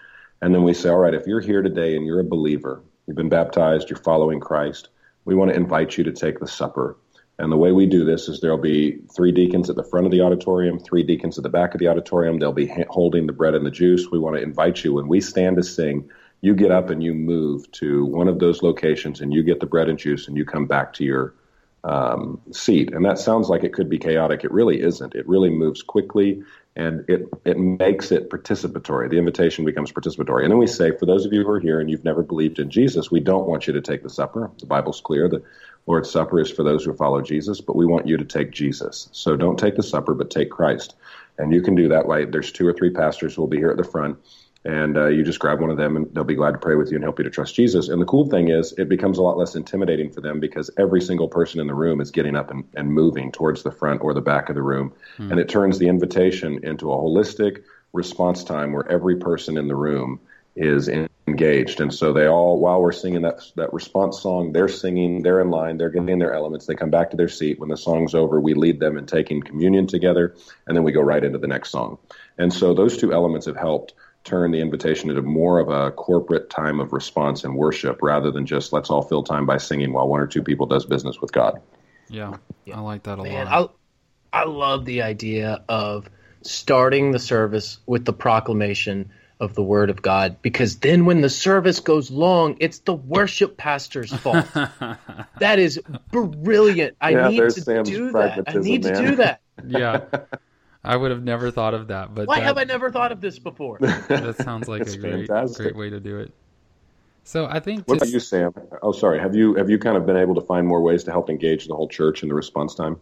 and 0.41 0.53
then 0.53 0.63
we 0.63 0.73
say, 0.73 0.89
all 0.89 0.99
right, 0.99 1.13
if 1.13 1.25
you're 1.25 1.41
here 1.41 1.61
today 1.61 1.95
and 1.95 2.05
you're 2.05 2.19
a 2.19 2.23
believer, 2.23 2.81
you've 3.05 3.17
been 3.17 3.29
baptized, 3.29 3.89
you're 3.89 3.99
following 3.99 4.39
Christ, 4.39 4.89
we 5.25 5.35
want 5.35 5.51
to 5.51 5.57
invite 5.57 5.97
you 5.97 6.03
to 6.03 6.11
take 6.11 6.39
the 6.39 6.47
supper. 6.47 6.97
And 7.39 7.51
the 7.51 7.57
way 7.57 7.71
we 7.71 7.85
do 7.85 8.03
this 8.03 8.27
is 8.27 8.39
there'll 8.39 8.57
be 8.57 8.99
three 9.15 9.31
deacons 9.31 9.69
at 9.69 9.75
the 9.75 9.83
front 9.83 10.05
of 10.05 10.11
the 10.11 10.21
auditorium, 10.21 10.79
three 10.79 11.03
deacons 11.03 11.37
at 11.37 11.43
the 11.43 11.49
back 11.49 11.73
of 11.73 11.79
the 11.79 11.87
auditorium. 11.87 12.39
They'll 12.39 12.51
be 12.51 12.73
holding 12.89 13.27
the 13.27 13.33
bread 13.33 13.53
and 13.53 13.65
the 13.65 13.71
juice. 13.71 14.07
We 14.11 14.19
want 14.19 14.37
to 14.37 14.41
invite 14.41 14.83
you 14.83 14.93
when 14.93 15.07
we 15.07 15.21
stand 15.21 15.57
to 15.57 15.63
sing. 15.63 16.09
You 16.41 16.56
get 16.56 16.71
up 16.71 16.89
and 16.89 17.04
you 17.04 17.13
move 17.13 17.71
to 17.73 18.06
one 18.06 18.28
of 18.28 18.39
those 18.39 18.62
locations 18.62 19.21
and 19.21 19.34
you 19.34 19.43
get 19.43 19.60
the 19.60 19.65
bread 19.65 19.89
and 19.89 19.97
juice 19.97 20.28
and 20.28 20.38
you 20.38 20.45
come 20.45 20.65
back 20.65 20.93
to 20.93 21.04
your 21.04 21.34
um, 21.84 22.41
seat. 22.52 22.93
And 22.93 23.06
that 23.06 23.17
sounds 23.17 23.50
like 23.50 23.63
it 23.63 23.73
could 23.73 23.89
be 23.89 23.97
chaotic. 23.97 24.43
It 24.43 24.52
really 24.52 24.82
isn't. 24.82 25.15
It 25.15 25.28
really 25.28 25.50
moves 25.50 25.82
quickly 25.82 26.43
and 26.76 27.10
it, 27.10 27.28
it 27.43 27.58
makes 27.58 28.12
it 28.12 28.30
participatory. 28.30 29.10
The 29.10 29.17
invitation 29.17 29.65
becomes 29.65 29.91
participatory. 29.91 30.43
And 30.43 30.52
then 30.52 30.60
we 30.60 30.67
say, 30.67 30.91
for 30.91 31.08
those 31.08 31.26
of 31.26 31.34
you 31.34 31.43
who 31.43 31.50
are 31.50 31.60
here 31.60 31.80
and 31.80 31.89
you've 31.89 32.04
never 32.04 32.21
believed 32.21 32.60
in 32.60 32.69
Jesus, 32.69 33.10
we 33.10 33.19
don't 33.19 33.47
want 33.47 33.65
you 33.65 33.73
to 33.73 33.82
take 33.82 34.04
the 34.04 34.10
supper. 34.10 34.52
The 34.60 34.67
Bible's 34.67 35.02
clear. 35.02 35.28
The 35.28 35.41
Lord's 35.88 36.12
Supper 36.12 36.39
is 36.39 36.52
for 36.52 36.63
those 36.63 36.84
who 36.84 36.93
follow 36.93 37.21
Jesus, 37.21 37.62
but 37.62 37.76
we 37.76 37.86
want 37.86 38.08
you 38.08 38.17
to 38.17 38.26
take 38.26 38.52
Jesus. 38.52 39.10
So 39.13 39.36
don't 39.36 39.58
take 39.58 39.76
the 39.76 39.84
supper, 39.84 40.13
but 40.13 40.30
take 40.30 40.52
Christ. 40.52 40.95
And 41.38 41.54
you 41.54 41.62
can 41.62 41.76
do 41.76 41.88
that 41.89 42.06
way. 42.06 42.26
There's 42.26 42.52
two 42.52 42.67
or 42.67 42.73
three 42.73 42.91
pastors 42.91 43.34
who 43.34 43.41
will 43.41 43.47
be 43.47 43.58
here 43.58 43.71
at 43.71 43.78
the 43.78 43.84
front 43.84 44.19
and 44.67 44.97
uh, 44.97 45.08
you 45.08 45.23
just 45.23 45.39
grab 45.39 45.62
one 45.62 45.69
of 45.69 45.77
them 45.77 45.95
and 45.95 46.13
they'll 46.13 46.25
be 46.25 46.36
glad 46.36 46.51
to 46.51 46.58
pray 46.58 46.75
with 46.75 46.91
you 46.91 46.95
and 46.95 47.03
help 47.03 47.17
you 47.19 47.23
to 47.23 47.30
trust 47.30 47.56
Jesus. 47.56 47.88
And 47.88 48.01
the 48.01 48.06
cool 48.06 48.30
thing 48.30 48.49
is, 48.49 48.73
it 48.73 48.89
becomes 48.89 49.17
a 49.17 49.21
lot 49.21 49.38
less 49.38 49.56
intimidating 49.56 50.12
for 50.12 50.19
them 50.19 50.41
because 50.41 50.69
every 50.77 50.99
single 50.99 51.30
person 51.30 51.62
in 51.62 51.67
the 51.67 51.73
room 51.73 52.01
is 52.01 52.12
getting 52.12 52.36
up 52.36 52.51
and, 52.51 52.65
and 52.75 52.91
moving 52.91 53.32
towards 53.32 53.63
the 53.63 53.71
front 53.71 54.01
or 54.01 54.13
the 54.13 54.19
back 54.19 54.49
of 54.49 54.56
the 54.56 54.62
room. 54.62 54.91
Hmm. 55.15 55.32
And 55.32 55.39
it 55.39 55.47
turns 55.47 55.80
the 55.80 55.88
invitation 55.88 56.65
into 56.65 56.91
a 56.91 56.97
holistic 56.97 57.63
response 57.93 58.43
time 58.43 58.73
where 58.73 58.86
every 58.91 59.15
person 59.15 59.58
in 59.58 59.69
the 59.69 59.75
room 59.75 60.19
is 60.58 60.89
engaged. 61.27 61.80
And 61.80 61.93
so 61.93 62.12
they 62.12 62.27
all, 62.27 62.60
while 62.60 62.82
we're 62.82 62.91
singing 62.91 63.21
that, 63.21 63.39
that 63.56 63.71
response 63.71 64.19
song, 64.19 64.51
they're 64.51 64.67
singing, 64.67 65.23
they're 65.23 65.39
in 65.39 65.49
line, 65.49 65.77
they're 65.77 65.89
getting 65.89 66.19
their 66.19 66.34
elements. 66.34 66.65
They 66.65 66.75
come 66.75 66.89
back 66.89 67.12
to 67.12 67.17
their 67.17 67.30
seat. 67.30 67.58
When 67.58 67.69
the 67.69 67.77
song's 67.77 68.13
over, 68.15 68.41
we 68.41 68.53
lead 68.53 68.82
them 68.82 68.97
in 68.97 69.06
taking 69.06 69.41
communion 69.41 69.88
together, 69.88 70.36
and 70.65 70.75
then 70.75 70.84
we 70.84 70.91
go 70.91 71.01
right 71.01 71.23
into 71.23 71.38
the 71.38 71.47
next 71.47 71.69
song. 71.69 71.99
And 72.38 72.51
so 72.51 72.73
those 72.73 72.97
two 72.97 73.13
elements 73.13 73.45
have 73.45 73.56
helped 73.56 73.93
turn 74.23 74.51
the 74.51 74.60
invitation 74.60 75.10
into 75.10 75.21
more 75.21 75.60
of 75.60 75.69
a 75.69 75.91
corporate 75.91 76.49
time 76.49 76.80
of 76.80 76.91
response 76.91 77.43
and 77.43 77.56
worship 77.56 77.99
rather 78.01 78.30
than 78.32 78.45
just 78.45 78.73
let's 78.73 78.89
all 78.89 79.01
fill 79.01 79.23
time 79.23 79.45
by 79.45 79.58
singing 79.58 79.93
while 79.93 80.08
one 80.08 80.19
or 80.19 80.27
two 80.27 80.43
people 80.43 80.65
does 80.65 80.86
business 80.86 81.21
with 81.21 81.32
God. 81.32 81.62
Yeah, 82.10 82.38
I 82.73 82.80
like 82.80 83.03
that 83.03 83.19
a 83.19 83.23
Man, 83.23 83.45
lot. 83.45 83.75
I, 84.34 84.41
I 84.41 84.45
love 84.45 84.86
the 84.86 85.01
idea 85.01 85.63
of 85.69 86.10
starting 86.41 87.12
the 87.12 87.19
service 87.19 87.80
with 87.86 88.06
the 88.06 88.13
proclamation 88.13 89.12
of 89.39 89.53
the 89.53 89.63
word 89.63 89.89
of 89.89 90.01
God 90.01 90.41
because 90.41 90.80
then 90.80 91.06
when 91.06 91.21
the 91.21 91.30
service 91.30 91.80
goes 91.80 92.10
long, 92.10 92.58
it's 92.60 92.80
the 92.80 92.93
worship 92.93 93.58
pastor's 93.58 94.12
fault. 94.19 94.47
that 95.39 95.60
is 95.60 95.80
brilliant. 96.12 96.97
I 96.99 97.12
yeah, 97.12 97.27
need 97.30 97.39
to 97.39 97.51
Sam's 97.51 97.89
do 97.89 98.12
that. 98.13 98.43
I 98.47 98.53
need 98.58 98.84
man. 98.84 98.93
to 98.93 99.10
do 99.10 99.15
that. 99.17 99.41
yeah. 99.65 100.01
I 100.83 100.95
would 100.95 101.11
have 101.11 101.23
never 101.23 101.51
thought 101.51 101.73
of 101.73 101.87
that, 101.87 102.13
but 102.13 102.27
why 102.27 102.39
that, 102.39 102.45
have 102.45 102.57
I 102.57 102.63
never 102.63 102.91
thought 102.91 103.11
of 103.11 103.21
this 103.21 103.39
before? 103.39 103.77
that 103.81 104.35
sounds 104.37 104.67
like 104.67 104.87
a 104.87 104.97
great, 104.97 105.27
great 105.27 105.75
way 105.75 105.89
to 105.89 105.99
do 105.99 106.19
it. 106.19 106.33
So 107.23 107.45
I 107.45 107.59
think. 107.59 107.87
What 107.87 107.97
about 107.97 108.09
you, 108.09 108.21
Sam? 108.21 108.53
Oh, 108.81 108.93
sorry. 108.93 109.19
Have 109.19 109.35
you 109.35 109.55
have 109.55 109.69
you 109.69 109.77
kind 109.79 109.97
of 109.97 110.05
been 110.05 110.15
able 110.15 110.35
to 110.35 110.41
find 110.41 110.65
more 110.65 110.81
ways 110.81 111.03
to 111.05 111.11
help 111.11 111.29
engage 111.29 111.67
the 111.67 111.75
whole 111.75 111.89
church 111.89 112.23
in 112.23 112.29
the 112.29 112.35
response 112.35 112.73
time? 112.73 113.01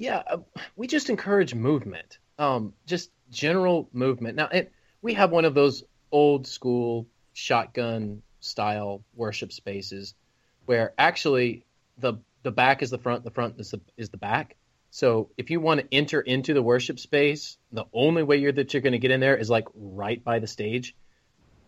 Yeah, 0.00 0.22
uh, 0.28 0.38
we 0.74 0.88
just 0.88 1.10
encourage 1.10 1.54
movement, 1.54 2.18
um, 2.38 2.72
just 2.86 3.10
general 3.30 3.88
movement. 3.92 4.36
Now, 4.36 4.48
it, 4.48 4.72
we 5.00 5.14
have 5.14 5.30
one 5.30 5.44
of 5.44 5.54
those 5.54 5.84
old 6.10 6.48
school 6.48 7.06
shotgun 7.34 8.22
style 8.40 9.04
worship 9.14 9.52
spaces 9.52 10.14
where 10.66 10.92
actually 10.98 11.64
the 11.98 12.14
the 12.42 12.50
back 12.50 12.82
is 12.82 12.90
the 12.90 12.98
front, 12.98 13.22
the 13.22 13.30
front 13.30 13.60
is 13.60 13.70
the 13.70 13.80
is 13.96 14.08
the 14.10 14.16
back. 14.16 14.56
So 14.94 15.30
if 15.38 15.48
you 15.48 15.58
want 15.58 15.80
to 15.80 15.86
enter 15.90 16.20
into 16.20 16.52
the 16.52 16.62
worship 16.62 17.00
space, 17.00 17.56
the 17.72 17.86
only 17.94 18.22
way 18.22 18.36
you're, 18.36 18.52
that 18.52 18.74
you're 18.74 18.82
going 18.82 18.92
to 18.92 18.98
get 18.98 19.10
in 19.10 19.20
there 19.20 19.38
is 19.38 19.48
like 19.48 19.66
right 19.74 20.22
by 20.22 20.38
the 20.38 20.46
stage. 20.46 20.94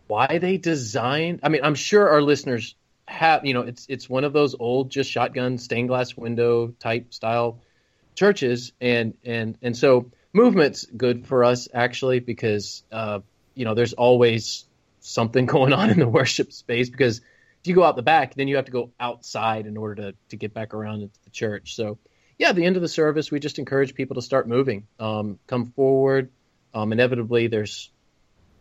Why 0.09 0.39
they 0.39 0.59
designed? 0.59 1.41
I 1.43 1.49
mean, 1.49 1.63
I'm 1.65 1.75
sure 1.75 2.07
our 2.07 2.21
listeners 2.21 2.77
have. 3.09 3.47
You 3.47 3.55
know, 3.55 3.63
it's 3.63 3.87
it's 3.89 4.11
one 4.11 4.25
of 4.25 4.35
those 4.35 4.55
old 4.55 4.91
just 4.91 5.11
shotgun 5.11 5.57
stained 5.57 5.89
glass 5.89 6.15
window 6.15 6.75
type 6.79 7.15
style 7.15 7.61
churches, 8.15 8.73
and 8.79 9.15
and 9.25 9.57
and 9.63 9.75
so 9.75 10.11
movement's 10.35 10.85
good 10.85 11.27
for 11.27 11.45
us 11.45 11.67
actually 11.73 12.21
because 12.21 12.83
uh, 12.93 13.21
you 13.55 13.65
know 13.65 13.73
there's 13.73 13.95
always 13.95 14.67
something 15.01 15.47
going 15.57 15.73
on 15.73 15.89
in 15.89 15.99
the 15.99 16.07
worship 16.07 16.53
space 16.53 16.91
because 16.91 17.23
if 17.63 17.69
you 17.69 17.75
go 17.75 17.85
out 17.85 17.97
the 17.97 18.03
back, 18.03 18.35
then 18.35 18.49
you 18.49 18.57
have 18.57 18.67
to 18.67 18.73
go 18.73 18.91
outside 19.01 19.67
in 19.67 19.79
order 19.79 19.95
to 19.95 20.15
to 20.29 20.37
get 20.37 20.53
back 20.53 20.75
around 20.75 21.01
into 21.01 21.19
the 21.25 21.31
church. 21.31 21.75
So 21.75 21.97
yeah, 22.39 22.51
at 22.51 22.57
the 22.57 22.65
end 22.65 22.77
of 22.77 22.83
the 22.83 22.89
service, 22.89 23.31
we 23.31 23.41
just 23.41 23.59
encourage 23.59 23.95
people 23.95 24.17
to 24.17 24.23
start 24.23 24.49
moving, 24.49 24.87
um, 24.99 25.39
come 25.47 25.73
forward. 25.73 26.31
Um, 26.73 26.93
inevitably, 26.93 27.47
there's 27.47 27.91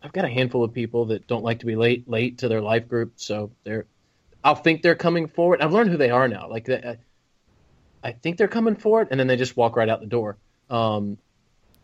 I've 0.01 0.13
got 0.13 0.25
a 0.25 0.29
handful 0.29 0.63
of 0.63 0.73
people 0.73 1.05
that 1.05 1.27
don't 1.27 1.43
like 1.43 1.59
to 1.59 1.65
be 1.65 1.75
late 1.75 2.09
late 2.09 2.39
to 2.39 2.49
their 2.49 2.61
life 2.61 2.87
group, 2.87 3.13
so 3.15 3.51
they're 3.63 3.85
I'll 4.43 4.55
think 4.55 4.81
they're 4.81 4.95
coming 4.95 5.27
forward. 5.27 5.61
I've 5.61 5.71
learned 5.71 5.89
who 5.89 5.97
they 5.97 6.09
are 6.09 6.27
now. 6.27 6.49
Like 6.49 6.69
I, 6.69 6.97
I 8.03 8.11
think 8.11 8.37
they're 8.37 8.47
coming 8.47 8.75
forward, 8.75 9.07
and 9.11 9.19
then 9.19 9.27
they 9.27 9.37
just 9.37 9.55
walk 9.55 9.75
right 9.75 9.87
out 9.87 10.01
the 10.01 10.07
door. 10.07 10.37
Um, 10.69 11.17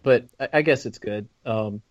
but 0.04 0.26
I, 0.40 0.50
I, 0.54 0.62
guess 0.62 0.86
it's 0.86 0.98
good. 0.98 1.28
Um, 1.46 1.82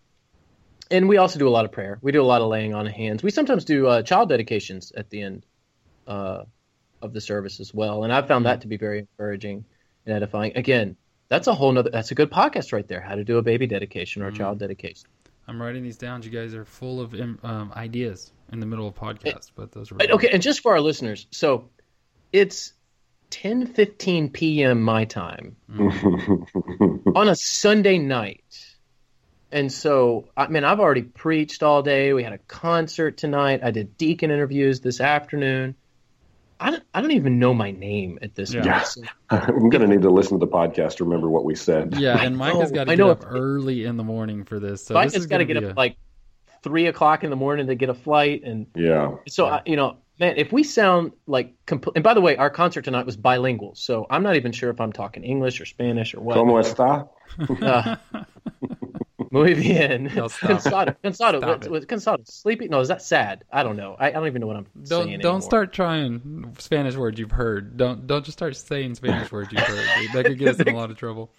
and 0.91 1.07
we 1.07 1.17
also 1.17 1.39
do 1.39 1.47
a 1.47 1.49
lot 1.49 1.65
of 1.65 1.71
prayer. 1.71 1.99
We 2.01 2.11
do 2.11 2.21
a 2.21 2.25
lot 2.25 2.41
of 2.41 2.49
laying 2.49 2.73
on 2.73 2.87
of 2.87 2.93
hands. 2.93 3.23
We 3.23 3.31
sometimes 3.31 3.63
do 3.63 3.87
uh, 3.87 4.01
child 4.01 4.29
dedications 4.29 4.91
at 4.91 5.09
the 5.09 5.21
end 5.21 5.45
uh, 6.07 6.43
of 7.01 7.13
the 7.13 7.21
service 7.21 7.59
as 7.59 7.73
well, 7.73 8.03
and 8.03 8.13
I've 8.13 8.27
found 8.27 8.45
that 8.45 8.61
to 8.61 8.67
be 8.67 8.77
very 8.77 8.99
encouraging 8.99 9.65
and 10.09 10.17
edifying. 10.17 10.51
Again, 10.55 10.97
that's 11.27 11.47
a 11.47 11.53
whole 11.53 11.71
nother. 11.71 11.89
That's 11.91 12.11
a 12.11 12.15
good 12.15 12.31
podcast 12.31 12.73
right 12.73 12.87
there. 12.87 13.01
How 13.01 13.15
to 13.15 13.23
do 13.23 13.37
a 13.37 13.41
baby 13.41 13.67
dedication 13.67 14.21
or 14.21 14.27
a 14.27 14.31
mm 14.31 14.37
child 14.37 14.59
dedication. 14.59 15.07
I'm 15.47 15.61
writing 15.61 15.83
these 15.83 15.97
down. 15.97 16.21
You 16.21 16.29
guys 16.29 16.53
are 16.53 16.65
full 16.65 17.01
of 17.01 17.13
um, 17.13 17.73
ideas 17.75 18.31
in 18.51 18.59
the 18.59 18.65
middle 18.65 18.87
of 18.87 18.95
podcasts, 18.95 19.51
but 19.55 19.71
those 19.71 19.91
are 19.91 19.97
okay. 19.99 20.29
And 20.29 20.41
just 20.41 20.61
for 20.61 20.73
our 20.73 20.81
listeners, 20.81 21.27
so 21.31 21.69
it's 22.31 22.73
10:15 23.31 24.33
p.m. 24.33 24.81
my 24.81 25.05
time 25.05 25.55
mm 25.71 27.15
on 27.15 27.27
a 27.27 27.35
Sunday 27.35 27.97
night. 27.97 28.43
And 29.51 29.71
so, 29.71 30.29
I 30.37 30.47
mean, 30.47 30.63
I've 30.63 30.79
already 30.79 31.01
preached 31.01 31.63
all 31.63 31.81
day. 31.81 32.13
We 32.13 32.21
had 32.21 32.33
a 32.33 32.37
concert 32.37 33.17
tonight. 33.17 33.61
I 33.63 33.71
did 33.71 33.97
deacon 33.97 34.29
interviews 34.29 34.81
this 34.81 35.01
afternoon. 35.01 35.73
I 36.59 36.71
don't, 36.71 36.83
I 36.93 37.01
don't 37.01 37.11
even 37.11 37.39
know 37.39 37.53
my 37.53 37.71
name 37.71 38.19
at 38.21 38.35
this 38.35 38.53
yeah. 38.53 38.83
point. 38.83 39.07
I'm 39.29 39.69
going 39.69 39.81
to 39.81 39.87
need 39.87 40.01
to 40.01 40.09
listen 40.09 40.39
to 40.39 40.45
the 40.45 40.51
podcast 40.51 40.97
to 40.97 41.05
remember 41.05 41.29
what 41.29 41.45
we 41.45 41.55
said. 41.55 41.95
Yeah, 41.95 42.21
and 42.21 42.37
Mike 42.37 42.55
has 42.55 42.71
got 42.71 42.85
to 42.85 42.95
get 42.95 43.05
up 43.05 43.25
early 43.25 43.85
in 43.85 43.97
the 43.97 44.03
morning 44.03 44.43
for 44.43 44.59
this. 44.59 44.85
So 44.85 44.93
Mike 44.93 45.13
has 45.13 45.25
got 45.25 45.37
to 45.37 45.45
get 45.45 45.57
up 45.57 45.63
a... 45.63 45.73
like 45.73 45.95
three 46.63 46.87
o'clock 46.87 47.23
in 47.23 47.29
the 47.29 47.35
morning 47.35 47.67
to 47.67 47.75
get 47.75 47.89
a 47.89 47.93
flight, 47.93 48.43
and 48.43 48.67
yeah. 48.75 49.15
So 49.27 49.45
I, 49.45 49.61
you 49.65 49.75
know, 49.75 49.97
man, 50.19 50.35
if 50.37 50.51
we 50.51 50.63
sound 50.63 51.13
like, 51.27 51.53
compl- 51.65 51.93
and 51.95 52.03
by 52.03 52.13
the 52.13 52.21
way, 52.21 52.35
our 52.35 52.49
concert 52.49 52.83
tonight 52.83 53.05
was 53.05 53.15
bilingual, 53.15 53.75
so 53.75 54.05
I'm 54.09 54.23
not 54.23 54.35
even 54.35 54.51
sure 54.51 54.69
if 54.69 54.81
I'm 54.81 54.91
talking 54.91 55.23
English 55.23 55.61
or 55.61 55.65
Spanish 55.65 56.13
or 56.13 56.21
what. 56.21 56.35
¿Cómo 56.37 56.59
está? 56.59 57.07
Uh, 57.61 57.95
Muy 59.31 59.53
bien. 59.55 60.11
No, 60.15 60.27
cansado. 60.27 60.95
Cansado. 61.03 61.39
cansado. 61.87 62.27
Sleepy. 62.27 62.67
No, 62.67 62.79
is 62.79 62.87
that 62.87 63.01
sad? 63.01 63.43
I 63.51 63.63
don't 63.63 63.77
know. 63.77 63.95
I, 63.99 64.07
I 64.07 64.11
don't 64.11 64.27
even 64.27 64.41
know 64.41 64.47
what 64.47 64.57
I'm 64.57 64.67
don't, 64.83 65.05
saying. 65.05 65.19
Don't 65.19 65.35
anymore. 65.35 65.41
start 65.41 65.73
trying 65.73 66.55
Spanish 66.59 66.95
words 66.95 67.19
you've 67.19 67.31
heard. 67.31 67.77
Don't 67.77 68.07
don't 68.07 68.25
just 68.25 68.37
start 68.37 68.55
saying 68.55 68.95
Spanish 68.95 69.31
words 69.31 69.51
you've 69.51 69.61
heard. 69.61 70.09
That 70.13 70.25
could 70.25 70.39
get 70.39 70.49
us 70.49 70.59
in 70.59 70.69
a 70.69 70.77
lot 70.77 70.91
of 70.91 70.97
trouble. 70.97 71.31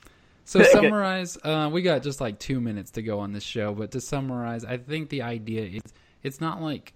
So 0.45 0.63
summarize. 0.73 1.37
Uh, 1.43 1.71
we 1.73 1.83
got 1.83 2.03
just 2.03 2.21
like 2.21 2.39
two 2.39 2.61
minutes 2.61 2.93
to 2.93 3.03
go 3.03 3.21
on 3.21 3.33
this 3.33 3.45
show, 3.45 3.75
but 3.75 3.93
to 3.93 4.01
summarize, 4.01 4.65
I 4.65 4.79
think 4.79 5.09
the 5.09 5.23
idea 5.23 5.63
is 5.63 5.83
it's 6.23 6.41
not 6.41 6.61
like 6.61 6.93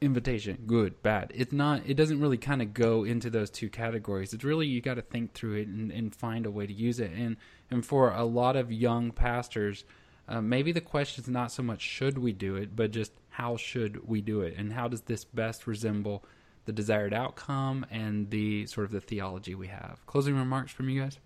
invitation, 0.00 0.58
good, 0.66 1.02
bad. 1.02 1.32
It's 1.34 1.52
not. 1.52 1.82
It 1.86 1.94
doesn't 1.94 2.20
really 2.20 2.38
kind 2.38 2.62
of 2.62 2.72
go 2.74 3.04
into 3.04 3.30
those 3.30 3.50
two 3.50 3.68
categories. 3.68 4.32
It's 4.32 4.44
really 4.44 4.66
you 4.66 4.80
got 4.80 4.94
to 4.94 5.02
think 5.02 5.32
through 5.32 5.54
it 5.54 5.68
and, 5.68 5.90
and, 5.90 6.14
find 6.14 6.46
a 6.46 6.50
way 6.50 6.66
to 6.66 6.72
use 6.72 7.00
it. 7.00 7.10
And 7.12 7.36
and 7.70 7.84
for 7.84 8.12
a 8.12 8.24
lot 8.24 8.56
of 8.56 8.70
young 8.72 9.10
pastors, 9.10 9.84
uh, 10.28 10.40
maybe 10.40 10.72
the 10.72 10.80
question 10.80 11.24
is 11.24 11.28
not 11.28 11.50
so 11.50 11.62
much 11.62 11.80
should 11.80 12.18
we 12.18 12.32
do 12.32 12.56
it, 12.56 12.76
but 12.76 12.90
just 12.90 13.12
how 13.30 13.56
should 13.56 14.06
we 14.06 14.20
do 14.20 14.42
it, 14.42 14.54
and 14.56 14.72
how 14.72 14.88
does 14.88 15.02
this 15.02 15.24
best 15.24 15.66
resemble 15.66 16.24
the 16.68 16.72
desired 16.72 17.14
outcome 17.14 17.86
and 17.90 18.28
the 18.28 18.66
sort 18.66 18.84
of 18.84 18.92
the 18.92 19.00
theology 19.00 19.54
we 19.54 19.68
have. 19.68 20.04
Closing 20.04 20.36
remarks 20.36 20.70
from 20.70 20.90
you 20.90 21.00
guys. 21.00 21.18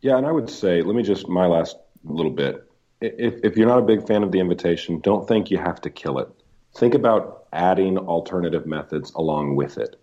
Yeah, 0.00 0.16
and 0.16 0.24
I 0.24 0.30
would 0.30 0.48
say, 0.48 0.80
let 0.80 0.94
me 0.94 1.02
just 1.02 1.28
my 1.28 1.46
last 1.46 1.76
little 2.04 2.30
bit. 2.30 2.70
If, 3.00 3.34
if 3.42 3.56
you're 3.56 3.66
not 3.66 3.80
a 3.80 3.82
big 3.82 4.06
fan 4.06 4.22
of 4.22 4.30
the 4.30 4.38
invitation, 4.38 5.00
don't 5.00 5.26
think 5.26 5.50
you 5.50 5.58
have 5.58 5.80
to 5.80 5.90
kill 5.90 6.20
it. 6.20 6.28
Think 6.76 6.94
about 6.94 7.46
adding 7.52 7.98
alternative 7.98 8.64
methods 8.64 9.10
along 9.16 9.56
with 9.56 9.76
it. 9.76 9.96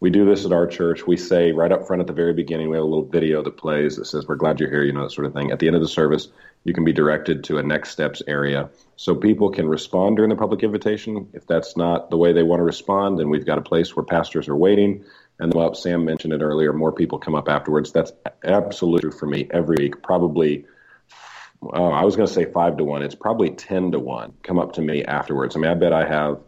We 0.00 0.08
do 0.08 0.24
this 0.24 0.46
at 0.46 0.52
our 0.52 0.66
church. 0.66 1.06
We 1.06 1.18
say 1.18 1.52
right 1.52 1.70
up 1.70 1.86
front 1.86 2.00
at 2.00 2.06
the 2.06 2.14
very 2.14 2.32
beginning, 2.32 2.70
we 2.70 2.76
have 2.76 2.84
a 2.84 2.88
little 2.88 3.04
video 3.04 3.42
that 3.42 3.58
plays 3.58 3.96
that 3.96 4.06
says, 4.06 4.26
We're 4.26 4.36
glad 4.36 4.58
you're 4.58 4.70
here, 4.70 4.82
you 4.82 4.94
know, 4.94 5.02
that 5.02 5.12
sort 5.12 5.26
of 5.26 5.34
thing. 5.34 5.52
At 5.52 5.58
the 5.58 5.66
end 5.66 5.76
of 5.76 5.82
the 5.82 5.88
service, 5.88 6.28
you 6.64 6.72
can 6.72 6.84
be 6.84 6.92
directed 6.94 7.44
to 7.44 7.58
a 7.58 7.62
next 7.62 7.90
steps 7.90 8.22
area 8.26 8.70
so 8.96 9.14
people 9.14 9.50
can 9.50 9.68
respond 9.68 10.16
during 10.16 10.30
the 10.30 10.36
public 10.36 10.62
invitation. 10.62 11.28
If 11.34 11.46
that's 11.46 11.76
not 11.76 12.08
the 12.08 12.16
way 12.16 12.32
they 12.32 12.42
want 12.42 12.60
to 12.60 12.64
respond, 12.64 13.18
then 13.18 13.28
we've 13.28 13.44
got 13.44 13.58
a 13.58 13.62
place 13.62 13.94
where 13.94 14.04
pastors 14.04 14.48
are 14.48 14.56
waiting. 14.56 15.04
And 15.38 15.52
well, 15.52 15.74
Sam 15.74 16.06
mentioned 16.06 16.32
it 16.32 16.40
earlier, 16.40 16.72
more 16.72 16.92
people 16.92 17.18
come 17.18 17.34
up 17.34 17.48
afterwards. 17.48 17.92
That's 17.92 18.12
absolutely 18.42 19.10
true 19.10 19.18
for 19.18 19.26
me 19.26 19.48
every 19.50 19.76
week. 19.78 20.02
Probably, 20.02 20.64
oh, 21.62 21.90
I 21.90 22.04
was 22.04 22.16
going 22.16 22.26
to 22.26 22.32
say 22.32 22.46
five 22.46 22.78
to 22.78 22.84
one. 22.84 23.02
It's 23.02 23.14
probably 23.14 23.50
10 23.50 23.92
to 23.92 23.98
one 23.98 24.32
come 24.42 24.58
up 24.58 24.74
to 24.74 24.82
me 24.82 25.04
afterwards. 25.04 25.56
I 25.56 25.58
mean, 25.58 25.70
I 25.70 25.74
bet 25.74 25.92
I 25.92 26.08
have 26.08 26.40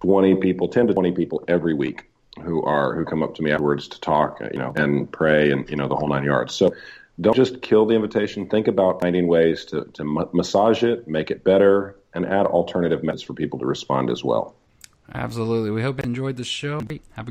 20 0.00 0.36
people, 0.36 0.68
10 0.68 0.86
to 0.86 0.94
20 0.94 1.12
people 1.12 1.44
every 1.48 1.74
week 1.74 2.08
who 2.40 2.62
are 2.62 2.94
who 2.94 3.04
come 3.04 3.22
up 3.22 3.34
to 3.34 3.42
me 3.42 3.50
afterwards 3.50 3.88
to 3.88 4.00
talk, 4.00 4.40
you 4.52 4.58
know, 4.58 4.72
and 4.76 5.10
pray 5.10 5.50
and 5.50 5.68
you 5.68 5.76
know 5.76 5.88
the 5.88 5.96
whole 5.96 6.08
nine 6.08 6.24
yards. 6.24 6.54
So 6.54 6.74
don't 7.20 7.36
just 7.36 7.60
kill 7.62 7.86
the 7.86 7.94
invitation. 7.94 8.48
Think 8.48 8.68
about 8.68 9.00
finding 9.00 9.26
ways 9.26 9.64
to 9.66 9.84
to 9.94 10.04
massage 10.32 10.82
it, 10.82 11.06
make 11.06 11.30
it 11.30 11.44
better, 11.44 11.96
and 12.14 12.24
add 12.26 12.46
alternative 12.46 13.02
methods 13.02 13.22
for 13.22 13.34
people 13.34 13.58
to 13.58 13.66
respond 13.66 14.10
as 14.10 14.24
well. 14.24 14.54
Absolutely. 15.14 15.70
We 15.70 15.82
hope 15.82 15.98
you 15.98 16.04
enjoyed 16.04 16.36
the 16.36 16.44
show. 16.44 16.80
Have 17.12 17.28
a 17.28 17.30